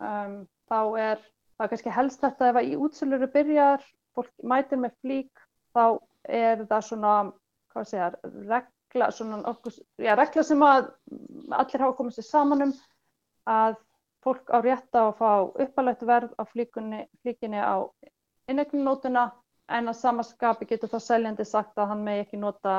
um, 0.00 0.36
þá 0.70 0.78
er 0.96 1.18
það 1.58 1.64
er 1.66 1.68
kannski 1.74 1.90
helst 1.92 2.22
þetta 2.22 2.46
ef 2.48 2.56
að 2.56 2.68
í 2.70 2.76
útsöluru 2.80 3.28
byrjar, 3.34 3.82
fólk 4.16 4.30
mætir 4.42 4.80
með 4.80 4.94
flík, 5.04 5.43
þá 5.74 5.84
er 6.24 6.64
það 6.68 6.86
svona, 6.88 7.14
hvað 7.74 7.88
segja, 7.90 8.10
regla, 8.48 9.10
svona 9.12 9.40
okkur, 9.52 9.78
já, 10.00 10.14
regla 10.18 10.44
sem 10.46 10.64
að 10.64 10.90
allir 11.60 11.84
hafa 11.84 11.96
komið 11.98 12.18
sér 12.18 12.28
saman 12.28 12.68
um 12.68 12.74
að 13.50 13.78
fólk 14.24 14.52
á 14.54 14.58
rétt 14.64 14.96
að 14.96 15.10
fá 15.18 15.30
uppalætt 15.44 16.04
verð 16.08 16.32
á 16.40 16.42
flíkunni, 16.48 17.04
flíkinni 17.22 17.60
á 17.60 17.84
inneignunótuna 18.48 19.30
en 19.72 19.88
að 19.88 19.98
samaskapi 20.00 20.68
getur 20.68 20.92
þá 20.92 21.00
seljandi 21.00 21.44
sagt 21.48 21.78
að 21.78 21.90
hann 21.92 22.04
megi 22.04 22.24
ekki 22.24 22.40
nota 22.40 22.76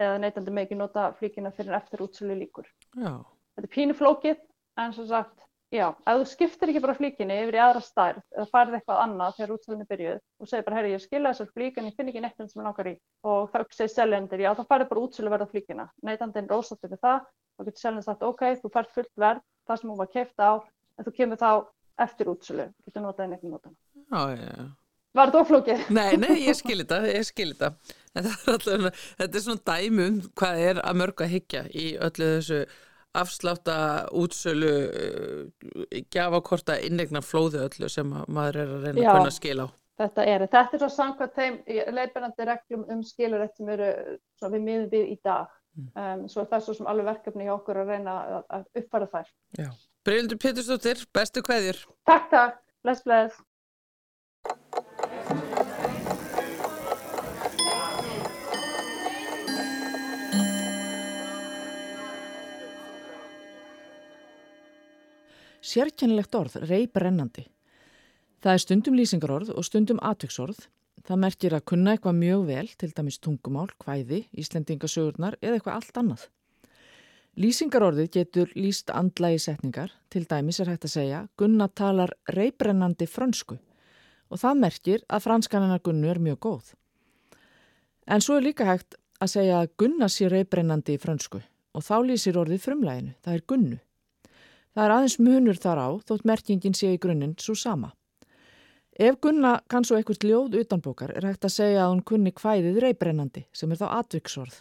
eða 0.00 0.18
neytandi 0.20 0.52
megi 0.52 0.70
ekki 0.70 0.80
nota 0.80 1.06
flíkina 1.18 1.52
fyrir 1.56 1.76
eftir 1.78 2.04
útsölu 2.04 2.36
líkur. 2.36 2.68
Já, 2.96 3.20
Þetta 3.52 3.68
er 3.68 3.72
pínu 3.74 3.96
flókið 3.96 4.38
en 4.80 4.94
svo 4.96 5.04
sagt, 5.08 5.34
já, 5.72 5.86
ef 5.90 6.18
þú 6.20 6.26
skiptir 6.30 6.72
ekki 6.72 6.82
bara 6.84 6.96
flíkinni 6.98 7.36
yfir 7.42 7.56
í 7.56 7.62
aðra 7.64 7.82
stærð 7.84 8.22
eða 8.36 8.48
færið 8.52 8.76
eitthvað 8.78 9.02
annað 9.06 9.36
þegar 9.38 9.54
útsölunni 9.56 9.86
byrjuð 9.88 10.18
og 10.20 10.50
segir 10.50 10.66
bara, 10.66 10.78
herri, 10.78 10.92
ég 10.92 11.04
skilja 11.04 11.32
þessar 11.32 11.52
flík 11.56 11.78
en 11.78 11.88
ég 11.88 11.96
finn 11.96 12.12
ekki 12.12 12.24
neitt 12.24 12.42
sem 12.42 12.60
ég 12.60 12.66
langar 12.66 12.90
í 12.90 12.94
og 13.28 13.48
þá 13.52 13.58
segir 13.76 13.94
seljendir, 13.94 14.44
já, 14.44 14.50
þá 14.58 14.62
færið 14.68 14.90
bara 14.92 15.06
útsölu 15.06 15.32
verða 15.32 15.48
flíkina. 15.52 15.88
Neytandinn 16.04 16.52
ósáttur 16.52 16.92
við 16.92 17.02
það 17.06 17.24
og 17.58 17.68
getur 17.68 17.84
seljandi 17.84 18.06
sagt, 18.08 18.28
ok, 18.28 18.44
þú 18.60 18.72
færð 18.76 18.92
fullt 18.98 19.24
verð, 19.24 19.42
það 19.68 19.80
sem 19.80 19.92
hún 19.92 20.02
var 20.02 20.12
keift 20.12 20.44
á, 20.44 20.52
en 20.98 21.08
þú 21.08 21.16
kemur 21.16 21.40
þá 21.40 21.50
eftir 22.06 22.30
útsölu, 22.32 22.68
getur 22.86 23.04
notað 23.06 23.26
inn 23.26 23.36
eitthvað 23.36 23.56
notana. 23.56 23.76
já, 24.12 24.22
já, 24.36 24.54
já. 24.60 24.70
Var 25.12 25.28
þetta 25.28 25.40
oflókið? 25.44 25.82
Nei, 25.98 26.14
nei, 26.16 26.36
ég 26.46 26.56
skil 26.56 26.78
þetta, 26.80 27.02
ég 27.12 27.26
skil 27.28 27.50
þetta. 27.52 27.68
En 28.16 28.24
það 28.24 28.46
er 28.46 28.54
alltaf, 28.54 29.02
þetta 29.18 29.38
er 29.38 29.44
svona 29.44 29.64
dæmi 29.68 30.06
um 30.06 30.16
hvað 30.40 30.62
er 30.70 30.80
að 30.80 30.98
mörg 31.02 31.24
að 31.24 31.32
hyggja 31.34 31.62
í 31.68 31.84
öllu 32.00 32.28
þessu 32.38 32.60
afslátta 33.18 33.76
útsölu 34.16 34.72
uh, 34.88 35.94
gjafakorta 36.12 36.78
innegna 36.80 37.22
flóðu 37.24 37.62
öllu 37.66 37.90
sem 37.92 38.12
að 38.16 38.28
maður 38.32 38.60
er 38.62 38.74
að 38.76 38.86
reyna 38.86 39.04
Já. 39.04 39.08
að 39.10 39.18
kunna 39.18 39.34
skil 39.36 39.56
á. 39.60 39.66
Þetta 40.02 40.24
er, 40.26 40.44
þetta 40.50 40.76
er 40.76 40.82
svo 40.82 40.90
samkvæmt 40.90 41.34
þeim 41.36 41.58
leiðbennandi 41.68 42.46
reglum 42.48 42.86
um 42.90 43.02
skilurætt 43.06 43.58
sem 43.58 43.68
eru 43.74 43.90
svo 44.40 44.48
við 44.54 44.64
miðum 44.66 44.88
við 44.94 45.12
í 45.12 45.18
dag. 45.22 45.52
Um, 45.96 46.26
svo 46.28 46.42
er 46.42 46.48
það 46.50 46.64
svo 46.66 46.74
sem 46.76 46.88
alveg 46.90 47.08
verkefni 47.08 47.46
hjá 47.46 47.54
okkur 47.54 47.80
að 47.80 47.92
reyna 47.94 48.16
að, 48.42 48.66
uppfæra 48.80 49.08
þær. 49.12 49.30
Bryndur 50.04 50.40
Pétursdóttir, 50.42 51.04
bestu 51.14 51.44
kveðjur. 51.44 51.78
Takk, 52.08 52.28
takk. 52.32 52.58
Bless, 52.82 53.04
bless. 53.06 53.38
Sérkennilegt 65.72 66.34
orð, 66.36 66.58
reybrennandi. 66.68 67.46
Það 68.42 68.52
er 68.52 68.60
stundum 68.60 68.96
lýsingarorð 68.98 69.52
og 69.54 69.64
stundum 69.64 70.00
atvegsorð. 70.04 70.66
Það 71.06 71.20
merkir 71.22 71.54
að 71.56 71.66
kunna 71.70 71.94
eitthvað 71.94 72.18
mjög 72.18 72.42
vel, 72.50 72.68
til 72.78 72.90
dæmis 72.92 73.18
tungumál, 73.22 73.70
hvæði, 73.80 74.26
Íslendingasögurnar 74.36 75.38
eða 75.40 75.56
eitthvað 75.56 75.78
allt 75.78 76.00
annað. 76.02 76.26
Lýsingarorðið 77.40 78.10
getur 78.12 78.50
lýst 78.52 78.92
andlægi 78.92 79.38
setningar, 79.46 79.94
til 80.12 80.26
dæmis 80.28 80.60
er 80.60 80.68
hægt 80.68 80.84
að 80.84 80.92
segja 80.92 81.20
Gunna 81.40 81.70
talar 81.72 82.12
reybrennandi 82.28 83.08
frönsku 83.08 83.56
og 84.32 84.40
það 84.40 84.60
merkir 84.60 85.06
að 85.08 85.24
franskanina 85.24 85.78
Gunnu 85.84 86.10
er 86.12 86.20
mjög 86.20 86.38
góð. 86.44 86.66
En 88.04 88.20
svo 88.20 88.36
er 88.36 88.44
líka 88.44 88.66
hægt 88.68 88.98
að 89.16 89.32
segja 89.32 89.62
að 89.62 89.72
Gunna 89.80 90.10
sé 90.12 90.28
reybrennandi 90.28 90.98
í 90.98 91.00
frönsku 91.00 91.40
og 91.72 91.86
þá 91.86 91.96
lýsir 92.04 92.36
orðið 92.36 92.66
frumlæginu, 92.66 93.16
það 93.24 93.38
er 93.38 93.46
Gunnu. 93.48 93.80
Það 94.72 94.84
er 94.84 94.94
aðeins 94.94 95.18
munur 95.20 95.58
þar 95.60 95.80
á 95.84 95.88
þótt 96.08 96.28
merkingin 96.28 96.76
sé 96.76 96.94
í 96.94 97.00
grunninn 97.00 97.34
svo 97.40 97.54
sama. 97.58 97.92
Ef 98.92 99.18
Gunna 99.24 99.54
kann 99.72 99.84
svo 99.88 99.96
eitthvað 99.96 100.26
ljóð 100.28 100.58
utanbókar 100.62 101.12
er 101.16 101.26
hægt 101.28 101.46
að 101.48 101.54
segja 101.54 101.84
að 101.84 101.94
hún 101.94 102.04
kunni 102.08 102.32
hvæðið 102.36 102.80
reybrennandi 102.84 103.46
sem 103.56 103.72
er 103.72 103.80
þá 103.80 103.86
atviksorð. 103.98 104.58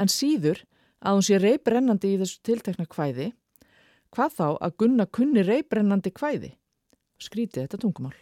En 0.00 0.08
síður 0.08 0.62
að 1.00 1.16
hún 1.16 1.26
sé 1.28 1.40
reybrennandi 1.40 2.14
í 2.14 2.18
þessu 2.20 2.40
tiltekna 2.44 2.88
hvæði, 2.88 3.30
hvað 4.16 4.36
þá 4.36 4.48
að 4.48 4.76
Gunna 4.80 5.06
kunni 5.06 5.44
reybrennandi 5.44 6.12
hvæði? 6.16 6.54
Skrítið 7.20 7.66
þetta 7.66 7.80
tungumál. 7.84 8.16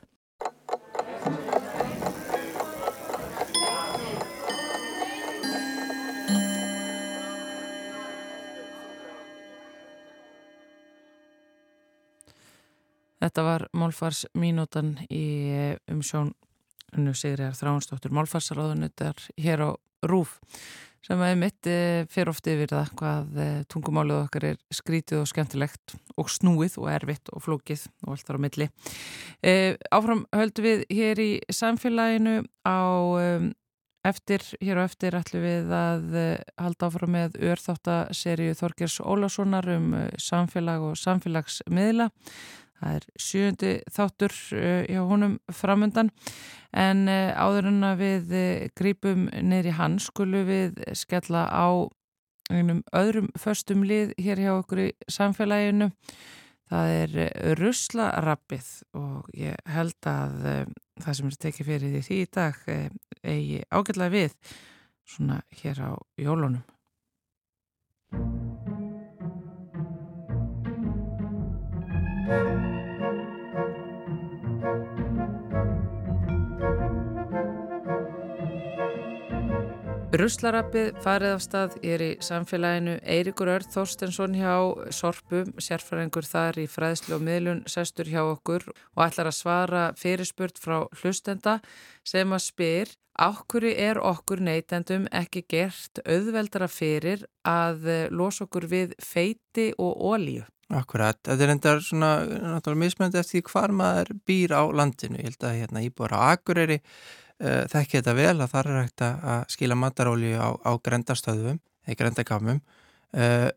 Þetta 13.18 13.44
var 13.46 13.66
Málfars 13.74 14.26
mínútan 14.38 14.94
í 15.10 15.24
umsjón 15.90 16.34
unnu 16.96 17.14
Sigriðar 17.16 17.56
Þráhansdóttur 17.58 18.14
Málfarsaráðunöndar 18.16 19.18
hér 19.36 19.64
á 19.66 19.70
Rúf 20.06 20.38
sem 21.04 21.20
að 21.22 21.36
mitt 21.40 21.68
fyrir 22.12 22.30
ofti 22.30 22.54
yfir 22.54 22.72
það 22.72 22.90
hvað 22.98 23.38
tungumálið 23.72 24.18
okkar 24.24 24.46
er 24.50 24.58
skrítið 24.74 25.22
og 25.22 25.28
skemmtilegt 25.30 25.94
og 26.18 26.30
snúið 26.32 26.76
og 26.82 26.90
erfitt 26.92 27.30
og 27.32 27.44
flókið 27.46 27.86
og 28.04 28.12
allt 28.14 28.26
þar 28.28 28.38
á 28.38 28.44
milli. 28.44 28.68
E, 29.40 29.52
áfram 29.94 30.26
höldum 30.34 30.66
við 30.66 30.84
hér 30.92 31.22
í 31.22 31.30
samfélaginu 31.54 32.42
á 32.66 32.80
eftir, 34.08 34.44
hér 34.60 34.82
og 34.82 34.90
eftir 34.90 35.16
ætlum 35.18 35.44
við 35.46 35.74
að 35.74 36.18
halda 36.58 36.90
áfram 36.90 37.14
með 37.14 37.38
örþáttaserju 37.50 38.58
Þorgers 38.58 39.00
Ólasonar 39.00 39.68
um 39.78 39.92
samfélag 40.20 40.90
og 40.90 40.98
samfélagsmiðla. 41.00 42.10
Það 42.78 42.96
er 42.96 43.06
sjöndi 43.18 43.72
þáttur 43.90 44.34
hjá 44.86 45.00
honum 45.10 45.38
framundan 45.50 46.12
en 46.70 47.08
áður 47.08 47.70
en 47.72 47.86
að 47.88 48.02
við 48.04 48.34
grípum 48.78 49.26
neyri 49.42 49.72
hann 49.74 49.98
skulum 50.02 50.46
við 50.46 50.78
skella 50.98 51.48
á 51.50 51.90
einum 52.48 52.84
öðrum 52.96 53.28
förstum 53.36 53.82
lið 53.84 54.14
hér 54.20 54.42
hjá 54.44 54.52
okkur 54.54 54.84
í 54.86 54.88
samfélaginu. 55.10 55.90
Það 56.68 56.94
er 56.94 57.18
russlarappið 57.56 58.70
og 59.00 59.28
ég 59.32 59.56
held 59.72 60.08
að 60.08 60.34
það 61.00 61.18
sem 61.18 61.30
er 61.30 61.38
tekið 61.44 61.70
fyrir 61.72 62.02
því 62.04 62.18
í 62.20 62.30
dag 62.38 62.58
eigi 63.24 63.62
ágætlega 63.72 64.14
við 64.14 64.36
svona 65.08 65.40
hér 65.62 65.80
á 65.88 65.90
jólunum. 66.20 66.64
Ruslarappið 80.08 80.94
farið 81.04 81.34
af 81.34 81.42
stað 81.44 81.74
er 81.84 82.00
í 82.00 82.06
samfélaginu. 82.24 82.94
Eirikur 83.04 83.50
Örð 83.52 83.74
Þorstensson 83.74 84.32
hjá 84.38 84.54
Sorpum, 84.96 85.50
sérfræðingur 85.60 86.24
þar 86.24 86.56
í 86.62 86.64
fræðslu 86.64 87.18
og 87.18 87.26
miðlun 87.26 87.60
sestur 87.68 88.08
hjá 88.08 88.22
okkur 88.22 88.64
og 88.72 89.02
ætlar 89.04 89.28
að 89.28 89.36
svara 89.36 89.82
fyrirspurt 90.00 90.56
frá 90.62 90.78
hlustenda 91.02 91.58
sem 92.08 92.32
að 92.32 92.44
spyr 92.46 92.94
ákvöru 93.20 93.74
er 93.76 94.00
okkur 94.00 94.40
neytendum 94.48 95.04
ekki 95.12 95.44
gert 95.44 96.00
auðveldara 96.06 96.70
fyrir 96.72 97.28
að 97.44 98.08
losa 98.08 98.48
okkur 98.48 98.64
við 98.72 98.96
feiti 99.04 99.74
og 99.76 99.92
ólíu? 99.92 100.48
Akkurat, 100.72 101.20
þetta 101.24 101.44
er 101.44 101.52
endar 101.52 101.84
svona 101.84 102.12
náttúrulega 102.24 102.80
mismöndi 102.80 103.20
eftir 103.20 103.44
hvar 103.48 103.72
maður 103.72 104.16
býr 104.28 104.56
á 104.56 104.64
landinu, 104.72 105.20
ég 105.20 105.30
held 105.30 105.48
að 105.48 105.62
hérna 105.62 105.84
íbúar 105.84 106.16
á 106.16 106.32
Akureyri 106.32 106.82
uh, 107.42 107.64
þekki 107.70 108.00
þetta 108.00 108.14
vel 108.18 108.34
að 108.36 108.52
það 108.52 108.60
er 108.60 108.78
hægt 108.82 109.04
að 109.06 109.40
skila 109.54 109.78
mataróli 109.78 110.34
á, 110.36 110.48
á 110.54 110.72
grendastöðum 110.84 111.58
eða 111.86 111.98
grendakamum 112.02 112.60
uh, 113.16 113.48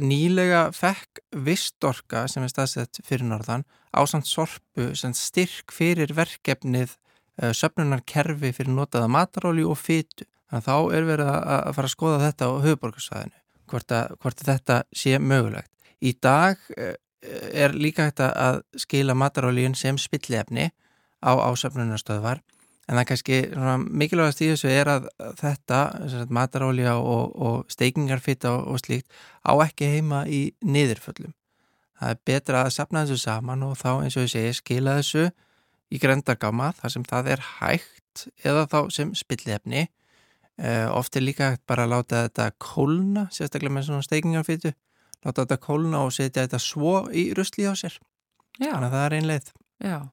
nýlega 0.00 0.70
fekk 0.72 1.20
vistorka 1.46 2.24
sem 2.32 2.44
er 2.44 2.52
staðsett 2.52 3.02
fyrir 3.04 3.28
norðan 3.28 3.66
á 3.92 4.00
samt 4.08 4.28
sorpu 4.28 4.92
sem 4.96 5.12
styrk 5.16 5.74
fyrir 5.74 6.14
verkefnið 6.16 6.94
uh, 7.42 7.52
söpnunarkerfi 7.52 8.54
fyrir 8.56 8.72
notaða 8.72 9.10
mataróli 9.12 9.66
og 9.66 9.78
fytu 9.80 10.28
þannig 10.46 10.62
að 10.62 10.68
þá 10.68 10.96
er 10.96 11.10
verið 11.10 11.32
að, 11.32 11.40
að 11.56 11.76
fara 11.78 11.90
að 11.90 11.96
skoða 11.96 12.22
þetta 12.24 12.48
á 12.48 12.52
höfuborgarsvæðinu 12.66 13.42
hvort, 13.66 13.96
hvort 14.22 14.42
þetta 14.46 14.76
sé 14.94 15.16
mögulegt. 15.18 15.72
Í 15.98 16.12
dag 16.22 16.60
er 17.26 17.74
líka 17.74 18.06
hægt 18.06 18.20
að 18.22 18.60
skila 18.78 19.16
matarólíun 19.18 19.74
sem 19.74 19.96
spillefni 19.98 20.68
á 21.18 21.32
ásöfnunarstöðvar 21.34 22.42
en 22.86 22.94
það 22.94 23.02
er 23.02 23.08
kannski 23.10 23.38
mikilvægast 24.02 24.42
í 24.44 24.50
þessu 24.52 24.70
er 24.70 24.90
að 24.90 25.08
þetta, 25.40 25.80
matarólíja 26.30 26.94
og, 27.00 27.34
og 27.34 27.72
steikingarfitta 27.72 28.52
og, 28.54 28.68
og 28.74 28.82
slíkt 28.82 29.10
á 29.42 29.52
ekki 29.64 29.90
heima 29.96 30.22
í 30.30 30.42
niðurföllum. 30.62 31.34
Það 31.96 32.12
er 32.12 32.22
betra 32.28 32.62
að 32.66 32.74
sapna 32.76 33.04
þessu 33.04 33.24
saman 33.24 33.64
og 33.66 33.76
þá 33.80 33.90
eins 34.04 34.16
og 34.16 34.26
ég 34.26 34.32
segi 34.34 34.54
skila 34.60 34.98
þessu 35.00 35.28
í 35.90 36.00
grendagáma 36.02 36.72
þar 36.78 36.94
sem 36.94 37.06
það 37.08 37.30
er 37.34 37.44
hægt 37.56 38.26
eða 38.44 38.66
þá 38.70 38.80
sem 38.94 39.14
spillefni. 39.16 39.86
Uh, 40.56 40.88
oft 40.96 41.16
er 41.18 41.24
líka 41.24 41.50
hægt 41.52 41.66
bara 41.68 41.84
að 41.84 41.92
láta 41.92 42.22
þetta 42.26 42.50
kólna, 42.62 43.26
sérstaklega 43.34 43.74
með 43.76 43.90
svona 43.90 44.06
steikingarfittu 44.06 44.72
láta 45.26 45.44
þetta 45.44 45.58
kólna 45.62 46.02
og 46.06 46.14
setja 46.14 46.44
þetta 46.46 46.60
svo 46.62 46.98
í 47.10 47.28
rusli 47.36 47.66
á 47.66 47.74
sér. 47.78 47.98
Já. 48.56 48.72
Þannig 48.72 48.88
að 48.88 48.94
það 48.94 49.06
er 49.06 49.16
einn 49.16 49.30
leið. 49.30 49.52
Já, 49.76 50.08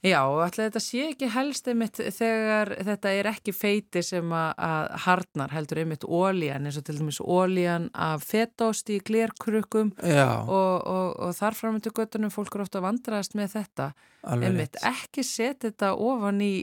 já 0.00 0.20
og 0.24 0.38
alltaf 0.40 0.70
þetta 0.70 0.80
sé 0.80 1.02
ekki 1.10 1.28
helst 1.34 1.66
einmitt 1.68 1.98
þegar 2.00 2.70
þetta 2.88 3.10
er 3.12 3.28
ekki 3.28 3.52
feiti 3.52 4.00
sem 4.06 4.32
að, 4.32 4.94
harnar 5.04 5.52
heldur 5.52 5.82
einmitt 5.82 6.06
ólíjan 6.08 6.64
eins 6.64 6.78
og 6.80 6.86
til 6.86 6.96
dæmis 6.96 7.20
ólíjan 7.20 7.90
af 7.92 8.24
fettost 8.24 8.88
í 8.88 9.02
glérkrukkum 9.04 9.92
og, 10.00 10.48
og, 10.48 11.12
og 11.28 11.36
þar 11.36 11.58
framöndu 11.58 11.92
göttunum 11.92 12.32
fólk 12.32 12.56
eru 12.56 12.64
ofta 12.64 12.80
að 12.80 12.88
vandraðast 12.88 13.36
með 13.36 13.52
þetta. 13.58 13.90
Alveg 14.32 14.48
einmitt 14.48 14.80
rétt. 14.80 14.88
ekki 14.94 15.26
setja 15.28 15.68
þetta 15.68 15.92
ofan 16.08 16.40
í 16.40 16.54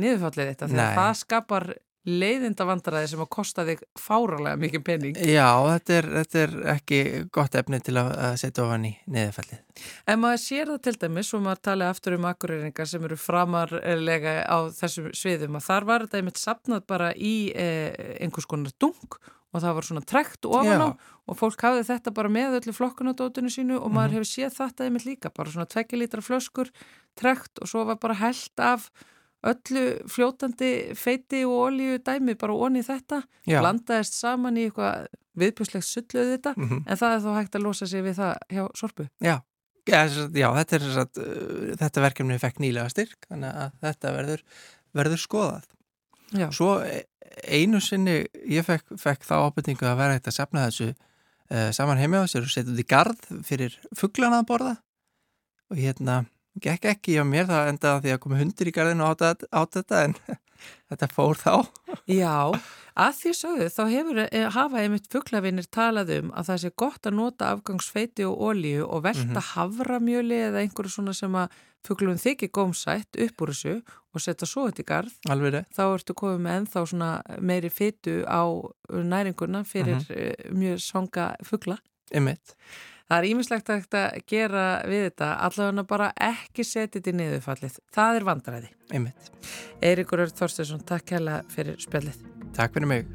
niðurfallið 0.00 0.52
þetta 0.54 0.70
þegar 0.72 0.98
það 1.02 1.14
skapar 1.20 1.70
leiðinda 2.08 2.64
vandræði 2.64 3.08
sem 3.12 3.20
að 3.20 3.28
kosta 3.34 3.64
þig 3.68 3.82
fáralega 4.00 4.56
mikið 4.56 4.82
pening. 4.86 5.16
Já, 5.20 5.48
þetta 5.68 5.96
er, 5.98 6.06
þetta 6.14 6.38
er 6.44 6.54
ekki 6.74 7.00
gott 7.36 7.54
efni 7.60 7.80
til 7.84 7.96
að, 8.00 8.08
að 8.28 8.36
setja 8.40 8.64
ofan 8.64 8.86
í 8.88 8.92
neðafallið. 9.12 9.60
En 10.08 10.20
maður 10.22 10.40
sér 10.44 10.70
það 10.72 10.80
til 10.86 10.94
dæmis 11.04 11.32
og 11.36 11.42
maður 11.44 11.60
tala 11.68 11.90
aftur 11.92 12.16
um 12.16 12.24
akkurýringar 12.30 12.88
sem 12.88 13.04
eru 13.04 13.18
framarlega 13.20 14.32
á 14.48 14.58
þessum 14.80 15.10
sviðum 15.16 15.58
að 15.60 15.66
þar 15.68 15.88
var 15.90 16.06
þetta 16.06 16.20
einmitt 16.22 16.40
sapnað 16.40 16.86
bara 16.88 17.12
í 17.16 17.34
eh, 17.52 18.16
einhvers 18.24 18.48
konar 18.50 18.72
dung 18.80 19.18
og 19.50 19.58
það 19.64 19.76
var 19.76 19.86
svona 19.88 20.04
trekt 20.06 20.46
ofan 20.46 20.84
á 20.84 20.88
og 21.30 21.36
fólk 21.38 21.62
hafði 21.66 21.84
þetta 21.88 22.12
bara 22.14 22.30
með 22.30 22.60
öllu 22.60 22.74
flokkunadótinu 22.74 23.50
sínu 23.50 23.78
og 23.82 23.90
maður 23.90 24.12
Mhm. 24.12 24.16
hefur 24.20 24.28
séð 24.30 24.52
þetta 24.56 24.84
einmitt 24.86 25.06
líka, 25.06 25.30
bara 25.34 25.50
svona 25.50 25.66
tvekki 25.66 25.98
lítra 25.98 26.22
flöskur, 26.22 26.70
trekt 27.18 27.58
og 27.60 27.68
svo 27.68 27.84
var 27.84 27.96
bara 27.98 28.14
held 28.14 28.62
af 28.62 28.90
öllu 29.46 29.84
fljótandi 30.12 30.70
feiti 30.98 31.44
og 31.48 31.70
olíu 31.70 31.98
dæmi 32.04 32.34
bara 32.38 32.52
onni 32.66 32.82
þetta, 32.84 33.22
Já. 33.48 33.60
blandaðist 33.62 34.18
saman 34.18 34.58
í 34.60 34.66
eitthvað 34.68 35.06
viðbjörslegt 35.40 35.86
sulluð 35.88 36.32
þetta, 36.36 36.54
Mhm. 36.56 36.82
en 36.86 36.96
það 36.96 37.14
er 37.16 37.20
þó 37.24 37.30
hægt 37.38 37.54
að 37.56 37.62
losa 37.64 37.86
sig 37.86 38.02
við 38.04 38.16
það 38.20 38.34
hjá 38.50 38.64
sorpu. 38.76 39.08
Já, 39.20 39.40
já, 39.86 40.00
já 40.34 40.48
þetta, 40.58 40.80
sagt, 40.94 41.18
uh, 41.18 41.76
þetta 41.80 42.02
verkefni 42.04 42.38
fekk 42.38 42.58
nýlega 42.60 42.90
styrk, 42.90 43.16
þannig 43.30 43.54
að 43.54 43.72
þetta 43.82 44.12
verður, 44.16 44.42
verður 44.94 45.22
skoðað. 45.26 45.64
Já. 46.32 46.50
Svo 46.50 46.80
e- 46.84 47.04
einu 47.48 47.80
sinni 47.80 48.26
ég 48.46 48.64
fekk, 48.66 48.98
fekk 48.98 49.24
þá 49.24 49.34
ábyrtingu 49.48 49.86
að 49.86 49.96
vera 49.96 50.14
hægt 50.18 50.28
að 50.28 50.36
safna 50.36 50.66
þessu 50.68 50.90
uh, 51.50 51.70
saman 51.72 51.98
sér 52.28 52.42
og 52.44 52.50
setja 52.52 52.70
út 52.72 52.78
í 52.78 52.86
garð 52.86 53.20
fyrir 53.46 53.78
fugglana 53.96 54.42
að 54.42 54.46
borða 54.50 54.76
og 55.70 55.76
hérna 55.78 56.26
gekk 56.66 56.84
ekki 56.94 57.18
á 57.20 57.24
mér 57.24 57.46
það 57.50 57.72
endaði 57.74 58.04
því 58.06 58.14
að 58.14 58.22
komi 58.26 58.38
hundir 58.42 58.70
í 58.70 58.76
garðinu 58.76 59.06
á 59.08 59.12
þetta, 59.16 60.04
en 60.04 60.14
þetta 60.90 61.08
fór 61.14 61.38
þá. 61.40 61.54
Já, 62.10 62.34
að 63.00 63.14
því 63.20 63.32
sögðu 63.38 63.68
þá 63.72 63.82
hefur, 63.94 64.18
eh, 64.26 64.48
hafa 64.52 64.82
einmitt 64.82 65.08
fugglavinir 65.12 65.68
talað 65.72 66.12
um 66.18 66.30
að 66.36 66.50
það 66.50 66.60
sé 66.64 66.70
gott 66.76 67.08
að 67.08 67.16
nota 67.16 67.50
afgangsfeiti 67.54 68.26
og 68.28 68.38
olíu 68.50 68.84
og 68.86 69.02
velta 69.06 69.40
Mhm. 69.40 69.48
havramjöli 69.54 70.40
eða 70.50 70.62
einhverju 70.64 70.90
svona 70.98 71.14
sem 71.16 71.32
að 71.32 71.48
fugglum 71.86 72.18
þykir 72.20 72.50
gómsætt 72.52 73.16
upp 73.24 73.40
úr 73.40 73.54
þessu 73.54 73.74
og 74.12 74.20
setja 74.20 74.44
svo 74.46 74.66
þetta 74.68 74.82
í 74.82 74.88
garð. 74.90 75.12
Þá 75.72 75.84
ertu 75.94 76.12
komið 76.18 76.40
með 76.44 76.56
ennþá 76.60 76.82
svona 76.90 77.10
meiri 77.40 77.70
fytu 77.72 78.18
á 78.28 78.42
næringuna 78.90 79.64
fyrir 79.64 79.96
mm 79.96 80.58
mjög 80.60 80.80
svanga 80.82 81.30
fuggla. 81.46 81.78
Einmitt. 82.12 82.52
Það 83.10 83.16
er 83.18 83.26
ímislegt 83.26 83.70
að 83.74 84.18
gera 84.30 84.64
við 84.86 85.08
þetta 85.08 85.30
allavega 85.48 85.84
bara 85.90 86.12
ekki 86.30 86.62
setja 86.62 87.00
þetta 87.00 87.10
í 87.10 87.16
niðurfallið. 87.18 87.80
Það 87.90 88.18
er 88.20 88.26
vandræði. 88.28 88.70
Einmitt. 88.94 89.32
Eirikur 89.82 90.22
Örd 90.28 90.38
Þorstesson, 90.38 90.86
takk 90.86 91.16
hella 91.18 91.40
fyrir 91.50 91.82
spjallið. 91.82 92.22
Takk 92.54 92.78
fyrir 92.78 92.94
mig. 92.94 93.10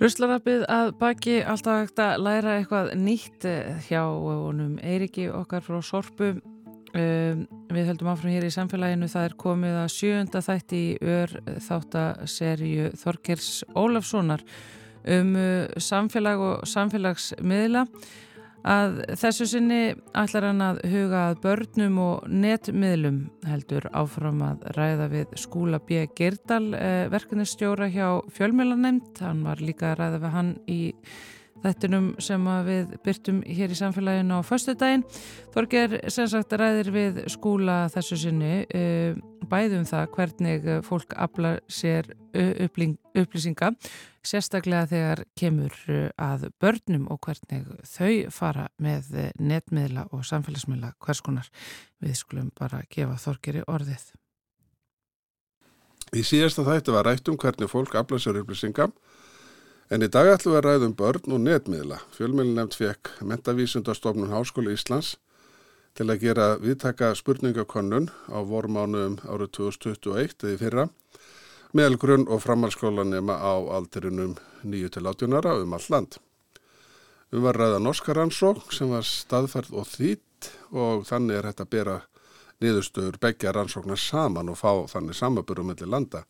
Ruslarapið 0.00 0.62
að 0.72 0.94
baki 0.96 1.32
alltaf 1.44 1.82
hægt 1.82 2.00
að 2.00 2.22
læra 2.24 2.54
eitthvað 2.56 2.86
nýtt 2.96 3.44
eh, 3.44 3.82
hjá 3.84 4.00
honum 4.08 4.78
Eiriki 4.80 5.26
okkar 5.28 5.60
frá 5.66 5.76
Sorpu. 5.84 6.38
Um, 6.90 7.42
við 7.70 7.90
höldum 7.90 8.08
áfram 8.10 8.32
hér 8.32 8.46
í 8.48 8.50
samfélaginu, 8.50 9.06
það 9.12 9.26
er 9.28 9.34
komið 9.38 9.76
að 9.78 9.92
sjönda 9.94 10.40
þætti 10.42 10.80
í 10.80 10.94
ör 11.04 11.34
þáttaserju 11.66 12.88
Þorkers 12.98 13.50
Ólafssonar 13.78 14.42
um 15.04 15.36
uh, 15.36 15.68
samfélag 15.76 16.42
og 16.48 16.64
samfélagsmiðla. 16.72 17.84
Að 18.60 18.98
þessu 19.16 19.46
sinni 19.48 19.80
ætlar 20.12 20.50
hann 20.50 20.60
að 20.64 20.82
huga 20.92 21.22
að 21.30 21.38
börnum 21.44 21.98
og 22.04 22.28
netmiðlum 22.28 23.22
heldur 23.48 23.86
áfram 23.96 24.42
að 24.44 24.66
ræða 24.76 25.08
við 25.14 25.34
skúla 25.40 25.80
B. 25.80 26.04
Girdal 26.18 26.74
eh, 26.76 27.06
verkefnistjóra 27.12 27.88
hjá 27.88 28.20
fjölmjölanemnd. 28.36 29.14
Hann 29.24 29.44
var 29.48 29.64
líka 29.64 29.94
að 29.94 30.00
ræða 30.02 30.20
við 30.20 30.34
hann 30.36 30.52
í 30.68 30.80
þettinum 31.60 32.12
sem 32.20 32.46
við 32.66 32.94
byrtum 33.04 33.40
hér 33.48 33.72
í 33.72 33.80
samfélaginu 33.80 34.40
á 34.40 34.42
förstu 34.44 34.76
daginn. 34.76 35.06
Þorger 35.54 35.96
sem 36.12 36.28
sagt 36.28 36.52
ræðir 36.56 36.92
við 36.92 37.24
skúla 37.32 37.82
þessu 37.92 38.20
sinni 38.26 38.54
uh, 38.68 39.16
bæðum 39.50 39.88
það 39.88 40.06
hvernig 40.16 40.70
fólk 40.86 41.16
aflar 41.16 41.60
sér 41.68 42.12
upplýsinga 42.30 43.72
sérstaklega 44.26 44.88
þegar 44.90 45.22
kemur 45.38 45.76
að 46.20 46.48
börnum 46.60 47.06
og 47.12 47.20
hvernig 47.24 47.68
þau 47.88 48.30
fara 48.34 48.68
með 48.76 49.32
netmiðla 49.40 50.08
og 50.14 50.24
samfélagsmiðla 50.28 50.94
hvers 50.98 51.22
konar. 51.24 51.48
Við 52.00 52.18
skulum 52.20 52.50
bara 52.58 52.82
gefa 52.90 53.18
Þorgeri 53.20 53.64
orðið. 53.66 54.10
Í 56.16 56.24
síðasta 56.26 56.66
þættu 56.66 56.96
var 56.96 57.06
rætt 57.06 57.28
um 57.30 57.38
hvernig 57.38 57.70
fólk 57.70 57.94
aflar 57.94 58.22
sér 58.22 58.40
upplýsinga 58.42 58.90
En 59.90 60.04
í 60.06 60.06
dag 60.06 60.28
ætlum 60.30 60.52
við 60.54 60.58
að 60.60 60.66
ræðum 60.68 60.92
börn 60.94 61.32
og 61.34 61.40
netmiðla. 61.42 61.96
Fjölmjölinemnd 62.14 62.76
fekk 62.78 63.08
Mentavísundastofnun 63.26 64.30
Háskóla 64.30 64.70
Íslands 64.70 65.16
til 65.98 66.06
að 66.06 66.20
gera 66.22 66.44
viðtaka 66.62 67.08
spurningakonnun 67.18 68.06
á 68.30 68.38
vormánuðum 68.46 69.16
árið 69.26 69.50
2021 69.58 70.46
eða 70.46 70.60
fyrra 70.60 70.84
meðal 71.76 71.98
grunn 72.00 72.26
og 72.28 72.42
framhalskólanema 72.44 73.36
á 73.38 73.54
aldrinum 73.76 74.36
9-18 74.64 75.36
ára 75.38 75.54
um 75.62 75.74
all 75.76 75.86
land. 75.92 76.18
Við 77.30 77.44
varum 77.46 77.62
ræða 77.62 77.82
norska 77.82 78.14
rannsók 78.16 78.72
sem 78.74 78.90
var 78.90 79.06
staðfærð 79.06 79.76
og 79.78 79.86
þýtt 79.86 80.50
og 80.74 81.04
þannig 81.06 81.38
er 81.38 81.50
þetta 81.50 81.66
að 81.66 81.74
bera 81.76 81.98
niðurstöður 82.60 83.20
begja 83.22 83.54
rannsóknar 83.54 84.00
saman 84.00 84.50
og 84.50 84.58
fá 84.58 84.72
þannig 84.90 85.16
samaburum 85.16 85.70
mellir 85.70 85.90
landa. 85.90 86.24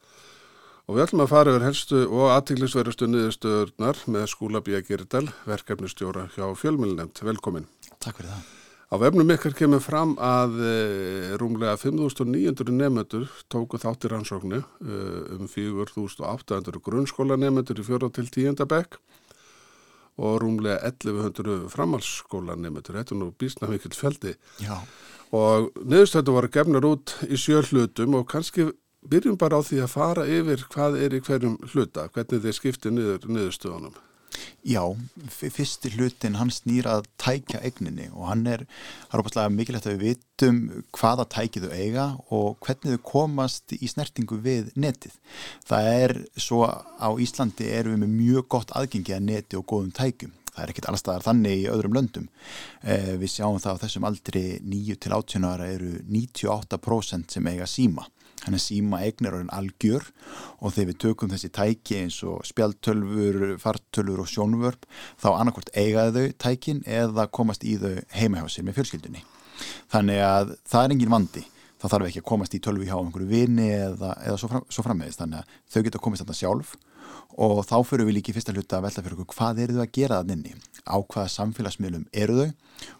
Og 0.91 0.97
við 0.99 1.07
ætlum 1.07 1.24
að 1.24 1.32
fara 1.32 1.53
yfir 1.55 1.66
helstu 1.68 2.05
og 2.05 2.30
aðtiklisverustu 2.34 3.09
niðurstöðurnar 3.11 4.05
með 4.11 4.30
skúla 4.34 4.62
Bíja 4.66 4.82
Girdal, 4.86 5.28
verkefnistjóra 5.47 6.28
hjá 6.34 6.49
fjölmjölinemt. 6.59 7.22
Velkomin. 7.24 7.70
Takk 7.99 8.18
fyrir 8.20 8.34
það. 8.34 8.60
Á 8.91 8.99
vefnum 8.99 9.28
ykkar 9.30 9.55
kemur 9.55 9.78
fram 9.78 10.16
að 10.18 10.57
e, 10.66 10.70
rúmlega 11.38 11.76
5.900 11.78 12.74
nefnendur 12.74 13.28
tóku 13.47 13.78
þáttir 13.78 14.16
rannsóknu 14.16 14.59
e, 14.59 14.97
um 15.36 15.47
4.800 15.47 16.82
grunnskóla 16.82 17.38
nefnendur 17.38 17.78
í 17.78 17.86
fjóra 17.86 18.11
til 18.11 18.26
tíunda 18.34 18.66
bekk 18.66 18.99
og 20.18 20.41
rúmlega 20.43 20.80
1100 20.91 21.70
framhalsskóla 21.70 22.59
nefnendur. 22.59 22.99
Þetta 22.99 23.14
er 23.14 23.22
nú 23.22 23.30
bísna 23.38 23.70
mikill 23.70 23.95
feldi. 23.95 24.34
Já. 24.59 24.74
Og 25.38 25.70
niðurstöðu 25.78 26.34
voru 26.34 26.51
gefnur 26.51 26.91
út 26.91 27.14
í 27.30 27.38
sjöllutum 27.38 28.18
og 28.18 28.26
kannski 28.34 28.72
byrjum 29.07 29.38
bara 29.38 29.62
á 29.62 29.66
því 29.70 29.84
að 29.84 29.95
fara 29.95 30.26
yfir 30.26 30.66
hvað 30.74 30.99
er 30.99 31.14
í 31.14 31.22
hverjum 31.22 31.61
hluta, 31.70 32.11
hvernig 32.11 32.43
þeir 32.43 32.59
skipti 32.59 32.91
niður 32.91 33.30
niðurstöðunum. 33.30 33.95
Já, 34.61 34.83
fyrsti 35.33 35.89
hlutin 35.95 36.35
hann 36.37 36.51
snýra 36.53 36.99
að 36.99 37.07
tækja 37.23 37.63
eigninni 37.65 38.11
og 38.13 38.27
hann 38.29 38.43
er, 38.45 38.67
það 39.07 39.15
er 39.17 39.23
opastlega 39.23 39.53
mikilvægt 39.55 39.89
að 39.89 39.95
við 39.95 40.03
vitum 40.11 40.59
hvaða 40.99 41.25
tækið 41.33 41.65
þau 41.65 41.79
eiga 41.79 42.05
og 42.29 42.59
hvernig 42.67 42.99
þau 42.99 43.07
komast 43.09 43.73
í 43.73 43.89
snertingu 43.89 44.37
við 44.45 44.69
netið. 44.77 45.17
Það 45.65 45.89
er 45.95 46.15
svo 46.37 46.61
á 46.69 47.09
Íslandi 47.17 47.71
erum 47.73 47.97
við 47.97 48.05
með 48.05 48.15
mjög 48.19 48.51
gott 48.53 48.77
aðgengi 48.77 49.17
að 49.17 49.27
neti 49.31 49.57
og 49.57 49.65
góðum 49.73 49.97
tækjum. 49.97 50.37
Það 50.51 50.63
er 50.67 50.75
ekkit 50.75 50.93
allstaðar 50.93 51.29
þannig 51.31 51.57
í 51.63 51.69
öðrum 51.73 51.97
löndum. 51.97 52.29
Eh, 52.85 53.15
við 53.17 53.33
sjáum 53.39 53.61
það 53.65 53.81
á 53.81 53.83
þessum 53.87 54.09
aldri 54.11 54.45
9-18 54.61 55.49
ára 55.49 55.73
eru 55.73 55.95
98% 56.05 57.33
sem 57.33 57.49
eiga 57.49 57.71
síma 57.71 58.05
hann 58.51 58.59
er 58.59 58.64
síma 58.64 59.01
eignir 59.05 59.36
og 59.36 59.44
hann 59.44 59.53
algjör 59.55 60.09
og 60.59 60.74
þegar 60.74 60.90
við 60.90 60.98
tökum 61.05 61.30
þessi 61.30 61.53
tæki 61.55 62.01
eins 62.03 62.18
og 62.26 62.42
spjaltölfur, 62.48 63.57
fartölfur 63.62 64.24
og 64.24 64.30
sjónvörp 64.30 64.88
þá 65.22 65.28
annarkort 65.36 65.70
eigaðu 65.78 66.26
þau 66.26 66.36
tækin 66.42 66.82
eða 66.86 67.28
komast 67.30 67.64
í 67.64 67.76
þau 67.80 67.94
heima 68.16 68.42
hjá 68.42 68.51
sér 68.51 68.66
með 68.66 68.80
fjölskyldunni. 68.80 69.24
Þannig 69.92 70.22
að 70.24 70.55
það 70.68 70.84
er 70.84 70.94
engin 70.96 71.14
vandi. 71.14 71.46
Það 71.80 71.92
þarf 71.94 72.11
ekki 72.11 72.20
að 72.20 72.28
komast 72.28 72.55
í 72.55 72.61
tölvi 72.61 72.88
hjá 72.88 72.96
einhverju 72.98 73.28
vini 73.30 73.70
eða, 73.72 74.12
eða 74.26 74.36
svo, 74.40 74.51
fram, 74.53 74.64
svo 74.68 74.84
frammeðist. 74.84 75.22
Þannig 75.22 75.40
að 75.40 75.55
þau 75.72 75.84
geta 75.86 76.03
komist 76.05 76.24
þarna 76.24 76.36
sjálf 76.36 76.74
og 77.39 77.62
þá 77.68 77.76
fyrir 77.87 78.09
við 78.09 78.16
líki 78.18 78.35
fyrsta 78.35 78.55
hluta 78.55 78.78
að 78.78 78.87
velta 78.89 79.05
fyrir 79.05 79.20
okkur 79.22 79.37
hvað 79.39 79.62
eru 79.64 79.76
þau 79.76 79.85
að 79.85 79.93
gera 79.97 80.20
þann 80.20 80.35
inni? 80.35 80.55
Á 80.89 80.97
hvaða 80.99 81.33
samfélagsmiðlum 81.37 82.07
eru 82.12 82.39
þau? 82.39 82.51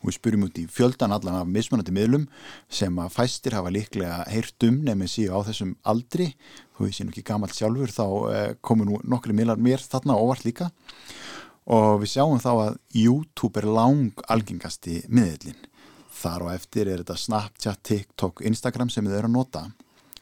Og 0.01 0.11
við 0.11 0.17
spyrjum 0.19 0.45
út 0.47 0.61
í 0.61 0.67
fjöldan 0.71 1.15
allan 1.17 1.39
af 1.41 1.49
mismunandi 1.49 1.95
miðlum 1.97 2.27
sem 2.69 3.01
að 3.01 3.15
fæstir 3.17 3.57
hafa 3.57 3.73
líklega 3.73 4.21
heyrt 4.29 4.69
um 4.69 4.83
nefnir 4.87 5.11
síðu 5.11 5.41
á 5.41 5.47
þessum 5.49 5.73
aldri. 5.89 6.29
Veist 6.79 7.01
ég 7.01 7.09
nú 7.09 7.15
ekki 7.15 7.27
gamalt 7.27 7.57
sjálfur 7.57 7.93
þá 7.93 8.05
eh, 8.35 8.53
komu 8.61 8.87
nú 8.89 9.01
nokkru 9.03 9.35
miðlar 9.37 9.61
mér 9.61 9.83
þarna 9.83 10.19
óvart 10.21 10.45
líka. 10.47 10.71
Og 11.71 12.01
við 12.03 12.15
sjáum 12.15 12.41
þá 12.43 12.53
að 12.53 12.79
YouTube 12.97 13.61
er 13.61 13.69
lang 13.69 14.25
algengasti 14.29 15.03
miðlin 15.09 15.59
þar 16.21 16.47
og 16.47 16.55
eftir 16.55 16.89
er 16.91 17.03
þetta 17.03 17.17
Snapchat, 17.17 17.81
TikTok, 17.87 18.43
Instagram 18.47 18.91
sem 18.93 19.07
þau 19.07 19.17
eru 19.17 19.31
að 19.31 19.37
nota. 19.37 19.65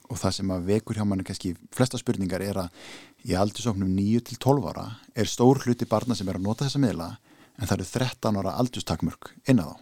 Og 0.08 0.16
það 0.16 0.36
sem 0.38 0.52
að 0.54 0.68
vekur 0.70 0.98
hjá 0.98 1.04
manni 1.04 1.26
kannski 1.26 1.52
flesta 1.74 1.98
spurningar 2.00 2.44
er 2.44 2.62
að 2.62 2.84
í 3.28 3.36
aldursóknum 3.36 3.90
9 3.92 4.22
til 4.28 4.38
12 4.40 4.68
ára 4.70 4.86
er 5.18 5.28
stór 5.28 5.60
hluti 5.64 5.88
barna 5.88 6.16
sem 6.16 6.28
er 6.30 6.38
að 6.38 6.46
nota 6.46 6.64
þessa 6.64 6.80
miðla 6.80 7.08
en 7.58 7.66
það 7.66 7.76
eru 7.76 7.88
13 7.92 8.40
ára 8.40 8.54
aldurstakmörk 8.62 9.32
inn 9.50 9.60
á 9.60 9.68
þá. 9.68 9.76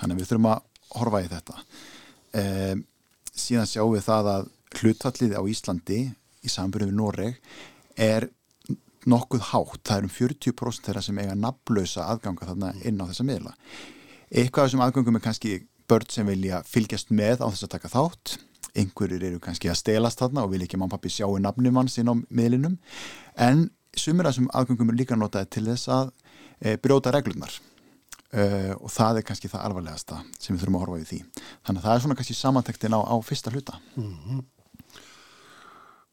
Þannig 0.00 0.14
að 0.14 0.20
við 0.20 0.30
þurfum 0.30 0.50
að 0.50 0.62
horfa 0.94 1.20
í 1.20 1.28
þetta. 1.32 1.56
E, 2.34 2.44
síðan 3.34 3.70
sjáum 3.70 3.92
við 3.94 4.06
það 4.06 4.30
að 4.32 4.48
hlutfallið 4.78 5.36
á 5.36 5.42
Íslandi 5.50 6.00
í 6.44 6.52
sambunum 6.52 6.90
við 6.90 6.98
Noreg 6.98 7.38
er 8.00 8.28
nokkuð 9.10 9.44
hátt. 9.50 9.82
Það 9.84 9.98
er 9.98 10.08
um 10.08 10.14
40% 10.14 10.88
þeirra 10.88 11.04
sem 11.04 11.20
eiga 11.20 11.36
naflösa 11.36 12.08
aðganga 12.08 12.48
þarna 12.48 12.72
inn 12.82 13.00
á 13.02 13.08
þessa 13.10 13.28
miðla. 13.28 13.54
Eitthvað 14.32 14.64
af 14.64 14.70
þessum 14.70 14.84
aðgangum 14.86 15.20
er 15.20 15.24
kannski 15.26 15.54
börn 15.90 16.10
sem 16.10 16.28
vilja 16.28 16.62
fylgjast 16.66 17.12
með 17.12 17.44
á 17.44 17.46
þess 17.50 17.66
að 17.66 17.74
taka 17.76 17.92
þátt 17.92 18.38
einhverjur 18.74 19.22
eru 19.28 19.40
kannski 19.42 19.70
að 19.70 19.78
stelast 19.80 20.20
þarna 20.22 20.44
og 20.44 20.52
vil 20.54 20.64
ekki 20.64 20.78
mann 20.80 20.92
pappi 20.92 21.12
sjá 21.12 21.26
í 21.30 21.42
nafnum 21.42 21.78
hans 21.80 21.98
inn 22.00 22.10
á 22.10 22.14
miðlinum. 22.14 22.78
En 23.38 23.68
sumir 23.96 24.26
af 24.26 24.34
þessum 24.34 24.50
aðgöngum 24.50 24.90
er 24.92 24.98
líka 24.98 25.18
notaði 25.18 25.50
til 25.54 25.64
þess 25.68 25.90
að 25.94 26.10
e, 26.58 26.74
brjóta 26.82 27.12
reglunar 27.14 27.54
e, 28.32 28.74
og 28.74 28.90
það 28.92 29.20
er 29.20 29.28
kannski 29.28 29.50
það 29.52 29.66
alvarlegasta 29.68 30.22
sem 30.38 30.56
við 30.56 30.64
þurfum 30.64 30.78
að 30.78 30.86
horfa 30.86 31.02
í 31.02 31.08
því. 31.10 31.20
Þannig 31.66 31.80
að 31.80 31.86
það 31.86 31.94
er 31.94 32.04
svona 32.06 32.18
kannski 32.20 32.38
samantektin 32.38 32.98
á, 32.98 33.00
á 33.06 33.16
fyrsta 33.22 33.54
hluta. 33.54 33.78
Mm 33.94 34.16
-hmm. 34.24 34.42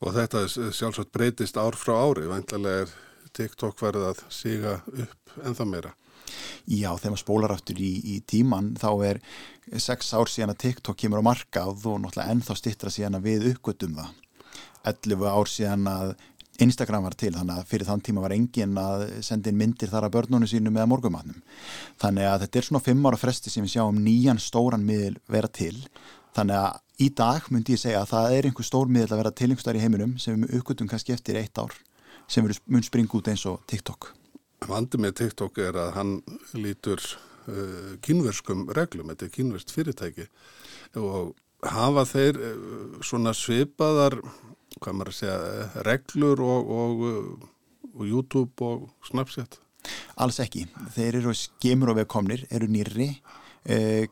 Og 0.01 0.13
þetta 0.17 0.45
sjálfsagt 0.49 1.11
breytist 1.13 1.57
ár 1.57 1.77
frá 1.77 1.93
ári, 1.93 2.25
væntalega 2.29 2.85
er 2.85 2.93
TikTok 3.33 3.81
verið 3.81 4.07
að 4.11 4.23
síga 4.33 4.79
upp 4.81 5.35
ennþá 5.45 5.65
meira 5.65 5.91
Já, 6.65 6.89
þegar 6.95 7.13
maður 7.13 7.23
spólar 7.23 7.53
aftur 7.55 7.79
í, 7.81 7.91
í 8.15 8.19
tíman 8.27 8.73
þá 8.79 8.89
er 9.09 9.21
sex 9.79 10.11
ár 10.13 10.29
síðan 10.31 10.53
að 10.55 10.61
TikTok 10.65 10.99
kemur 10.99 11.23
á 11.23 11.29
markað 11.31 11.87
og 11.89 12.01
náttúrulega 12.03 12.35
ennþá 12.35 12.57
stittra 12.59 12.93
síðan 12.93 13.19
að 13.19 13.27
við 13.29 13.47
uppgötum 13.53 13.95
það. 13.99 14.11
11 14.91 15.25
ár 15.29 15.49
síðan 15.49 15.89
að 15.89 16.13
Instagram 16.61 17.05
var 17.07 17.15
til 17.17 17.31
þannig 17.33 17.57
að 17.57 17.67
fyrir 17.69 17.87
þann 17.87 18.03
tíma 18.05 18.21
var 18.21 18.35
engin 18.35 18.77
að 18.77 19.05
senda 19.25 19.49
inn 19.49 19.57
myndir 19.57 19.89
þar 19.89 20.07
að 20.07 20.15
börnunum 20.17 20.49
sínum 20.49 20.77
eða 20.77 20.89
morgumatnum 20.91 21.39
þannig 22.01 22.27
að 22.27 22.43
þetta 22.43 22.59
er 22.59 22.67
svona 22.67 22.83
5 22.85 23.07
ára 23.09 23.19
fresti 23.21 23.53
sem 23.53 23.65
við 23.65 23.75
sjáum 23.77 24.01
nýjan 24.03 24.41
stóran 24.41 24.85
miðl 24.85 25.17
vera 25.31 25.49
til. 25.49 25.75
Þannig 26.37 26.59
að 26.59 27.05
í 27.05 27.09
dag 27.17 27.49
myndi 27.49 27.75
ég 27.75 27.81
segja 27.81 28.03
að 28.03 28.11
það 28.13 28.37
er 28.37 28.49
einhver 28.49 28.67
stór 28.67 28.91
miðl 28.91 29.09
að 29.09 29.23
vera 29.23 29.35
til 29.35 29.49
einhver 29.49 29.65
starf 29.65 29.79
í 29.79 29.85
heiminum 29.85 30.17
sem 30.21 30.37
við 30.43 30.59
uppgötum 30.59 30.91
kannski 30.91 31.15
eftir 31.15 31.39
eitt 31.41 31.57
ár 31.57 31.73
sem 32.31 32.45
mun 32.45 32.85
springa 32.85 33.17
út 33.17 33.31
eins 33.31 33.47
og 33.49 33.63
TikTok 33.67 34.13
Vandi 34.69 34.99
með 35.01 35.15
TikTok 35.17 35.57
er 35.63 35.77
að 35.79 35.93
hann 35.95 36.11
lítur 36.53 37.01
uh, 37.01 37.95
kynverskum 38.05 38.67
reglum, 38.77 39.09
þetta 39.09 39.27
er 39.27 39.33
kynverst 39.33 39.73
fyrirtæki 39.73 40.27
og 41.01 41.33
hafa 41.65 42.05
þeir 42.09 42.37
uh, 42.37 42.99
svona 43.05 43.33
svipaðar, 43.37 44.19
hvað 44.77 44.97
maður 44.97 45.13
að 45.13 45.17
segja, 45.17 45.65
reglur 45.87 46.43
og, 46.45 46.71
og, 46.77 47.03
uh, 47.09 47.91
og 47.95 48.05
YouTube 48.05 48.67
og 48.67 48.87
Snapchat? 49.09 49.57
Alls 50.21 50.37
ekki. 50.43 50.67
Þeir 50.93 51.23
eru 51.23 51.33
skemur 51.33 51.95
og 51.95 51.97
vegkomnir, 52.03 52.45
eru 52.53 52.69
nýri. 52.69 53.15
Uh, 53.65 54.05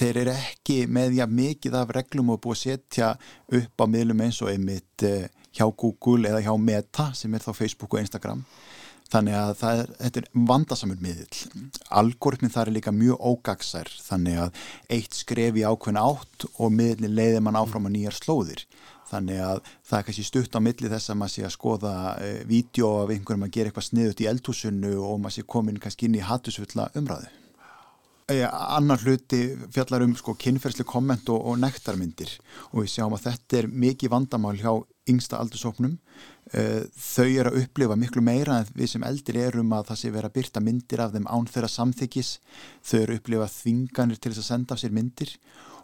þeir 0.00 0.22
eru 0.24 0.32
ekki 0.32 0.86
með 0.88 1.20
já, 1.20 1.26
mikið 1.28 1.76
af 1.76 1.92
reglum 1.96 2.32
og 2.32 2.40
búið 2.40 2.56
að 2.56 2.64
setja 2.64 3.12
upp 3.60 3.84
á 3.84 3.86
miðlum 3.88 4.24
eins 4.24 4.40
og 4.40 4.52
einmitt 4.52 5.04
uh, 5.08 5.28
hjá 5.52 5.66
Google 5.68 6.28
eða 6.32 6.40
hjá 6.44 6.52
Meta 6.56 7.10
sem 7.16 7.32
er 7.36 7.44
þá 7.44 7.52
Facebook 7.52 7.96
og 7.96 8.00
Instagram 8.00 8.44
þannig 9.10 9.36
að 9.36 9.52
það 9.60 9.80
er, 9.82 9.90
þetta 10.04 10.20
er 10.20 10.28
vandasamur 10.50 11.02
miðill. 11.02 11.40
Algoritmin 12.00 12.54
þar 12.54 12.70
er 12.70 12.76
líka 12.76 12.94
mjög 12.94 13.26
ógagsær 13.32 13.90
þannig 14.04 14.38
að 14.44 14.62
eitt 14.96 15.18
skref 15.18 15.58
í 15.58 15.66
ákveðin 15.66 16.00
átt 16.02 16.46
og 16.52 16.72
miðillin 16.76 17.16
leiðir 17.18 17.44
mann 17.46 17.58
áfram 17.60 17.90
á 17.90 17.90
nýjar 17.90 18.18
slóðir. 18.18 18.64
Þannig 19.10 19.42
að 19.42 19.64
það 19.90 19.98
er 19.98 20.06
kannski 20.06 20.28
stutt 20.28 20.54
á 20.54 20.60
milli 20.62 20.92
þess 20.92 21.10
að 21.10 21.18
maður 21.18 21.34
sé 21.34 21.44
að 21.48 21.56
skoða 21.56 21.94
e, 22.22 22.30
vídeo 22.46 22.92
af 23.00 23.10
einhverjum 23.10 23.48
að 23.48 23.52
gera 23.56 23.72
eitthvað 23.72 23.88
sniðut 23.88 24.22
í 24.22 24.30
eldhúsinu 24.30 24.94
og 25.02 25.18
maður 25.18 25.40
sé 25.40 25.46
komin 25.50 25.82
kannski 25.82 26.06
inn 26.06 26.18
í 26.20 26.22
hattusfulla 26.22 26.92
umræðu 26.94 27.39
annar 28.50 29.02
hluti 29.02 29.40
fjallar 29.74 30.04
um 30.06 30.14
sko 30.18 30.36
kynferðsli 30.38 30.86
komment 30.88 31.28
og, 31.32 31.40
og 31.50 31.58
nektarmyndir. 31.62 32.32
Og 32.72 32.84
við 32.84 32.92
sjáum 32.94 33.16
að 33.16 33.26
þetta 33.28 33.58
er 33.60 33.70
mikið 33.86 34.12
vandamál 34.12 34.56
hjá 34.60 34.72
yngsta 35.10 35.40
aldursóknum 35.40 35.96
e, 36.52 36.84
þau 36.94 37.26
eru 37.26 37.50
að 37.50 37.64
upplifa 37.64 37.96
miklu 37.98 38.22
meira 38.24 38.60
en 38.60 38.68
við 38.76 38.92
sem 38.92 39.06
eldir 39.06 39.40
erum 39.46 39.72
að 39.74 39.90
það 39.90 40.00
sé 40.02 40.12
vera 40.14 40.32
byrta 40.34 40.62
myndir 40.62 41.02
af 41.02 41.16
þeim 41.16 41.26
án 41.26 41.48
þeirra 41.50 41.72
samþykis 41.72 42.30
þau 42.86 43.00
eru 43.00 43.16
að 43.16 43.20
upplifa 43.20 43.50
þvinganir 43.56 44.20
til 44.20 44.32
þess 44.32 44.44
að 44.44 44.48
senda 44.52 44.76
af 44.76 44.82
sér 44.84 44.94
myndir. 44.94 45.34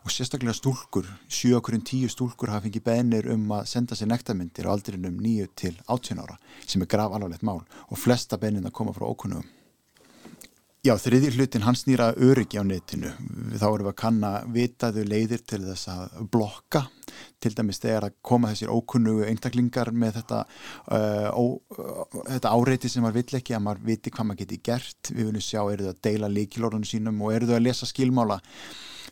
Og 0.07 0.12
sérstaklega 0.14 0.55
stúlkur, 0.55 1.09
7 1.26 1.57
okkur 1.59 1.74
en 1.74 1.82
10 1.82 2.12
stúlkur 2.12 2.53
hafa 2.53 2.68
fengið 2.68 2.84
beinir 2.86 3.26
um 3.32 3.49
að 3.57 3.66
senda 3.72 3.99
sér 3.99 4.12
nektarmyndir 4.12 4.68
á 4.70 4.74
aldrinum 4.76 5.18
9 5.18 5.51
til 5.59 5.74
18 5.82 6.22
ára 6.22 6.38
sem 6.62 6.84
er 6.84 6.92
graf 6.92 7.11
alvarlegt 7.11 7.42
mál. 7.42 7.64
Og 7.90 7.99
flesta 7.99 8.38
beinina 8.38 8.70
koma 8.70 8.94
frá 8.94 9.09
ókunnum. 9.11 9.55
Já, 10.87 10.93
þriðir 11.03 11.34
hlutin 11.34 11.64
hans 11.66 11.80
nýra 11.89 12.12
öryggi 12.22 12.61
á 12.61 12.62
netinu. 12.62 13.09
Þá 13.59 13.64
erum 13.66 13.87
við 13.89 13.91
að 13.91 13.97
kanna 13.99 14.28
vitaðu 14.55 15.03
leiðir 15.09 15.41
til 15.43 15.59
þess 15.64 15.89
að 15.91 16.20
blokka 16.30 16.84
til 17.43 17.51
dæmis 17.59 17.80
þegar 17.82 18.07
að 18.07 18.14
koma 18.28 18.53
þessir 18.53 18.70
ókunnugu 18.70 19.24
einstaklingar 19.26 19.91
með 19.91 20.20
þetta, 20.20 20.43
uh, 20.95 21.26
ó, 21.34 21.45
þetta 22.28 22.53
áreiti 22.53 22.91
sem 22.93 23.03
maður 23.03 23.18
vill 23.18 23.41
ekki 23.41 23.57
að 23.57 23.64
maður 23.64 23.82
viti 23.89 24.12
hvað 24.14 24.28
maður 24.28 24.41
geti 24.45 24.61
gert. 24.70 25.11
Við 25.11 25.30
viljum 25.32 25.47
sjá, 25.49 25.59
eru 25.64 25.89
þau 25.89 25.91
að 25.97 26.05
deila 26.07 26.30
líkilorðunum 26.37 26.87
sínum 26.93 27.18
og 27.26 27.34
eru 27.34 27.51
þau 27.51 27.57
að 27.59 27.66
lesa 27.66 27.91
skilmála 27.91 28.39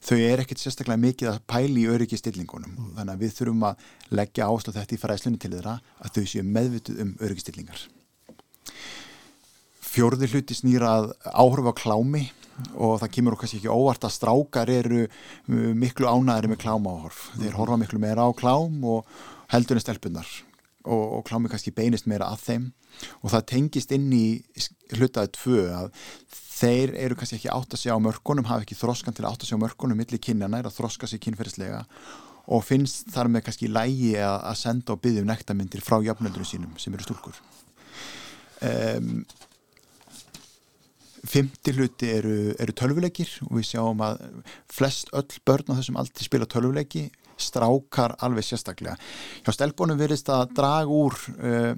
þau 0.05 0.17
er 0.21 0.45
ekkert 0.45 0.63
sérstaklega 0.63 1.01
mikið 1.09 1.33
að 1.33 1.43
pæli 1.49 1.83
í 1.83 1.91
öryggi 1.91 2.21
stillingunum 2.21 2.71
mm. 2.71 2.95
þannig 3.01 3.17
að 3.17 3.27
við 3.27 3.37
þurfum 3.41 3.69
að 3.71 3.85
leggja 4.21 4.49
áslug 4.53 4.79
þetta 4.79 4.95
í 4.95 5.03
fræðslunni 5.03 5.43
til 5.43 5.55
þeirra 5.57 5.79
að 6.05 6.19
þau 6.19 6.25
séu 6.29 6.47
meðvituð 6.55 7.05
um 7.07 7.15
öryggisstillingar 7.25 7.87
Fjörði 9.95 10.27
hluti 10.33 10.57
snýrað 10.59 11.13
áhörfa 11.23 11.75
klámi 11.79 12.25
og 12.75 12.97
það 13.03 13.13
kemur 13.15 13.37
okkar 13.37 13.51
sér 13.51 13.61
ekki 13.61 13.71
óvart 13.71 14.07
að 14.07 14.15
strákar 14.17 14.71
eru 14.73 15.05
uh, 15.07 15.71
miklu 15.79 16.09
ánæðri 16.11 16.51
með 16.51 16.65
klámáhorf. 16.65 17.29
Þeir 17.37 17.53
mm. 17.53 17.59
horfa 17.61 17.79
miklu 17.79 18.01
meira 18.03 18.27
á 18.27 18.31
klám 18.35 18.81
og 18.91 19.07
heldurinn 19.55 19.85
stelpunar 19.85 20.27
og, 20.83 21.05
og 21.19 21.23
klámi 21.29 21.51
kannski 21.53 21.75
beinist 21.75 22.09
meira 22.11 22.33
að 22.33 22.43
þeim. 22.49 22.67
Og 23.23 23.31
það 23.31 23.47
tengist 23.51 23.95
inn 23.95 24.11
í 24.15 24.27
hlutaðið 24.95 25.33
tvö 25.39 25.63
að 25.79 25.89
þeir 26.55 26.95
eru 27.07 27.19
kannski 27.19 27.39
ekki 27.39 27.55
átt 27.55 27.75
að 27.75 27.83
segja 27.83 27.97
á 27.99 28.03
mörkunum, 28.03 28.47
hafa 28.51 28.67
ekki 28.67 28.79
þroskan 28.79 29.15
til 29.15 29.25
að 29.25 29.33
átt 29.33 29.47
að 29.47 29.51
segja 29.51 29.59
á 29.59 29.65
mörkunum 29.65 29.99
millir 29.99 30.23
kynjana, 30.23 30.61
er 30.61 30.69
að 30.71 30.77
þroska 30.79 31.11
sig 31.11 31.23
kynferðislega 31.23 31.83
og 32.55 32.63
finnst 32.67 33.09
þar 33.15 33.31
með 33.33 33.47
kannski 33.47 33.71
lægi 33.73 34.13
að, 34.21 34.37
að 34.51 34.61
senda 34.61 34.95
og 34.95 35.03
byggja 35.03 35.25
um 35.25 35.31
nektarmyndir 35.33 35.83
frá 35.85 35.97
jafnöldunum 36.05 36.49
sínum 36.49 36.79
sem 36.79 36.95
eru 36.95 37.07
stúlkur. 37.07 37.41
Um, 38.65 39.25
Fymti 41.25 41.73
hluti 41.73 42.11
eru, 42.19 42.37
eru 42.61 42.77
tölvuleikir 42.77 43.31
og 43.49 43.59
við 43.59 43.71
sjáum 43.73 44.03
að 44.05 44.25
flest 44.73 45.13
öll 45.17 45.41
börn 45.47 45.73
á 45.73 45.79
þessum 45.79 46.01
aldrei 46.01 46.27
spila 46.27 46.49
tölvuleiki 46.51 47.09
strákar 47.41 48.15
alveg 48.23 48.47
sérstaklega. 48.47 48.95
Hjá 49.45 49.55
stelpunum 49.57 49.99
verist 49.99 50.29
að 50.33 50.53
draga 50.55 50.91
úr 50.93 51.17
uh, 51.35 51.73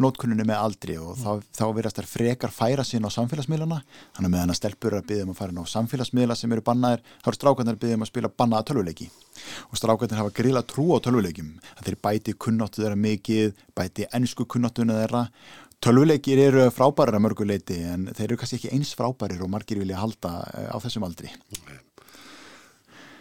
nótkunninu 0.00 0.46
með 0.48 0.58
aldri 0.58 0.96
og 1.00 1.14
þá, 1.20 1.44
þá 1.54 1.64
verist 1.76 2.00
að 2.00 2.10
frekar 2.10 2.54
færa 2.54 2.84
sín 2.86 3.04
á 3.04 3.10
samfélagsmiðlana 3.12 3.80
þannig 4.16 4.32
meðan 4.32 4.54
að 4.54 4.58
stelpur 4.58 4.94
eru 4.94 5.02
að 5.02 5.08
byggja 5.10 5.26
um 5.26 5.32
að 5.34 5.40
fara 5.42 5.56
ná 5.56 5.62
samfélagsmiðla 5.68 6.38
sem 6.38 6.54
eru 6.56 6.64
bannaðir, 6.64 7.04
þá 7.22 7.30
eru 7.30 7.38
strákarnir 7.38 7.76
að 7.76 7.82
byggja 7.84 7.98
um 7.98 8.06
að 8.06 8.12
spila 8.12 8.32
bannaða 8.42 8.68
tölvuleiki 8.70 9.08
og 9.68 9.80
strákarnir 9.80 10.22
hafa 10.22 10.34
grila 10.40 10.64
trú 10.66 10.88
á 10.96 10.98
tölvuleikim 11.04 11.54
að 11.76 11.90
þeir 11.90 11.98
bæti 12.08 12.36
kunnáttu 12.46 12.82
þeirra 12.82 13.00
mikið 13.04 13.64
bæti 13.76 14.08
ennsku 14.18 14.48
kunnáttuna 14.48 14.98
þeirra 15.02 15.26
tölvuleikir 15.84 16.40
eru 16.42 16.64
frábærar 16.74 17.18
að 17.18 17.24
mörguleiti 17.26 17.78
en 17.86 18.08
þeir 18.10 18.30
eru 18.30 18.40
kannski 18.40 18.58
ekki 18.58 18.72
eins 18.74 18.94
frábærir 18.98 19.44
og 19.44 19.52
margir 19.52 19.80
vilja 19.82 20.00
halda 20.00 20.40
eh, 20.54 20.70
á 20.74 20.76
þessum 20.82 21.06
aldri 21.06 21.30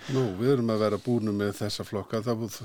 Nú, 0.07 0.21
við 0.39 0.53
erum 0.53 0.69
að 0.71 0.83
vera 0.85 0.97
búinu 1.03 1.33
með 1.35 1.57
þessa 1.57 1.83
flokka. 1.83 2.21
Það, 2.23 2.61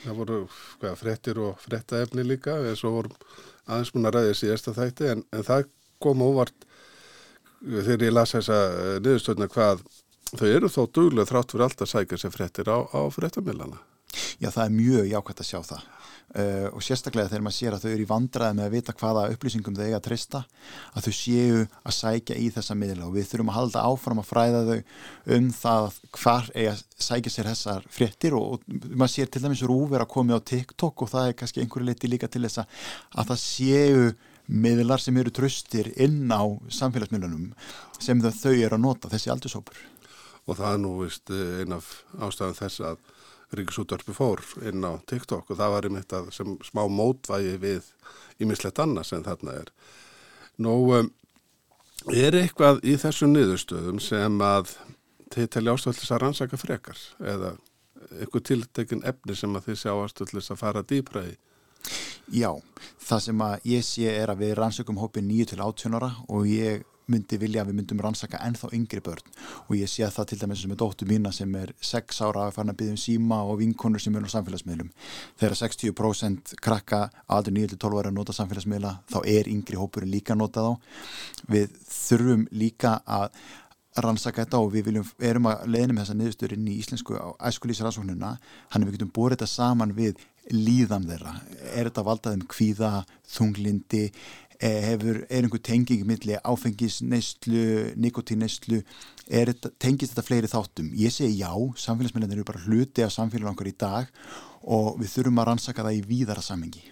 það 0.00 0.14
voru 0.16 0.36
hvað, 0.80 0.94
frettir 0.96 1.40
og 1.44 1.58
frettaefni 1.60 2.24
líka, 2.24 2.54
eins 2.70 2.80
og 2.88 2.94
vorum 2.94 3.18
aðeins 3.66 3.92
múin 3.92 4.08
að 4.08 4.16
ræði 4.16 4.38
síðasta 4.38 4.72
þætti, 4.78 5.10
en, 5.12 5.24
en 5.36 5.44
það 5.44 5.66
kom 6.00 6.24
óvart 6.24 6.64
þegar 7.60 8.06
ég 8.06 8.14
las 8.16 8.32
þessa 8.32 8.60
eh, 8.70 8.96
niðurstöðna 9.04 9.50
hvað 9.52 9.84
þau 10.30 10.46
eru 10.48 10.72
þó 10.72 10.80
duglega 10.88 11.28
þrátt 11.28 11.52
fyrir 11.52 11.66
allt 11.66 11.84
að 11.84 11.92
sækja 11.92 12.20
sér 12.22 12.32
frettir 12.38 12.72
á, 12.72 12.78
á 12.80 13.00
frettamilana. 13.12 13.82
Já, 14.40 14.48
það 14.48 14.64
er 14.64 14.76
mjög 14.78 15.10
jákvæmt 15.10 15.44
að 15.44 15.50
sjá 15.50 15.60
það. 15.68 15.88
Uh, 16.30 16.68
og 16.70 16.82
sérstaklega 16.86 17.26
þegar 17.26 17.42
maður 17.42 17.56
sér 17.56 17.74
að 17.74 17.82
þau 17.82 17.90
eru 17.90 18.04
í 18.04 18.06
vandraði 18.06 18.54
með 18.54 18.66
að 18.68 18.74
vita 18.76 18.92
hvaða 19.00 19.22
upplýsingum 19.32 19.74
þau 19.74 19.82
eiga 19.82 19.98
að 19.98 20.04
trista 20.04 20.42
að 20.94 21.08
þau 21.08 21.14
séu 21.18 21.56
að 21.66 21.96
sækja 21.96 22.36
í 22.38 22.46
þessa 22.54 22.76
miðla. 22.78 23.08
Og 23.08 23.16
við 23.16 23.26
þurfum 23.32 23.50
að 23.50 23.58
halda 23.58 23.82
áfram 23.88 24.22
að 24.22 24.28
fræða 24.28 24.60
þau 24.68 25.34
um 25.36 25.50
það 25.58 25.98
hvar 26.20 26.50
eiga 26.54 26.76
sækja 27.02 27.34
sér 27.34 27.50
þessar 27.50 27.90
fréttir. 27.90 28.38
Og, 28.38 28.60
og 28.60 28.88
maður 28.94 29.14
sér 29.16 29.34
til 29.34 29.42
dæmis 29.42 29.66
rúver 29.66 30.04
að 30.04 30.12
komi 30.14 30.38
á 30.38 30.46
TikTok 30.52 31.02
og 31.02 31.10
það 31.10 31.32
er 31.32 31.38
kannski 31.42 31.64
einhverju 31.64 31.90
leiti 31.90 32.14
líka 32.14 32.30
til 32.30 32.46
þess 32.46 32.62
að 32.62 33.32
það 33.32 33.42
séu 33.42 34.10
miðlar 34.50 35.02
sem 35.02 35.18
eru 35.18 35.34
tröstir 35.34 35.90
inn 35.98 36.30
á 36.30 36.42
samfélagsmiðlunum 36.78 37.50
sem 37.98 38.22
þau 38.22 38.52
eru 38.54 38.76
að 38.76 38.84
nota 38.86 39.10
þessi 39.10 39.34
aldursópur 39.34 39.78
Og 40.48 40.56
það 40.58 40.72
er 40.74 40.80
nú 40.82 40.92
vist 41.04 41.30
einn 41.30 41.74
af 41.76 41.90
ástæðan 42.18 42.58
þess 42.58 42.82
að 42.88 43.02
Ríkisútörpi 43.56 44.14
fór 44.14 44.42
inn 44.66 44.84
á 44.86 44.94
TikTok 45.10 45.50
og 45.50 45.58
það 45.58 45.72
var 45.74 45.88
einmitt 45.88 46.12
að 46.14 46.30
sem 46.34 46.54
smá 46.66 46.84
mótvægi 46.86 47.56
við 47.62 47.88
ímislegt 48.42 48.78
annars 48.82 49.10
en 49.16 49.26
þarna 49.26 49.56
er. 49.62 49.72
Nú, 50.62 50.74
um, 50.94 51.10
er 52.14 52.36
eitthvað 52.38 52.82
í 52.86 52.94
þessum 53.00 53.34
niðurstöðum 53.34 53.98
sem 54.02 54.38
að 54.44 54.76
þið 55.34 55.50
telja 55.56 55.74
ástöðlis 55.74 56.14
að 56.14 56.22
rannsaka 56.24 56.60
frekar 56.60 57.02
eða 57.20 57.54
eitthvað 58.18 58.46
tiltekin 58.48 59.04
efni 59.06 59.36
sem 59.38 59.54
að 59.56 59.70
þið 59.70 59.80
sjá 59.82 59.92
ástöðlis 59.94 60.50
að 60.52 60.60
fara 60.62 60.86
dýbra 60.86 61.24
í? 61.28 61.34
Já, 62.30 62.52
það 63.02 63.22
sem 63.26 63.42
að 63.42 63.68
ég 63.72 63.84
sé 63.86 64.10
er 64.14 64.30
að 64.30 64.44
við 64.44 64.54
rannsökum 64.58 65.00
hópið 65.00 65.26
9 65.26 65.50
til 65.50 65.60
18 65.64 65.98
ára 65.98 66.10
og 66.30 66.46
ég 66.46 66.84
myndi 67.12 67.38
vilja 67.40 67.64
að 67.64 67.70
við 67.70 67.78
myndum 67.80 68.02
rannsaka 68.04 68.40
ennþá 68.46 68.70
yngri 68.76 69.02
börn 69.04 69.32
og 69.66 69.72
ég 69.78 69.90
sé 69.90 70.08
það 70.08 70.28
til 70.30 70.40
dæmis 70.40 70.62
sem 70.64 70.74
er 70.74 70.80
dóttu 70.80 71.08
mína 71.08 71.32
sem 71.34 71.54
er 71.60 71.72
6 71.90 72.20
ára 72.26 72.46
að 72.48 72.56
fara 72.56 72.74
að 72.74 72.80
byggja 72.80 72.96
um 72.96 73.00
síma 73.04 73.40
og 73.44 73.60
vinkonur 73.60 74.02
sem 74.02 74.16
er 74.16 74.26
á 74.26 74.34
samfélagsmiðlum. 74.34 74.90
Þegar 75.40 75.56
60% 75.62 76.54
krakka 76.64 77.00
aður 77.26 77.56
9-12 77.60 78.02
ára 78.02 78.12
að 78.12 78.18
nota 78.18 78.36
samfélagsmiðla 78.36 78.94
þá 79.10 79.18
er 79.24 79.50
yngri 79.50 79.80
hópurinn 79.80 80.14
líka 80.14 80.36
að 80.36 80.42
nota 80.44 80.66
þá. 80.66 80.72
Við 81.50 81.80
þurfum 81.90 82.46
líka 82.54 82.98
að 83.06 83.42
rannsaka 84.00 84.44
þetta 84.44 84.60
og 84.62 84.68
við 84.74 84.86
viljum, 84.86 85.06
erum 85.18 85.48
að 85.50 85.64
leðina 85.74 85.94
með 85.94 86.04
þessa 86.04 86.18
niðurstörin 86.18 86.68
í 86.70 86.76
íslensku 86.78 87.16
æskulísaransóknuna, 87.48 88.36
hann 88.70 88.82
er 88.82 88.86
við 88.86 88.98
getum 88.98 89.10
búið 89.16 89.34
þetta 89.34 89.48
saman 89.50 89.94
við 89.96 90.20
líðan 90.54 91.08
þeirra 91.08 91.34
er 91.74 91.88
þetta 91.88 92.04
valdaðum 92.06 92.46
kvíða, 92.50 92.92
þunglindi 93.34 94.04
hefur, 94.60 95.22
er 95.28 95.40
einhver 95.40 95.62
tenging 95.64 96.04
milli 96.08 96.36
áfengisneistlu, 96.44 97.64
nikotíneistlu 97.96 98.82
tengist 99.80 100.12
þetta 100.12 100.26
fleiri 100.26 100.50
þáttum? 100.52 100.92
Ég 101.00 101.14
segi 101.14 101.40
já, 101.40 101.52
samfélagsmyndir 101.80 102.36
eru 102.36 102.46
bara 102.48 102.62
hluti 102.66 103.04
af 103.06 103.14
samfélagur 103.14 103.54
okkar 103.54 103.72
í 103.72 103.76
dag 103.80 104.10
og 104.60 104.98
við 105.00 105.14
þurfum 105.14 105.40
að 105.40 105.52
rannsaka 105.52 105.86
það 105.86 106.00
í 106.00 106.06
víðara 106.10 106.44
samengi 106.44 106.84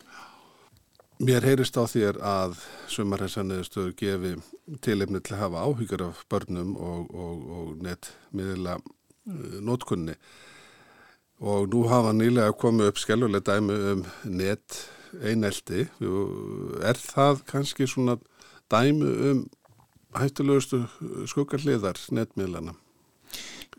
Mér 1.18 1.42
heyrist 1.42 1.74
á 1.74 1.82
þér 1.82 2.20
að 2.22 2.60
sumarhessanniðstöður 2.94 3.94
gefi 3.98 4.36
tilefni 4.84 5.18
til 5.18 5.34
að 5.34 5.40
hafa 5.42 5.64
áhyggjur 5.66 6.04
af 6.06 6.20
börnum 6.30 6.76
og, 6.78 7.08
og, 7.10 7.40
og 7.58 7.72
netmiðla 7.82 8.76
uh, 8.78 9.56
notkunni 9.66 10.14
og 11.42 11.66
nú 11.72 11.82
hafa 11.90 12.12
nýlega 12.14 12.54
komið 12.58 12.92
upp 12.92 13.02
skelluleg 13.02 13.42
dæmi 13.46 13.80
um 13.92 14.04
net 14.30 14.78
einelti 15.22 15.86
er 16.84 17.00
það 17.00 17.44
kannski 17.48 17.88
svona 17.88 18.18
dæmi 18.72 19.12
um 19.30 19.46
hættulegustu 20.18 20.84
skuggarliðar 21.28 22.00
netmiðlana? 22.14 22.74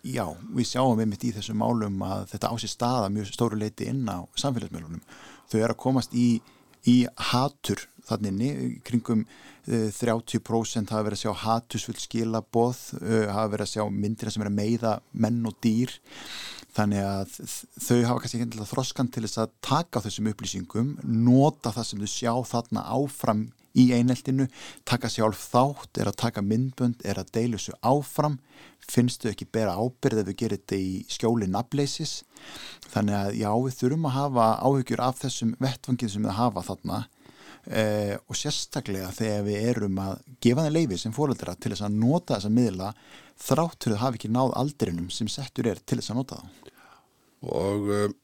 Já, 0.05 0.23
við 0.55 0.69
sjáum 0.69 0.99
einmitt 1.01 1.25
í 1.27 1.33
þessum 1.35 1.59
málum 1.59 1.99
að 2.05 2.29
þetta 2.31 2.53
ásið 2.53 2.71
staða 2.71 3.11
mjög 3.11 3.33
stóru 3.33 3.59
leiti 3.59 3.89
inn 3.91 4.05
á 4.07 4.23
samfélagsmiðlunum. 4.39 5.01
Þau 5.51 5.59
er 5.59 5.73
að 5.73 5.81
komast 5.81 6.15
í, 6.15 6.29
í 6.87 7.01
hatur 7.31 7.83
þannig 8.07 8.79
kringum 8.87 9.25
30% 9.69 10.79
eh, 10.81 10.93
hafa 10.93 11.05
verið 11.05 11.17
að 11.17 11.23
sjá 11.25 11.33
hatusfull 11.43 11.97
skilaboð, 11.99 12.79
eh, 13.03 13.27
hafa 13.29 13.51
verið 13.53 13.65
að 13.65 13.73
sjá 13.73 13.83
myndina 13.91 14.33
sem 14.33 14.45
er 14.45 14.49
að 14.49 14.57
meiða 14.57 14.93
menn 15.11 15.43
og 15.45 15.59
dýr 15.61 15.93
þannig 16.77 17.05
að 17.05 17.37
þau 17.81 17.99
hafa 18.07 18.23
kannski 18.23 18.41
ekki 18.43 18.67
þroskan 18.71 19.09
til 19.13 19.23
þess 19.25 19.41
að 19.43 19.55
taka 19.65 20.03
þessum 20.05 20.29
upplýsingum 20.31 20.91
nota 21.03 21.73
það 21.75 21.87
sem 21.89 22.03
þau 22.03 22.11
sjá 22.13 22.33
þarna 22.51 22.85
áfram 22.97 23.47
í 23.77 23.89
eineltinu, 23.93 24.47
taka 24.87 25.09
sjálf 25.11 25.41
þátt, 25.51 25.99
er 26.01 26.09
að 26.09 26.17
taka 26.23 26.43
myndbönd, 26.45 27.03
er 27.05 27.21
að 27.21 27.29
deila 27.35 27.59
þessu 27.59 27.75
áfram, 27.85 28.39
finnstu 28.89 29.29
ekki 29.29 29.47
bera 29.53 29.75
ábyrð 29.77 30.23
ef 30.23 30.29
við 30.31 30.39
gerum 30.41 30.61
þetta 30.63 30.79
í 30.81 30.89
skjóli 31.11 31.49
nafnleisis. 31.51 32.23
Þannig 32.89 33.19
að 33.19 33.37
já, 33.43 33.51
við 33.53 33.77
þurfum 33.77 34.09
að 34.09 34.17
hafa 34.17 34.49
áhugjur 34.65 35.05
af 35.05 35.21
þessum 35.21 35.55
vettvangið 35.61 36.13
sem 36.15 36.25
við 36.25 36.37
hafa 36.39 36.65
þarna 36.65 37.03
eh, 37.67 38.15
og 38.27 38.37
sérstaklega 38.37 39.11
þegar 39.15 39.43
við 39.47 39.67
erum 39.71 39.99
að 40.03 40.21
gefa 40.43 40.65
þeim 40.65 40.75
leifi 40.77 40.99
sem 41.01 41.15
fóröldra 41.15 41.55
til 41.55 41.73
þess 41.73 41.85
að 41.87 41.99
nota 41.99 42.37
þessa 42.37 42.53
miðla 42.53 42.93
þráttur 43.39 43.95
að 43.95 44.01
hafa 44.03 44.19
ekki 44.19 44.31
náð 44.33 44.55
aldrinum 44.61 45.11
sem 45.13 45.29
settur 45.31 45.69
er 45.71 45.81
til 45.83 45.99
þess 45.99 46.13
að 46.13 46.19
nota 46.21 46.39
það. 46.39 46.73
Og 47.55 47.91
um, 47.97 48.15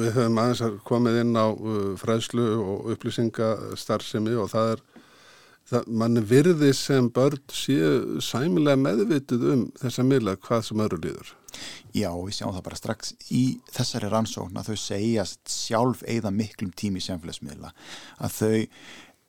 við 0.00 0.14
höfum 0.16 0.40
aðeins 0.42 0.80
komið 0.88 1.20
inn 1.22 1.34
á 1.38 1.46
uh, 1.48 1.90
fræðslu 2.00 2.46
og 2.58 2.92
upplýsingastarfsemi 2.94 4.36
og 4.40 4.52
það 4.54 4.74
er 4.76 4.86
það, 5.68 5.90
mann 6.02 6.22
virði 6.28 6.72
sem 6.76 7.10
börn 7.14 7.42
séu 7.52 8.22
sæmilega 8.24 8.80
meðvitið 8.80 9.50
um 9.54 9.66
þessa 9.82 10.06
miðla 10.06 10.38
hvað 10.42 10.64
sem 10.70 10.86
öru 10.86 11.02
líður. 11.02 11.37
Já, 11.96 12.10
við 12.12 12.38
sjáum 12.38 12.54
það 12.54 12.64
bara 12.68 12.80
strax 12.80 13.14
í 13.34 13.42
þessari 13.74 14.12
rannsókn 14.12 14.60
að 14.60 14.72
þau 14.72 14.80
segjast 14.84 15.42
sjálf 15.52 16.06
eigða 16.06 16.34
miklum 16.34 16.72
tími 16.76 17.02
semfélagsmiðla 17.04 17.74
að 18.18 18.38
þau 18.38 18.56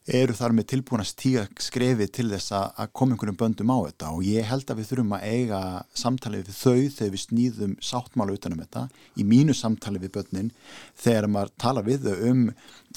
eru 0.10 0.34
þar 0.34 0.54
með 0.58 0.68
tilbúin 0.72 1.04
að 1.04 1.10
stíga 1.12 1.44
skrefið 1.62 2.12
til 2.16 2.26
þess 2.32 2.54
að 2.56 2.92
koma 2.98 3.14
einhverjum 3.14 3.38
böndum 3.40 3.74
á 3.74 3.78
þetta. 3.90 4.12
Og 4.16 4.26
ég 4.26 4.48
held 4.50 4.72
að 4.72 4.80
við 4.80 4.90
þurfum 4.90 5.16
að 5.18 5.26
eiga 5.30 5.62
samtalið 6.02 6.48
við 6.48 6.58
þau 6.58 6.80
þegar 6.96 7.14
við 7.14 7.24
snýðum 7.26 7.76
sáttmála 7.90 8.38
utanum 8.38 8.64
þetta 8.64 8.86
í 9.20 9.26
mínu 9.30 9.56
samtalið 9.58 10.06
við 10.08 10.14
bönnin 10.18 10.52
þegar 11.04 11.30
maður 11.36 11.54
tala 11.62 11.86
við 11.86 12.08
þau 12.08 12.32
um 12.32 12.44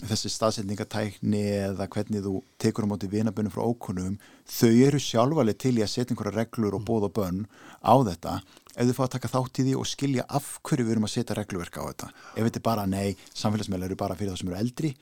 þessi 0.03 0.33
staðsetningatækni 0.33 1.43
eða 1.67 1.89
hvernig 1.93 2.25
þú 2.25 2.35
tekur 2.63 2.89
á 2.89 2.91
móti 2.93 3.11
vinabönnum 3.13 3.53
frá 3.53 3.67
ókunnum 3.67 4.17
þau 4.49 4.73
eru 4.73 5.01
sjálfalið 5.03 5.61
til 5.61 5.77
í 5.77 5.85
að 5.85 5.93
setja 5.93 6.15
einhverja 6.15 6.39
reglur 6.39 6.79
og 6.79 6.87
bóða 6.89 7.13
bönn 7.13 7.45
á 7.85 7.95
þetta 8.09 8.39
ef 8.73 8.89
þau 8.89 8.97
fá 8.97 9.05
að 9.07 9.13
taka 9.17 9.33
þátt 9.35 9.61
í 9.63 9.67
því 9.69 9.77
og 9.81 9.89
skilja 9.91 10.25
af 10.29 10.49
hverju 10.65 10.87
við 10.89 10.97
erum 10.97 11.09
að 11.09 11.15
setja 11.15 11.37
regluverk 11.39 11.79
á 11.79 11.83
þetta. 11.91 12.11
Ef 12.37 12.49
þetta 12.49 12.61
er 12.63 12.67
bara 12.71 12.89
nei, 12.89 13.17
samfélagsmeila 13.37 13.89
eru 13.89 13.99
bara 14.01 14.17
fyrir 14.19 14.33
það 14.33 14.43
sem 14.43 14.53
eru 14.53 14.61
eldri. 14.63 14.93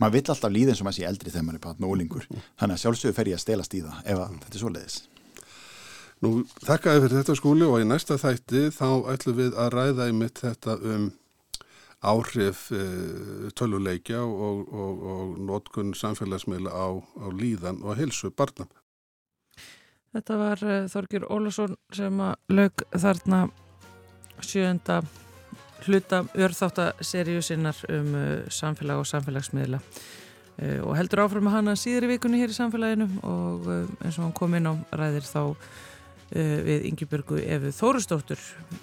Maður 0.00 0.16
vill 0.16 0.30
alltaf 0.32 0.52
líða 0.52 0.72
eins 0.72 0.80
og 0.82 0.88
maður 0.88 0.98
sé 0.98 1.04
eldri 1.08 1.32
þegar 1.32 1.44
maður 1.46 1.58
er 1.58 1.64
bara 1.66 1.80
með 1.80 1.92
ólingur 1.92 2.24
þannig 2.28 2.74
að 2.74 2.80
sjálfsögur 2.82 3.16
fer 3.16 3.30
ég 3.30 3.38
að 3.38 3.44
stelast 3.44 3.76
í 3.76 3.82
það 3.84 4.00
ef 4.12 4.24
þetta 4.42 4.56
er 4.58 4.62
svo 4.62 4.72
leiðis 4.74 4.96
Nú, 6.24 6.30
þakkaði 6.64 7.02
fyrir 7.04 7.18
þetta 7.20 7.36
skúli 7.36 7.68
og 7.68 7.82
í 7.82 7.86
næsta 7.86 8.16
þætti 8.20 8.62
þá 8.72 8.88
ætlum 9.12 9.38
við 9.40 9.56
að 9.60 9.72
ræða 9.74 10.08
í 10.08 10.16
mitt 10.16 10.40
þetta 10.40 10.76
um 10.92 11.06
áhrif 12.06 12.66
e, 12.76 12.82
töluleikja 13.56 14.22
og, 14.24 14.64
og, 14.68 15.04
og 15.12 15.36
nótkunn 15.48 15.94
samfélagsmeila 15.96 16.72
á, 16.72 16.86
á 17.00 17.26
líðan 17.32 17.80
og 17.84 17.96
hilsu 18.00 18.30
barna 18.36 18.68
Þetta 20.16 20.36
var 20.40 20.62
uh, 20.64 20.76
Þorgir 20.88 21.26
Ólason 21.28 21.74
sem 21.92 22.20
að 22.24 22.54
lög 22.56 22.84
þarna 22.96 23.40
sjönda 24.40 25.02
hluta 25.84 26.22
örþáttaseríu 26.32 27.42
sinnar 27.44 27.76
um 27.92 28.14
uh, 28.16 28.46
samfélag 28.48 29.02
og 29.02 29.10
samfélagsmiðla. 29.10 29.82
Uh, 30.56 30.80
og 30.86 30.94
heldur 30.96 31.26
áfram 31.26 31.50
að 31.50 31.58
hana 31.58 31.74
síður 31.76 32.06
í 32.08 32.14
vikunni 32.14 32.40
hér 32.40 32.54
í 32.54 32.56
samfélaginu 32.56 33.10
og 33.28 33.68
eins 33.74 34.16
og 34.16 34.24
hann 34.24 34.36
kom 34.38 34.56
inn 34.56 34.70
á 34.72 34.74
ræðir 34.96 35.28
þá 35.28 35.42
við 36.30 36.86
Yngibjörgu 36.90 37.38
Efu 37.44 37.72
Þórustóttur 37.76 38.40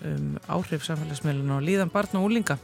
um 0.08 0.38
áhrif 0.48 0.86
samfélagsmiðluna 0.88 1.58
og 1.58 1.66
líðan 1.68 1.92
barna 1.94 2.22
og 2.22 2.30
úlinga 2.30 2.58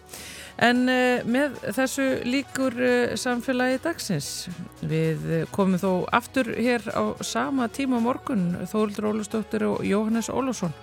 En 0.59 0.83
uh, 0.91 1.21
með 1.23 1.55
þessu 1.75 2.05
líkur 2.27 2.75
uh, 2.75 3.13
samfélagi 3.19 3.79
dagsins. 3.83 4.49
Við 4.83 5.47
komum 5.55 5.79
þó 5.79 6.03
aftur 6.15 6.51
hér 6.57 6.83
á 6.91 7.15
sama 7.23 7.69
tíma 7.71 8.01
morgun 8.03 8.51
Þóruldur 8.67 9.11
Ólustóttir 9.13 9.67
og 9.69 9.83
Jóhannes 9.87 10.31
Ólásson 10.31 10.75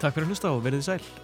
Takk 0.00 0.16
fyrir 0.16 0.28
að 0.28 0.34
hlusta 0.34 0.54
og 0.54 0.64
verðið 0.66 0.88
sæl 0.90 1.23